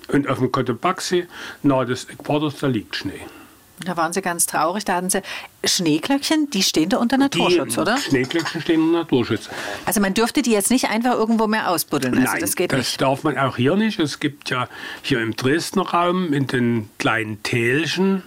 Und 0.10 0.28
auf 0.28 0.40
dem 0.40 0.52
Cotopaxi, 0.52 1.28
nahe 1.64 1.86
des 1.86 2.06
Äquators, 2.06 2.56
da 2.60 2.68
liegt 2.68 2.96
Schnee. 2.96 3.22
Da 3.86 3.96
waren 3.96 4.12
Sie 4.12 4.22
ganz 4.22 4.48
traurig. 4.48 4.86
Da 4.86 4.96
hatten 4.96 5.10
Sie 5.10 5.22
Schneeglöckchen, 5.64 6.50
die 6.50 6.64
stehen 6.64 6.90
da 6.90 6.98
unter 6.98 7.18
Naturschutz, 7.18 7.76
die 7.76 7.80
oder? 7.80 7.98
Schneeglöckchen 7.98 8.62
stehen 8.62 8.82
unter 8.82 9.00
Naturschutz. 9.00 9.50
Also 9.86 10.02
man 10.02 10.14
dürfte 10.16 10.42
die 10.42 10.52
jetzt 10.52 10.72
nicht 10.72 10.90
einfach 10.90 11.14
irgendwo 11.14 11.46
mehr 11.46 11.70
ausbuddeln. 11.70 12.18
Also 12.18 12.32
Nein, 12.32 12.42
das 12.42 12.56
geht 12.56 12.72
nicht. 12.72 13.00
darf 13.02 13.24
man 13.24 13.38
auch 13.38 13.58
hier 13.58 13.76
nicht. 13.76 14.00
Es 14.00 14.20
gibt 14.20 14.50
ja 14.50 14.68
hier 15.04 15.22
im 15.22 15.36
Dresdner 15.36 15.88
Raum 15.90 16.34
in 16.34 16.48
den 16.48 16.90
kleinen 16.98 17.44
Tälchen 17.44 18.24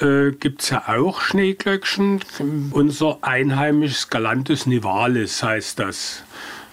äh, 0.00 0.32
gibt 0.32 0.62
es 0.62 0.70
ja 0.70 0.88
auch 0.88 1.20
Schneeglöckchen. 1.20 2.20
Unser 2.72 3.18
einheimisches 3.22 4.10
Galantus 4.10 4.66
nivalis 4.66 5.42
heißt 5.42 5.78
das. 5.78 6.22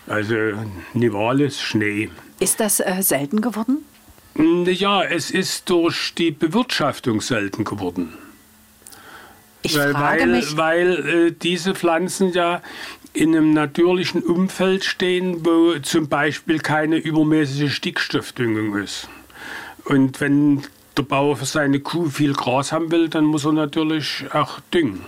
Also 0.08 0.36
Nivalis 0.94 1.62
Schnee. 1.62 2.10
Ist 2.40 2.60
das 2.60 2.80
äh, 2.80 3.02
selten 3.02 3.42
geworden? 3.42 3.86
Ja, 4.36 5.04
es 5.04 5.30
ist 5.30 5.70
durch 5.70 6.14
die 6.16 6.32
Bewirtschaftung 6.32 7.22
selten 7.22 7.64
geworden. 7.64 8.14
Ich 9.62 9.78
weil 9.78 9.92
frage 9.92 10.22
weil, 10.22 10.28
mich, 10.28 10.58
weil 10.58 11.28
äh, 11.28 11.32
diese 11.32 11.76
Pflanzen 11.76 12.32
ja 12.34 12.62
in 13.14 13.36
einem 13.36 13.54
natürlichen 13.54 14.24
Umfeld 14.24 14.86
stehen, 14.86 15.46
wo 15.46 15.78
zum 15.80 16.08
Beispiel 16.08 16.60
keine 16.60 16.96
übermäßige 16.96 17.74
Stickstoffdüngung 17.74 18.78
ist. 18.78 19.10
Und 19.86 20.22
wenn 20.22 20.64
der 21.02 21.08
Bauer 21.08 21.36
für 21.36 21.46
seine 21.46 21.80
Kuh 21.80 22.10
viel 22.10 22.34
Gras 22.34 22.72
haben 22.72 22.92
will, 22.92 23.10
dann 23.10 23.26
muss 23.26 23.46
er 23.46 23.54
natürlich 23.54 24.26
auch 24.34 24.60
düngen. 24.74 25.02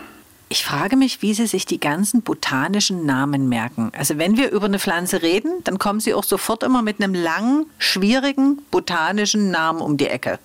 ich 0.49 0.65
frage 0.65 0.95
mich, 0.95 1.21
wie 1.21 1.33
Sie 1.33 1.47
sich 1.47 1.65
die 1.65 1.79
ganzen 1.79 2.21
botanischen 2.21 3.05
Namen 3.05 3.49
merken. 3.49 3.91
Also 3.97 4.17
wenn 4.17 4.37
wir 4.37 4.51
über 4.51 4.65
eine 4.65 4.77
Pflanze 4.77 5.21
reden, 5.21 5.51
dann 5.63 5.79
kommen 5.79 5.99
Sie 5.99 6.13
auch 6.13 6.23
sofort 6.23 6.63
immer 6.63 6.81
mit 6.81 7.01
einem 7.01 7.13
langen, 7.15 7.65
schwierigen 7.77 8.61
botanischen 8.69 9.49
Namen 9.51 9.81
um 9.81 9.97
die 9.97 10.07
Ecke. 10.07 10.39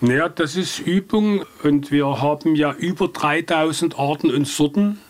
Naja, 0.00 0.28
das 0.28 0.56
ist 0.56 0.78
Übung 0.78 1.44
und 1.62 1.90
wir 1.90 2.06
haben 2.20 2.54
ja 2.54 2.72
über 2.72 3.08
3000 3.08 3.98
Arten 3.98 4.30
und 4.30 4.46
Sorten 4.46 5.00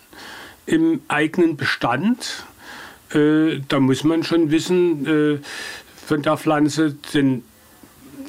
im 0.65 1.03
eigenen 1.09 1.57
Bestand. 1.57 2.45
Äh, 3.13 3.61
da 3.69 3.81
muss 3.81 4.05
man 4.05 4.23
schon 4.23 4.51
wissen 4.51 5.07
äh, 5.07 5.39
von 6.07 6.23
der 6.23 6.39
Pflanze 6.39 6.97
den 7.13 7.45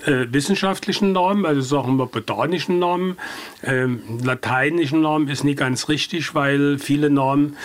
äh, 0.06 0.28
wissenschaftlichen 0.32 1.12
Namen, 1.12 1.46
also 1.46 1.62
sagen 1.62 1.98
wir 1.98 2.06
botanischen 2.06 2.80
Namen. 2.80 3.18
Ähm, 3.64 4.02
lateinischen 4.24 5.02
Namen 5.02 5.28
ist 5.28 5.44
nicht 5.44 5.60
ganz 5.60 5.90
richtig, 5.90 6.36
weil 6.36 6.78
viele 6.78 7.10
Namen 7.10 7.58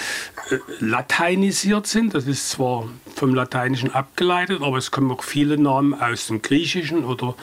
äh, 0.51 0.57
lateinisiert 0.81 1.87
sind. 1.87 2.15
Das 2.15 2.27
ist 2.27 2.51
zwar 2.51 2.89
vom 3.15 3.35
Lateinischen 3.35 3.93
abgeleitet, 3.93 4.63
aber 4.63 4.79
es 4.79 4.91
kommen 4.91 5.11
auch 5.11 5.23
viele 5.23 5.59
Namen 5.59 5.95
aus 5.95 6.29
dem 6.29 6.43
Griechischen 6.43 7.05
oder 7.05 7.35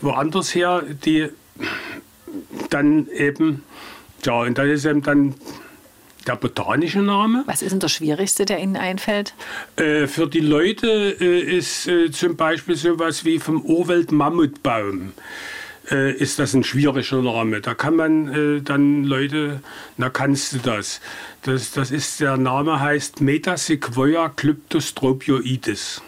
woanders 0.00 0.54
her, 0.54 0.82
die 1.04 1.28
dann 2.70 3.08
eben, 3.08 3.62
ja, 4.24 4.40
und 4.40 4.58
das 4.58 4.66
ist 4.66 4.84
eben 4.84 5.02
dann 5.02 5.34
der 6.26 6.36
botanische 6.36 7.00
Name. 7.00 7.42
Was 7.46 7.62
ist 7.62 7.72
denn 7.72 7.80
der 7.80 7.88
schwierigste, 7.88 8.44
der 8.44 8.60
Ihnen 8.60 8.76
einfällt? 8.76 9.34
Äh, 9.76 10.06
für 10.06 10.26
die 10.26 10.40
Leute 10.40 11.16
äh, 11.20 11.40
ist 11.40 11.86
äh, 11.86 12.10
zum 12.10 12.36
Beispiel 12.36 12.76
sowas 12.76 13.24
wie 13.24 13.38
vom 13.38 13.62
Urwald 13.62 14.12
Mammutbaum. 14.12 15.12
Äh, 15.90 16.12
ist 16.12 16.38
das 16.38 16.54
ein 16.54 16.62
schwieriger 16.62 17.22
Name. 17.22 17.60
Da 17.60 17.74
kann 17.74 17.96
man 17.96 18.28
äh, 18.28 18.62
dann 18.62 19.04
Leute, 19.04 19.60
na 19.96 20.10
kannst 20.10 20.52
du 20.52 20.58
das. 20.58 21.00
Das, 21.42 21.72
das 21.72 21.90
ist, 21.90 22.20
der 22.20 22.36
Name 22.36 22.80
heißt 22.80 23.20
Metasequoia 23.20 24.28
clyptostropioides. 24.28 26.02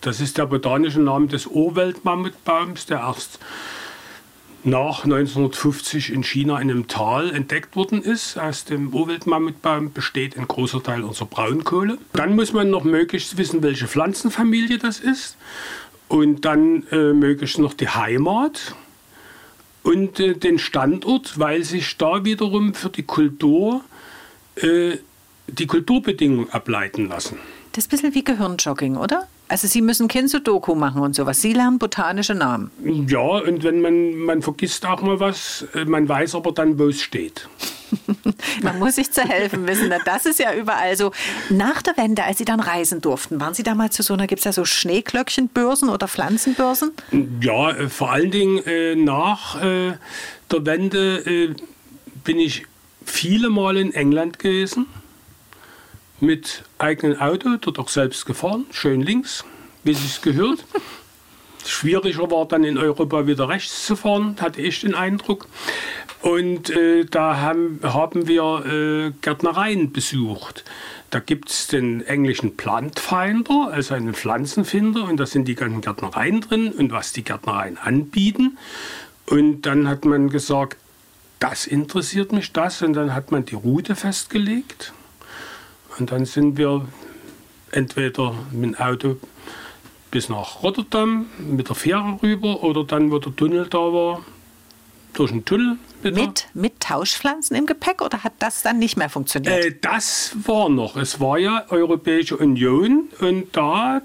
Das 0.00 0.20
ist 0.20 0.38
der 0.38 0.46
botanische 0.46 1.00
Name 1.00 1.28
des 1.28 1.46
Urwaldmammutbaums, 1.46 2.86
der 2.86 3.00
erst 3.00 3.38
nach 4.64 5.04
1950 5.04 6.12
in 6.12 6.22
China 6.22 6.58
in 6.60 6.70
einem 6.70 6.88
Tal 6.88 7.34
entdeckt 7.34 7.74
worden 7.76 8.02
ist. 8.02 8.38
Aus 8.38 8.64
dem 8.64 8.94
Urwaldmammutbaum 8.94 9.92
besteht 9.92 10.38
ein 10.38 10.46
großer 10.46 10.82
Teil 10.82 11.02
unserer 11.02 11.26
Braunkohle. 11.26 11.98
Dann 12.12 12.36
muss 12.36 12.52
man 12.52 12.70
noch 12.70 12.84
möglichst 12.84 13.36
wissen, 13.36 13.62
welche 13.62 13.88
Pflanzenfamilie 13.88 14.78
das 14.78 15.00
ist. 15.00 15.36
Und 16.08 16.44
dann 16.44 16.86
äh, 16.90 17.12
möglichst 17.12 17.58
noch 17.58 17.74
die 17.74 17.88
Heimat 17.88 18.74
und 19.82 20.20
äh, 20.20 20.34
den 20.34 20.58
Standort, 20.58 21.38
weil 21.38 21.64
sich 21.64 21.96
da 21.96 22.24
wiederum 22.24 22.74
für 22.74 22.90
die 22.90 23.02
Kultur 23.02 23.82
äh, 24.56 24.98
die 25.48 25.66
Kulturbedingungen 25.66 26.50
ableiten 26.50 27.08
lassen. 27.08 27.38
Das 27.72 27.84
ist 27.84 27.88
ein 27.88 27.96
bisschen 27.96 28.14
wie 28.14 28.24
Gehirnjogging, 28.24 28.96
oder? 28.96 29.26
Also 29.48 29.66
Sie 29.68 29.82
müssen 29.82 30.08
kein 30.08 30.28
Sudoku 30.28 30.74
machen 30.74 31.02
und 31.02 31.14
sowas. 31.14 31.42
Sie 31.42 31.52
lernen 31.52 31.78
botanische 31.78 32.34
Namen. 32.34 32.70
Ja, 33.06 33.20
und 33.20 33.62
wenn 33.64 33.82
man, 33.82 34.16
man 34.16 34.42
vergisst 34.42 34.86
auch 34.86 35.02
mal 35.02 35.20
was, 35.20 35.66
äh, 35.74 35.84
man 35.84 36.08
weiß 36.08 36.34
aber 36.36 36.52
dann, 36.52 36.78
wo 36.78 36.88
es 36.88 37.02
steht. 37.02 37.48
Man 38.62 38.78
muss 38.78 38.94
sich 38.94 39.10
zu 39.12 39.20
helfen 39.20 39.66
wissen. 39.66 39.88
Na, 39.90 39.98
Das 40.02 40.24
ist 40.24 40.38
ja 40.38 40.54
überall 40.54 40.96
so. 40.96 41.12
Nach 41.50 41.82
der 41.82 41.94
Wende, 41.98 42.24
als 42.24 42.38
Sie 42.38 42.46
dann 42.46 42.60
reisen 42.60 43.02
durften, 43.02 43.38
waren 43.38 43.52
Sie 43.52 43.62
damals 43.62 43.94
zu 43.94 44.02
so 44.02 44.14
einer, 44.14 44.26
gibt 44.26 44.38
es 44.38 44.44
ja 44.46 44.52
so 44.54 44.64
Schneeglöckchenbörsen 44.64 45.90
oder 45.90 46.08
Pflanzenbörsen? 46.08 46.92
Ja, 47.42 47.70
äh, 47.72 47.90
vor 47.90 48.10
allen 48.10 48.30
Dingen 48.30 48.64
äh, 48.64 48.94
nach 48.94 49.60
der 49.60 49.98
Wende 50.50 51.54
bin 52.24 52.38
ich 52.38 52.64
viele 53.04 53.50
Mal 53.50 53.76
in 53.76 53.92
England 53.92 54.38
gewesen. 54.38 54.86
Mit 56.20 56.64
eigenem 56.82 57.20
Auto, 57.20 57.56
dort 57.60 57.78
auch 57.78 57.88
selbst 57.88 58.26
gefahren, 58.26 58.66
schön 58.70 59.02
links, 59.02 59.44
wie 59.84 59.92
es 59.92 60.20
gehört. 60.22 60.64
Schwieriger 61.64 62.30
war 62.30 62.46
dann 62.46 62.64
in 62.64 62.76
Europa 62.76 63.26
wieder 63.26 63.48
rechts 63.48 63.86
zu 63.86 63.94
fahren, 63.94 64.36
hatte 64.40 64.60
ich 64.60 64.80
den 64.80 64.94
Eindruck. 64.94 65.46
Und 66.20 66.70
äh, 66.70 67.04
da 67.04 67.36
haben, 67.40 67.80
haben 67.82 68.26
wir 68.26 68.64
äh, 68.66 69.12
Gärtnereien 69.20 69.92
besucht. 69.92 70.64
Da 71.10 71.20
gibt 71.20 71.50
es 71.50 71.66
den 71.66 72.00
englischen 72.00 72.56
Plant 72.56 72.98
Finder, 72.98 73.68
also 73.70 73.94
einen 73.94 74.14
Pflanzenfinder, 74.14 75.04
und 75.04 75.18
da 75.18 75.26
sind 75.26 75.46
die 75.46 75.54
ganzen 75.54 75.82
Gärtnereien 75.82 76.40
drin 76.40 76.72
und 76.72 76.90
was 76.90 77.12
die 77.12 77.22
Gärtnereien 77.22 77.76
anbieten. 77.76 78.56
Und 79.26 79.62
dann 79.62 79.88
hat 79.88 80.04
man 80.04 80.30
gesagt, 80.30 80.78
das 81.38 81.66
interessiert 81.66 82.32
mich, 82.32 82.52
das. 82.52 82.82
Und 82.82 82.92
dann 82.94 83.14
hat 83.14 83.32
man 83.32 83.44
die 83.44 83.56
Route 83.56 83.96
festgelegt. 83.96 84.92
Und 85.98 86.10
dann 86.10 86.24
sind 86.24 86.56
wir 86.56 86.86
entweder 87.70 88.34
mit 88.50 88.74
dem 88.74 88.74
Auto 88.76 89.16
bis 90.10 90.28
nach 90.28 90.62
Rotterdam 90.62 91.26
mit 91.38 91.68
der 91.68 91.74
Fähre 91.74 92.18
rüber 92.22 92.62
oder 92.62 92.84
dann, 92.84 93.10
wo 93.10 93.18
der 93.18 93.34
Tunnel 93.34 93.66
da 93.68 93.78
war, 93.78 94.24
durch 95.14 95.32
einen 95.32 95.44
Tunnel. 95.44 95.76
Mit, 96.02 96.48
mit 96.54 96.80
Tauschpflanzen 96.80 97.56
im 97.56 97.66
Gepäck 97.66 98.02
oder 98.02 98.24
hat 98.24 98.32
das 98.40 98.62
dann 98.62 98.78
nicht 98.78 98.96
mehr 98.96 99.08
funktioniert? 99.08 99.64
Äh, 99.64 99.76
das 99.80 100.36
war 100.44 100.68
noch. 100.68 100.96
Es 100.96 101.20
war 101.20 101.38
ja 101.38 101.64
Europäische 101.68 102.36
Union 102.36 103.08
und 103.20 103.56
da 103.56 104.02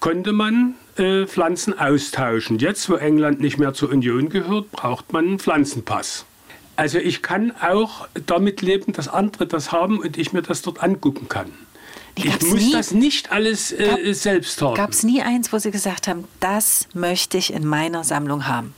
konnte 0.00 0.32
man 0.32 0.74
äh, 0.96 1.26
Pflanzen 1.26 1.78
austauschen. 1.78 2.58
Jetzt, 2.58 2.88
wo 2.88 2.94
England 2.94 3.40
nicht 3.40 3.58
mehr 3.58 3.74
zur 3.74 3.90
Union 3.90 4.28
gehört, 4.28 4.70
braucht 4.70 5.12
man 5.12 5.26
einen 5.26 5.38
Pflanzenpass. 5.38 6.24
Also 6.78 6.98
ich 6.98 7.22
kann 7.22 7.50
auch 7.60 8.06
damit 8.26 8.62
leben, 8.62 8.92
dass 8.92 9.08
andere 9.08 9.48
das 9.48 9.72
haben 9.72 9.98
und 9.98 10.16
ich 10.16 10.32
mir 10.32 10.42
das 10.42 10.62
dort 10.62 10.80
angucken 10.80 11.28
kann. 11.28 11.50
Ich 12.14 12.24
muss 12.40 12.60
nie, 12.60 12.70
das 12.70 12.92
nicht 12.92 13.32
alles 13.32 13.72
äh, 13.72 13.84
gab, 13.84 14.14
selbst 14.14 14.62
haben. 14.62 14.76
Gab 14.76 14.90
es 14.90 15.02
nie 15.02 15.20
eins, 15.20 15.52
wo 15.52 15.58
Sie 15.58 15.72
gesagt 15.72 16.06
haben, 16.06 16.22
das 16.38 16.86
möchte 16.94 17.36
ich 17.36 17.52
in 17.52 17.66
meiner 17.66 18.04
Sammlung 18.04 18.46
haben? 18.46 18.74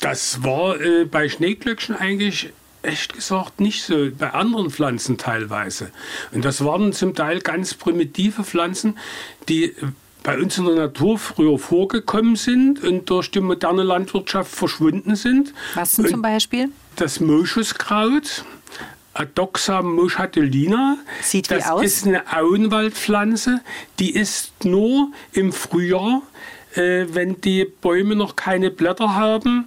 Das 0.00 0.42
war 0.42 0.80
äh, 0.80 1.04
bei 1.04 1.28
Schneeglöckchen 1.28 1.94
eigentlich 1.94 2.52
echt 2.82 3.14
gesagt 3.14 3.60
nicht 3.60 3.84
so, 3.84 4.10
bei 4.10 4.30
anderen 4.32 4.70
Pflanzen 4.70 5.18
teilweise. 5.18 5.92
Und 6.32 6.44
das 6.44 6.64
waren 6.64 6.92
zum 6.92 7.14
Teil 7.14 7.42
ganz 7.42 7.74
primitive 7.74 8.42
Pflanzen, 8.42 8.98
die 9.48 9.72
bei 10.26 10.36
uns 10.38 10.58
in 10.58 10.64
der 10.64 10.74
Natur 10.74 11.20
früher 11.20 11.56
vorgekommen 11.56 12.34
sind 12.34 12.82
und 12.82 13.08
durch 13.08 13.30
die 13.30 13.38
moderne 13.38 13.84
Landwirtschaft 13.84 14.52
verschwunden 14.52 15.14
sind. 15.14 15.54
Was 15.74 15.94
denn 15.94 16.08
zum 16.08 16.20
Beispiel? 16.20 16.68
Das 16.96 17.20
Moschuskraut, 17.20 18.44
Adoxa 19.14 19.82
moschatellina. 19.82 20.98
Sieht 21.22 21.48
das 21.48 21.64
wie 21.64 21.68
aus? 21.70 21.82
Das 21.82 21.92
ist 21.92 22.06
eine 22.08 22.24
Auenwaldpflanze, 22.36 23.60
die 24.00 24.10
ist 24.16 24.64
nur 24.64 25.12
im 25.32 25.52
Frühjahr 25.52 26.22
äh, 26.74 27.06
wenn 27.12 27.40
die 27.40 27.64
Bäume 27.64 28.16
noch 28.16 28.34
keine 28.34 28.72
Blätter 28.72 29.14
haben 29.14 29.66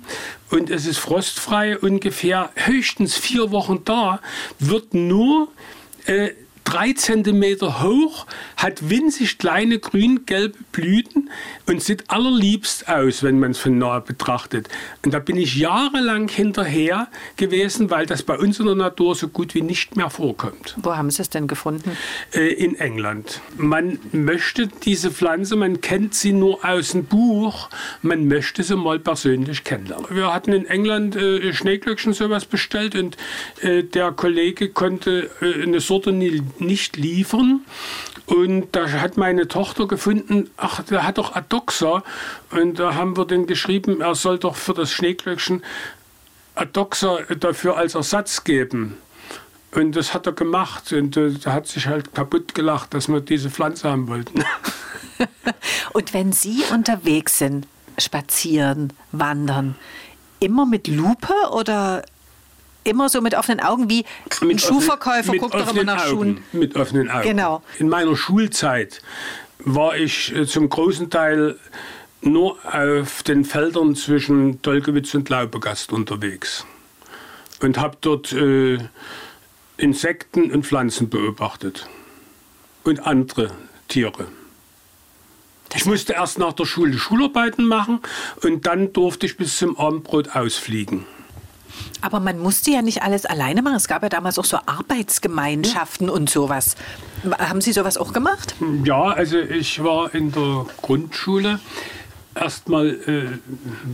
und 0.51 0.69
es 0.69 0.85
ist 0.85 0.97
frostfrei, 0.97 1.79
ungefähr 1.79 2.51
höchstens 2.55 3.15
vier 3.15 3.51
Wochen 3.51 3.83
da, 3.85 4.19
wird 4.59 4.93
nur 4.93 5.47
äh, 6.05 6.31
drei 6.69 6.93
Zentimeter 6.93 7.81
hoch, 7.81 8.27
hat 8.55 8.89
winzig 8.89 9.37
kleine 9.37 9.79
grün-gelbe 9.79 10.57
Blüten 10.71 11.29
und 11.69 11.83
sieht 11.83 12.09
allerliebst 12.09 12.89
aus, 12.89 13.21
wenn 13.21 13.39
man 13.39 13.51
es 13.51 13.59
von 13.59 13.77
nahe 13.77 14.01
betrachtet. 14.01 14.67
Und 15.05 15.13
da 15.13 15.19
bin 15.19 15.37
ich 15.37 15.55
jahrelang 15.55 16.27
hinterher 16.27 17.07
gewesen, 17.35 17.91
weil 17.91 18.07
das 18.07 18.23
bei 18.23 18.37
uns 18.37 18.59
in 18.59 18.65
der 18.65 18.75
Natur 18.75 19.13
so 19.13 19.27
gut 19.27 19.53
wie 19.53 19.61
nicht 19.61 19.95
mehr 19.95 20.09
vorkommt. 20.09 20.75
Wo 20.81 20.95
haben 20.95 21.11
Sie 21.11 21.21
es 21.21 21.29
denn 21.29 21.47
gefunden? 21.47 21.95
Äh, 22.33 22.53
in 22.53 22.75
England. 22.75 23.41
Man 23.55 23.99
möchte 24.11 24.67
diese 24.67 25.11
Pflanze, 25.11 25.55
man 25.55 25.79
kennt 25.79 26.15
sie 26.15 26.33
nur 26.33 26.65
aus 26.65 26.91
dem 26.91 27.05
Buch, 27.05 27.69
man 28.01 28.27
möchte 28.27 28.63
sie 28.63 28.75
mal 28.75 28.97
persönlich 28.99 29.63
kennenlernen. 29.63 30.07
Wir 30.09 30.33
hatten 30.33 30.53
in 30.53 30.65
England 30.65 31.15
äh, 31.15 31.53
Schneeglöckchen 31.53 32.13
sowas 32.13 32.45
bestellt 32.45 32.95
und 32.95 33.15
äh, 33.61 33.83
der 33.83 34.11
Kollege 34.11 34.69
konnte 34.69 35.29
äh, 35.41 35.61
eine 35.61 35.81
Sorte 35.81 36.11
nicht 36.11 36.97
liefern. 36.97 37.61
Und 38.29 38.67
da 38.73 38.87
hat 38.91 39.17
meine 39.17 39.47
Tochter 39.47 39.87
gefunden, 39.87 40.51
ach, 40.55 40.83
der 40.83 41.05
hat 41.05 41.17
doch 41.17 41.35
Adoxa. 41.35 42.03
Und 42.51 42.77
da 42.77 42.93
haben 42.93 43.17
wir 43.17 43.25
dann 43.25 43.47
geschrieben, 43.47 44.01
er 44.01 44.13
soll 44.13 44.37
doch 44.37 44.55
für 44.55 44.73
das 44.73 44.91
Schneeglöckchen 44.91 45.63
Adoxa 46.53 47.19
dafür 47.39 47.77
als 47.77 47.95
Ersatz 47.95 48.43
geben. 48.43 48.97
Und 49.71 49.95
das 49.95 50.13
hat 50.13 50.27
er 50.27 50.33
gemacht. 50.33 50.93
Und 50.93 51.17
äh, 51.17 51.31
da 51.31 51.53
hat 51.53 51.67
sich 51.67 51.87
halt 51.87 52.13
kaputt 52.13 52.53
gelacht, 52.53 52.93
dass 52.93 53.07
wir 53.07 53.19
diese 53.19 53.49
Pflanze 53.49 53.89
haben 53.89 54.07
wollten. 54.07 54.43
und 55.93 56.13
wenn 56.13 56.31
Sie 56.31 56.61
unterwegs 56.71 57.39
sind, 57.39 57.67
spazieren, 57.97 58.93
wandern, 59.11 59.75
immer 60.39 60.67
mit 60.67 60.87
Lupe 60.87 61.33
oder 61.51 62.03
immer 62.83 63.09
so 63.09 63.21
mit 63.21 63.35
offenen 63.35 63.59
Augen, 63.59 63.89
wie 63.89 64.05
mit 64.41 64.55
ein 64.55 64.59
Schuhverkäufer 64.59 65.35
guckt 65.35 65.53
doch 65.53 65.73
immer 65.73 65.83
nach 65.83 66.05
Augen, 66.05 66.09
Schuhen. 66.09 66.43
Mit 66.53 66.75
offenen 66.75 67.09
Augen. 67.09 67.27
Genau. 67.27 67.61
In 67.77 67.89
meiner 67.89 68.15
Schulzeit 68.15 69.01
war 69.59 69.95
ich 69.97 70.35
äh, 70.35 70.45
zum 70.45 70.69
großen 70.69 71.09
Teil 71.09 71.57
nur 72.21 72.57
auf 72.65 73.23
den 73.23 73.45
Feldern 73.45 73.95
zwischen 73.95 74.61
Dolkewitz 74.61 75.13
und 75.13 75.29
Laubegast 75.29 75.93
unterwegs 75.93 76.65
und 77.61 77.77
habe 77.77 77.97
dort 78.01 78.31
äh, 78.33 78.77
Insekten 79.77 80.51
und 80.51 80.65
Pflanzen 80.65 81.09
beobachtet 81.09 81.87
und 82.83 83.05
andere 83.05 83.51
Tiere. 83.87 84.27
Ich 85.75 85.85
musste 85.85 86.13
erst 86.13 86.39
nach 86.39 86.53
der 86.53 86.65
Schule 86.65 86.97
Schularbeiten 86.97 87.65
machen 87.65 87.99
und 88.43 88.65
dann 88.65 88.91
durfte 88.91 89.25
ich 89.25 89.37
bis 89.37 89.57
zum 89.57 89.77
Abendbrot 89.77 90.35
ausfliegen. 90.35 91.05
Aber 92.01 92.19
man 92.19 92.39
musste 92.39 92.71
ja 92.71 92.81
nicht 92.81 93.01
alles 93.03 93.25
alleine 93.25 93.61
machen. 93.61 93.75
Es 93.75 93.87
gab 93.87 94.03
ja 94.03 94.09
damals 94.09 94.39
auch 94.39 94.45
so 94.45 94.57
Arbeitsgemeinschaften 94.65 96.07
ja. 96.07 96.13
und 96.13 96.29
sowas. 96.29 96.75
Haben 97.37 97.61
Sie 97.61 97.73
sowas 97.73 97.97
auch 97.97 98.13
gemacht? 98.13 98.55
Ja, 98.83 99.03
also 99.03 99.37
ich 99.37 99.83
war 99.83 100.13
in 100.13 100.31
der 100.31 100.65
Grundschule 100.81 101.59
erstmal, 102.35 102.87
äh, 102.87 103.39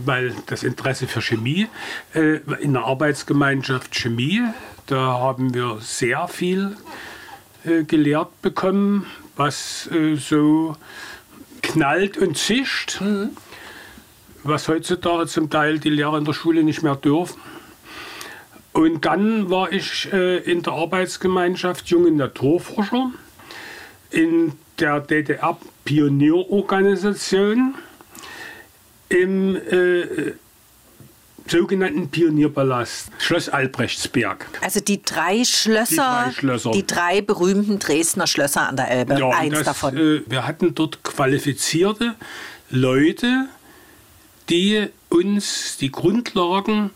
weil 0.04 0.34
das 0.46 0.62
Interesse 0.62 1.06
für 1.06 1.20
Chemie, 1.20 1.68
äh, 2.14 2.38
in 2.60 2.74
der 2.74 2.84
Arbeitsgemeinschaft 2.84 3.94
Chemie, 3.94 4.42
da 4.86 4.96
haben 4.96 5.54
wir 5.54 5.78
sehr 5.80 6.28
viel 6.28 6.76
äh, 7.64 7.82
gelehrt 7.84 8.40
bekommen, 8.42 9.06
was 9.36 9.88
äh, 9.90 10.16
so 10.16 10.76
knallt 11.62 12.16
und 12.16 12.38
zischt, 12.38 13.00
mhm. 13.00 13.30
was 14.44 14.68
heutzutage 14.68 15.26
zum 15.26 15.50
Teil 15.50 15.78
die 15.78 15.90
Lehrer 15.90 16.18
in 16.18 16.24
der 16.24 16.32
Schule 16.32 16.62
nicht 16.62 16.82
mehr 16.82 16.96
dürfen. 16.96 17.40
Und 18.76 19.04
dann 19.06 19.48
war 19.48 19.72
ich 19.72 20.12
äh, 20.12 20.36
in 20.36 20.62
der 20.62 20.74
Arbeitsgemeinschaft 20.74 21.88
Junge 21.88 22.10
Naturforscher 22.10 23.10
in 24.10 24.52
der 24.78 25.00
DDR-Pionierorganisation 25.00 27.74
im 29.08 29.56
äh, 29.56 30.34
sogenannten 31.46 32.10
Pionierpalast, 32.10 33.12
Schloss 33.18 33.48
Albrechtsberg. 33.48 34.46
Also 34.60 34.80
die 34.80 35.02
drei 35.02 35.44
Schlösser, 35.44 36.26
die 36.26 36.32
drei, 36.32 36.32
Schlösser. 36.32 36.72
Die 36.72 36.86
drei 36.86 37.22
berühmten 37.22 37.78
Dresdner 37.78 38.26
Schlösser 38.26 38.68
an 38.68 38.76
der 38.76 38.90
Elbe, 38.90 39.18
ja, 39.18 39.30
eins 39.30 39.54
das, 39.54 39.64
davon. 39.64 39.96
Äh, 39.96 40.20
wir 40.26 40.46
hatten 40.46 40.74
dort 40.74 41.02
qualifizierte 41.02 42.14
Leute, 42.68 43.48
die 44.50 44.88
uns 45.08 45.78
die 45.78 45.90
Grundlagen 45.90 46.90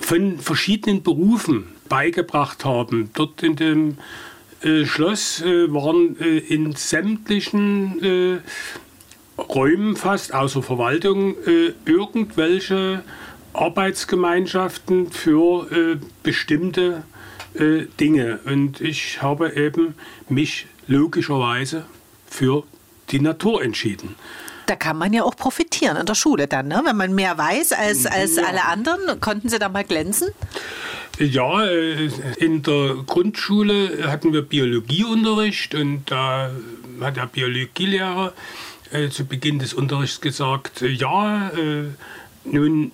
von 0.00 0.38
verschiedenen 0.38 1.02
Berufen 1.02 1.64
beigebracht 1.88 2.64
haben. 2.64 3.10
Dort 3.14 3.42
in 3.42 3.56
dem 3.56 3.98
äh, 4.62 4.84
Schloss 4.84 5.42
äh, 5.42 5.72
waren 5.72 6.18
äh, 6.20 6.38
in 6.38 6.74
sämtlichen 6.74 8.02
äh, 8.02 9.40
Räumen 9.40 9.96
fast, 9.96 10.32
außer 10.32 10.62
Verwaltung, 10.62 11.36
äh, 11.46 11.72
irgendwelche 11.84 13.02
Arbeitsgemeinschaften 13.52 15.10
für 15.10 15.70
äh, 15.70 15.96
bestimmte 16.22 17.04
Dinge. 18.00 18.40
Und 18.46 18.80
ich 18.80 19.22
habe 19.22 19.52
eben 19.54 19.94
mich 20.28 20.66
logischerweise 20.88 21.84
für 22.26 22.64
die 23.10 23.20
Natur 23.20 23.62
entschieden. 23.62 24.16
Da 24.66 24.76
kann 24.76 24.96
man 24.96 25.12
ja 25.12 25.22
auch 25.24 25.36
profitieren 25.36 25.96
in 25.96 26.06
der 26.06 26.14
Schule 26.14 26.46
dann, 26.46 26.68
ne? 26.68 26.82
wenn 26.84 26.96
man 26.96 27.14
mehr 27.14 27.36
weiß 27.36 27.72
als, 27.72 28.06
als 28.06 28.36
ja. 28.36 28.44
alle 28.44 28.64
anderen. 28.64 29.20
Konnten 29.20 29.48
Sie 29.48 29.58
da 29.58 29.68
mal 29.68 29.84
glänzen? 29.84 30.28
Ja, 31.18 31.64
äh, 31.64 32.10
in 32.38 32.62
der 32.62 32.96
Grundschule 33.06 34.10
hatten 34.10 34.32
wir 34.32 34.42
Biologieunterricht 34.42 35.74
und 35.74 36.04
da 36.06 36.50
hat 37.00 37.16
der 37.16 37.26
Biologielehrer 37.26 38.32
äh, 38.90 39.08
zu 39.10 39.24
Beginn 39.24 39.58
des 39.58 39.74
Unterrichts 39.74 40.20
gesagt, 40.20 40.82
äh, 40.82 40.88
ja, 40.88 41.50
nun 42.44 42.92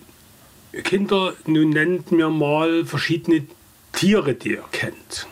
Kinder, 0.84 1.34
nun 1.46 1.70
nennt 1.70 2.12
mir 2.12 2.28
mal 2.28 2.84
verschiedene 2.84 3.46
Tiere, 3.92 4.34
die 4.34 4.52
ihr 4.52 4.64
kennt. 4.70 5.26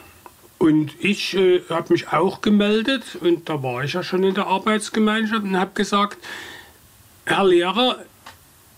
Und 0.59 0.93
ich 0.99 1.35
äh, 1.35 1.63
habe 1.71 1.93
mich 1.93 2.09
auch 2.13 2.41
gemeldet 2.41 3.17
und 3.21 3.49
da 3.49 3.63
war 3.63 3.85
ich 3.85 3.93
ja 3.93 4.03
schon 4.03 4.25
in 4.25 4.35
der 4.35 4.49
Arbeitsgemeinschaft 4.49 5.45
und 5.45 5.57
habe 5.57 5.71
gesagt, 5.75 6.19
Herr 7.27 7.45
Lehrer, 7.45 8.05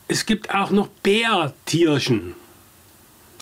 es 0.09 0.27
gibt 0.27 0.55
auch 0.55 0.71
noch 0.71 0.89
Bärtierchen. 0.89 2.35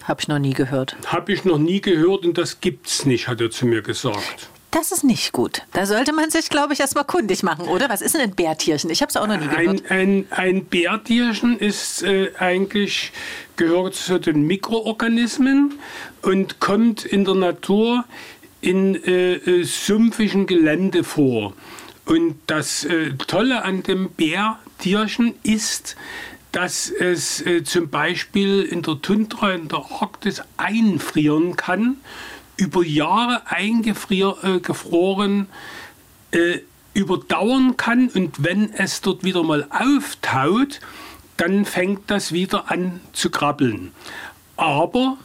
Habe 0.04 0.20
ich 0.20 0.28
noch 0.28 0.38
nie 0.38 0.54
gehört. 0.54 0.96
Habe 1.06 1.32
ich 1.32 1.44
noch 1.44 1.58
nie 1.58 1.80
gehört 1.80 2.24
und 2.24 2.38
das 2.38 2.60
gibt's 2.60 3.04
nicht, 3.04 3.26
hat 3.26 3.40
er 3.40 3.50
zu 3.50 3.66
mir 3.66 3.82
gesagt. 3.82 4.48
Das 4.70 4.92
ist 4.92 5.02
nicht 5.02 5.32
gut. 5.32 5.62
Da 5.72 5.86
sollte 5.86 6.12
man 6.12 6.30
sich, 6.30 6.50
glaube 6.50 6.74
ich, 6.74 6.80
erstmal 6.80 7.04
kundig 7.04 7.42
machen, 7.42 7.66
oder? 7.68 7.88
Was 7.88 8.02
ist 8.02 8.14
denn 8.14 8.20
ein 8.20 8.34
Bärtierchen? 8.34 8.90
Ich 8.90 9.00
habe 9.00 9.08
es 9.08 9.16
auch 9.16 9.26
noch 9.26 9.38
nie 9.38 9.48
gehört. 9.48 9.90
Ein, 9.90 9.98
ein, 9.98 10.26
ein 10.30 10.64
Bärtierchen 10.66 11.58
ist 11.58 12.02
äh, 12.02 12.32
eigentlich, 12.38 13.12
gehört 13.56 13.94
zu 13.94 14.18
den 14.18 14.46
Mikroorganismen 14.46 15.78
und 16.22 16.60
kommt 16.60 17.06
in 17.06 17.24
der 17.24 17.34
Natur 17.34 18.04
in 18.60 19.02
äh, 19.04 19.34
äh, 19.34 19.64
sumpfigen 19.64 20.46
Gelände 20.46 21.02
vor. 21.02 21.54
Und 22.04 22.36
das 22.46 22.84
äh, 22.84 23.12
Tolle 23.26 23.64
an 23.64 23.82
dem 23.82 24.10
Bärtierchen 24.10 25.34
ist, 25.42 25.96
dass 26.52 26.90
es 26.90 27.44
äh, 27.46 27.62
zum 27.64 27.88
Beispiel 27.88 28.62
in 28.62 28.82
der 28.82 29.00
Tundra, 29.00 29.52
in 29.52 29.68
der 29.68 29.84
Arktis 30.00 30.42
einfrieren 30.56 31.56
kann, 31.56 31.98
über 32.58 32.84
Jahre 32.84 33.42
eingefroren 33.46 35.46
äh, 36.32 36.58
überdauern 36.92 37.76
kann 37.76 38.08
und 38.08 38.42
wenn 38.42 38.72
es 38.74 39.00
dort 39.00 39.24
wieder 39.24 39.42
mal 39.42 39.66
auftaut, 39.70 40.80
dann 41.36 41.64
fängt 41.64 42.10
das 42.10 42.32
wieder 42.32 42.70
an 42.70 43.00
zu 43.12 43.30
krabbeln. 43.30 43.92
Aber 44.56 45.16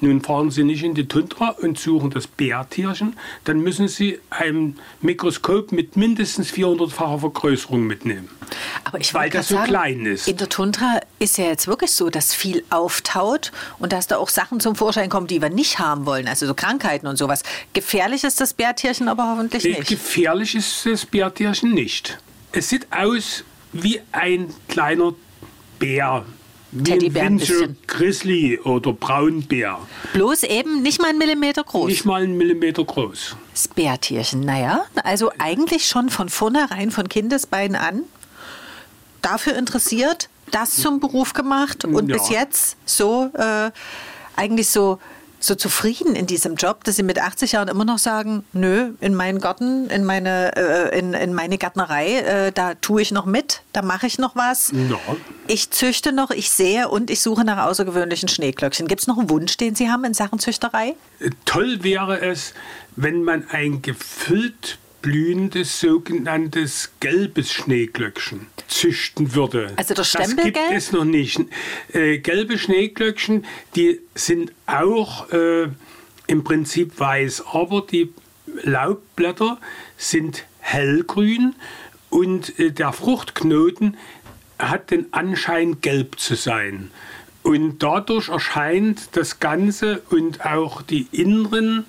nun 0.00 0.20
fahren 0.20 0.50
Sie 0.50 0.64
nicht 0.64 0.82
in 0.82 0.94
die 0.94 1.06
Tundra 1.06 1.50
und 1.50 1.78
suchen 1.78 2.10
das 2.10 2.26
Bärtierchen, 2.26 3.16
dann 3.44 3.60
müssen 3.60 3.88
Sie 3.88 4.18
ein 4.30 4.78
Mikroskop 5.00 5.72
mit 5.72 5.96
mindestens 5.96 6.50
400-facher 6.52 7.20
Vergrößerung 7.20 7.86
mitnehmen. 7.86 8.28
Aber 8.84 9.00
ich 9.00 9.12
weil 9.14 9.30
das 9.30 9.48
so 9.48 9.56
sagen, 9.56 9.68
klein 9.68 10.06
ist. 10.06 10.28
In 10.28 10.36
der 10.36 10.48
Tundra 10.48 11.00
ist 11.18 11.38
ja 11.38 11.46
jetzt 11.46 11.66
wirklich 11.66 11.92
so, 11.92 12.10
dass 12.10 12.34
viel 12.34 12.64
auftaut 12.70 13.52
und 13.78 13.92
dass 13.92 14.06
da 14.06 14.16
auch 14.16 14.28
Sachen 14.28 14.60
zum 14.60 14.76
Vorschein 14.76 15.10
kommen, 15.10 15.26
die 15.26 15.42
wir 15.42 15.50
nicht 15.50 15.78
haben 15.78 16.06
wollen, 16.06 16.28
also 16.28 16.46
so 16.46 16.54
Krankheiten 16.54 17.06
und 17.06 17.16
sowas. 17.16 17.42
Gefährlich 17.72 18.24
ist 18.24 18.40
das 18.40 18.54
Bärtierchen 18.54 19.08
aber 19.08 19.30
hoffentlich 19.30 19.64
Nee, 19.64 19.78
nicht. 19.78 19.88
Gefährlich 19.88 20.54
ist 20.54 20.86
das 20.86 21.06
Bärtierchen 21.06 21.72
nicht. 21.72 22.18
Es 22.52 22.68
sieht 22.68 22.86
aus 22.92 23.44
wie 23.72 24.00
ein 24.12 24.48
kleiner 24.68 25.14
Bär. 25.78 26.24
Teddybär 26.84 27.22
ein 27.24 27.38
bisschen. 27.38 27.76
Grizzly 27.86 28.58
oder 28.60 28.92
Braunbär. 28.92 29.78
Bloß 30.12 30.42
eben 30.44 30.82
nicht 30.82 31.00
mal 31.00 31.08
einen 31.08 31.18
Millimeter 31.18 31.64
groß. 31.64 31.88
Nicht 31.88 32.04
mal 32.04 32.22
einen 32.22 32.36
Millimeter 32.36 32.84
groß. 32.84 33.36
Das 33.52 33.68
Bärtierchen, 33.68 34.40
naja, 34.40 34.84
also 35.02 35.30
eigentlich 35.38 35.86
schon 35.86 36.10
von 36.10 36.28
vornherein, 36.28 36.90
von 36.90 37.08
Kindesbeinen 37.08 37.76
an, 37.76 38.02
dafür 39.22 39.56
interessiert, 39.56 40.28
das 40.50 40.76
zum 40.76 41.00
Beruf 41.00 41.32
gemacht 41.32 41.84
und 41.84 42.08
Ja. 42.08 42.16
bis 42.16 42.28
jetzt 42.30 42.76
so 42.86 43.30
äh, 43.34 43.70
eigentlich 44.36 44.68
so 44.70 44.98
so 45.40 45.54
zufrieden 45.54 46.16
in 46.16 46.26
diesem 46.26 46.56
Job, 46.56 46.84
dass 46.84 46.96
sie 46.96 47.02
mit 47.02 47.20
80 47.20 47.52
Jahren 47.52 47.68
immer 47.68 47.84
noch 47.84 47.98
sagen, 47.98 48.44
nö, 48.52 48.92
in 49.00 49.14
meinen 49.14 49.40
Garten, 49.40 49.88
in 49.90 50.04
meine, 50.04 50.56
äh, 50.56 50.98
in, 50.98 51.14
in 51.14 51.34
meine 51.34 51.58
Gärtnerei, 51.58 52.18
äh, 52.18 52.52
da 52.52 52.74
tue 52.74 53.02
ich 53.02 53.12
noch 53.12 53.26
mit, 53.26 53.62
da 53.72 53.82
mache 53.82 54.06
ich 54.06 54.18
noch 54.18 54.36
was. 54.36 54.72
Ja. 54.72 54.98
Ich 55.46 55.70
züchte 55.70 56.12
noch, 56.12 56.30
ich 56.30 56.50
sehe 56.50 56.88
und 56.88 57.10
ich 57.10 57.20
suche 57.20 57.44
nach 57.44 57.66
außergewöhnlichen 57.66 58.28
Schneeglöckchen. 58.28 58.88
Gibt 58.88 59.02
es 59.02 59.06
noch 59.06 59.18
einen 59.18 59.30
Wunsch, 59.30 59.56
den 59.56 59.74
Sie 59.74 59.90
haben 59.90 60.04
in 60.04 60.14
Sachen 60.14 60.38
Züchterei? 60.38 60.94
Äh, 61.20 61.30
Toll 61.44 61.82
wäre 61.82 62.20
es, 62.20 62.52
wenn 62.96 63.22
man 63.22 63.48
ein 63.50 63.82
gefüllt 63.82 64.78
blühendes 65.02 65.80
sogenanntes 65.80 66.90
gelbes 67.00 67.52
Schneeglöckchen 67.52 68.46
züchten 68.66 69.34
würde. 69.34 69.72
Also 69.76 69.94
das 69.94 70.12
Das 70.12 70.28
gibt 70.28 70.40
Stempelgelb? 70.40 70.72
es 70.72 70.92
noch 70.92 71.04
nicht. 71.04 71.40
Äh, 71.92 72.18
gelbe 72.18 72.58
Schneeglöckchen, 72.58 73.44
die 73.76 74.00
sind 74.14 74.52
auch 74.66 75.30
äh, 75.32 75.68
im 76.26 76.44
Prinzip 76.44 76.98
weiß, 76.98 77.44
aber 77.52 77.82
die 77.82 78.12
Laubblätter 78.62 79.58
sind 79.96 80.44
hellgrün 80.60 81.54
und 82.10 82.58
äh, 82.58 82.70
der 82.72 82.92
Fruchtknoten 82.92 83.96
hat 84.58 84.90
den 84.90 85.12
Anschein 85.12 85.80
gelb 85.80 86.18
zu 86.18 86.34
sein. 86.34 86.90
Und 87.42 87.82
dadurch 87.82 88.28
erscheint 88.28 89.10
das 89.12 89.40
Ganze 89.40 90.02
und 90.10 90.44
auch 90.44 90.82
die 90.82 91.06
inneren 91.12 91.86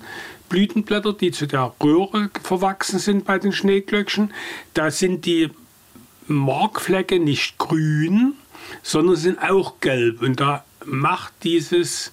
Blütenblätter, 0.50 1.14
die 1.14 1.30
zu 1.30 1.46
der 1.46 1.72
Röhre 1.82 2.28
verwachsen 2.42 2.98
sind 2.98 3.24
bei 3.24 3.38
den 3.38 3.52
Schneeglöckchen, 3.52 4.34
da 4.74 4.90
sind 4.90 5.24
die 5.24 5.48
Markflecke 6.26 7.18
nicht 7.18 7.56
grün, 7.56 8.34
sondern 8.82 9.16
sind 9.16 9.38
auch 9.42 9.80
gelb. 9.80 10.20
Und 10.20 10.40
da 10.40 10.64
macht 10.84 11.32
dieses 11.44 12.12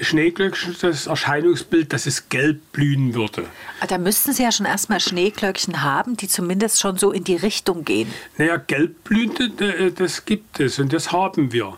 Schneeglöckchen 0.00 0.76
das 0.80 1.06
Erscheinungsbild, 1.06 1.92
dass 1.92 2.06
es 2.06 2.28
gelb 2.28 2.60
blühen 2.72 3.14
würde. 3.14 3.46
Ah, 3.80 3.86
Da 3.86 3.98
müssten 3.98 4.32
Sie 4.32 4.42
ja 4.42 4.50
schon 4.50 4.66
erstmal 4.66 5.00
Schneeglöckchen 5.00 5.82
haben, 5.82 6.16
die 6.16 6.28
zumindest 6.28 6.80
schon 6.80 6.96
so 6.96 7.12
in 7.12 7.24
die 7.24 7.36
Richtung 7.36 7.84
gehen. 7.84 8.08
Naja, 8.38 8.56
gelbblühende, 8.56 9.74
äh, 9.74 9.92
das 9.92 10.24
gibt 10.24 10.60
es 10.60 10.78
und 10.78 10.92
das 10.92 11.12
haben 11.12 11.52
wir. 11.52 11.76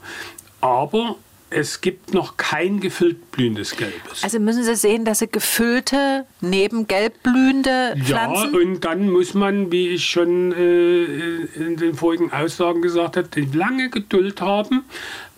Aber 0.61 1.17
es 1.55 1.81
gibt 1.81 2.13
noch 2.13 2.37
kein 2.37 2.81
gefüllt 2.81 3.31
blühendes 3.31 3.77
Gelbes. 3.77 4.23
Also 4.23 4.41
müssen 4.41 4.65
Sie 4.65 4.75
sehen, 4.75 5.05
dass 5.05 5.21
Sie 5.21 5.29
gefüllte, 5.29 6.27
neben 6.41 6.87
gelb 6.87 7.23
blühende 7.23 7.95
Ja, 7.97 8.05
Pflanzen. 8.05 8.55
und 8.57 8.85
dann 8.85 9.11
muss 9.11 9.35
man, 9.35 9.71
wie 9.71 9.89
ich 9.89 10.05
schon 10.05 10.53
äh, 10.53 11.05
in 11.57 11.77
den 11.77 11.95
vorigen 11.95 12.33
Aussagen 12.33 12.83
gesagt 12.83 13.17
habe, 13.17 13.29
lange 13.53 13.89
Geduld 13.91 14.41
haben. 14.41 14.85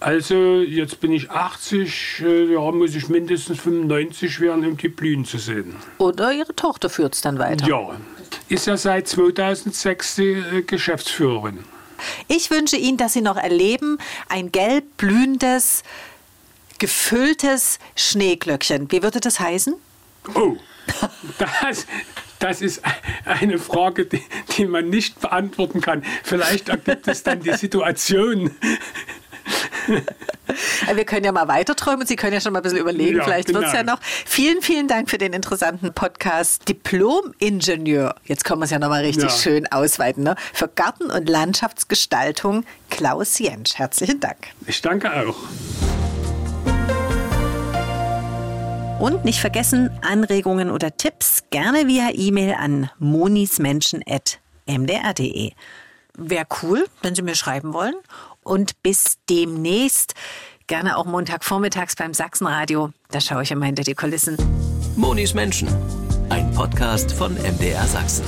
Also 0.00 0.60
jetzt 0.60 1.00
bin 1.00 1.12
ich 1.12 1.30
80, 1.30 2.22
äh, 2.24 2.52
ja, 2.52 2.70
muss 2.72 2.94
ich 2.94 3.08
mindestens 3.08 3.60
95 3.60 4.40
werden, 4.40 4.64
um 4.66 4.76
die 4.76 4.88
blühen 4.88 5.24
zu 5.24 5.38
sehen. 5.38 5.76
Oder 5.98 6.32
Ihre 6.32 6.54
Tochter 6.54 6.88
führt 6.88 7.14
es 7.14 7.20
dann 7.20 7.38
weiter. 7.38 7.66
Ja, 7.66 7.90
ist 8.48 8.66
ja 8.66 8.76
seit 8.76 9.08
2006 9.08 10.16
die 10.16 10.22
äh, 10.32 10.62
Geschäftsführerin. 10.62 11.58
Ich 12.28 12.50
wünsche 12.50 12.76
Ihnen, 12.76 12.96
dass 12.96 13.12
Sie 13.12 13.20
noch 13.20 13.36
erleben, 13.36 13.98
ein 14.28 14.52
gelb 14.52 14.96
blühendes, 14.96 15.82
gefülltes 16.78 17.78
Schneeglöckchen. 17.94 18.90
Wie 18.90 19.02
würde 19.02 19.20
das 19.20 19.40
heißen? 19.40 19.74
Oh, 20.34 20.56
das, 21.38 21.86
das 22.38 22.62
ist 22.62 22.82
eine 23.24 23.58
Frage, 23.58 24.06
die, 24.06 24.22
die 24.56 24.66
man 24.66 24.88
nicht 24.88 25.20
beantworten 25.20 25.80
kann. 25.80 26.04
Vielleicht 26.22 26.68
ergibt 26.68 27.08
es 27.08 27.22
dann 27.22 27.40
die 27.40 27.54
Situation. 27.54 28.50
Wir 30.94 31.04
können 31.04 31.24
ja 31.24 31.32
mal 31.32 31.48
weiter 31.48 31.74
träumen. 31.76 32.06
Sie 32.06 32.16
können 32.16 32.32
ja 32.32 32.40
schon 32.40 32.52
mal 32.52 32.60
ein 32.60 32.62
bisschen 32.62 32.78
überlegen. 32.78 33.18
Ja, 33.18 33.24
Vielleicht 33.24 33.52
wird 33.52 33.64
es 33.64 33.72
ja 33.72 33.82
noch. 33.82 33.98
Vielen, 34.02 34.62
vielen 34.62 34.88
Dank 34.88 35.10
für 35.10 35.18
den 35.18 35.32
interessanten 35.32 35.92
Podcast. 35.92 36.68
Diplom-Ingenieur. 36.68 38.14
Jetzt 38.24 38.44
können 38.44 38.60
wir 38.60 38.64
es 38.64 38.70
ja 38.70 38.78
noch 38.78 38.88
mal 38.88 39.04
richtig 39.04 39.24
Ja. 39.24 39.30
schön 39.36 39.66
ausweiten. 39.70 40.22
Ne? 40.24 40.36
Für 40.52 40.68
Garten- 40.68 41.10
und 41.10 41.28
Landschaftsgestaltung 41.28 42.64
Klaus 42.90 43.38
Jentsch. 43.38 43.74
Herzlichen 43.76 44.20
Dank. 44.20 44.48
Ich 44.66 44.80
danke 44.82 45.12
auch. 45.12 45.36
Und 48.98 49.24
nicht 49.26 49.40
vergessen, 49.40 49.90
Anregungen 50.02 50.70
oder 50.70 50.96
Tipps 50.96 51.44
gerne 51.50 51.86
via 51.86 52.08
E-Mail 52.14 52.54
an 52.58 52.90
monismenschen.mdr.de. 52.98 55.52
Wäre 56.18 56.46
cool, 56.62 56.86
wenn 57.02 57.14
Sie 57.14 57.20
mir 57.20 57.34
schreiben 57.34 57.74
wollen. 57.74 57.94
Und 58.46 58.80
bis 58.84 59.16
demnächst, 59.28 60.14
gerne 60.68 60.96
auch 60.96 61.04
Montagvormittags 61.04 61.96
beim 61.96 62.14
Sachsenradio. 62.14 62.90
Da 63.10 63.20
schaue 63.20 63.42
ich 63.42 63.50
immer 63.50 63.66
hinter 63.66 63.82
die 63.82 63.94
Kulissen. 63.94 64.36
Monis 64.94 65.34
Menschen. 65.34 65.68
Ein 66.28 66.52
Podcast 66.52 67.10
von 67.12 67.34
MDR 67.34 67.84
Sachsen. 67.86 68.24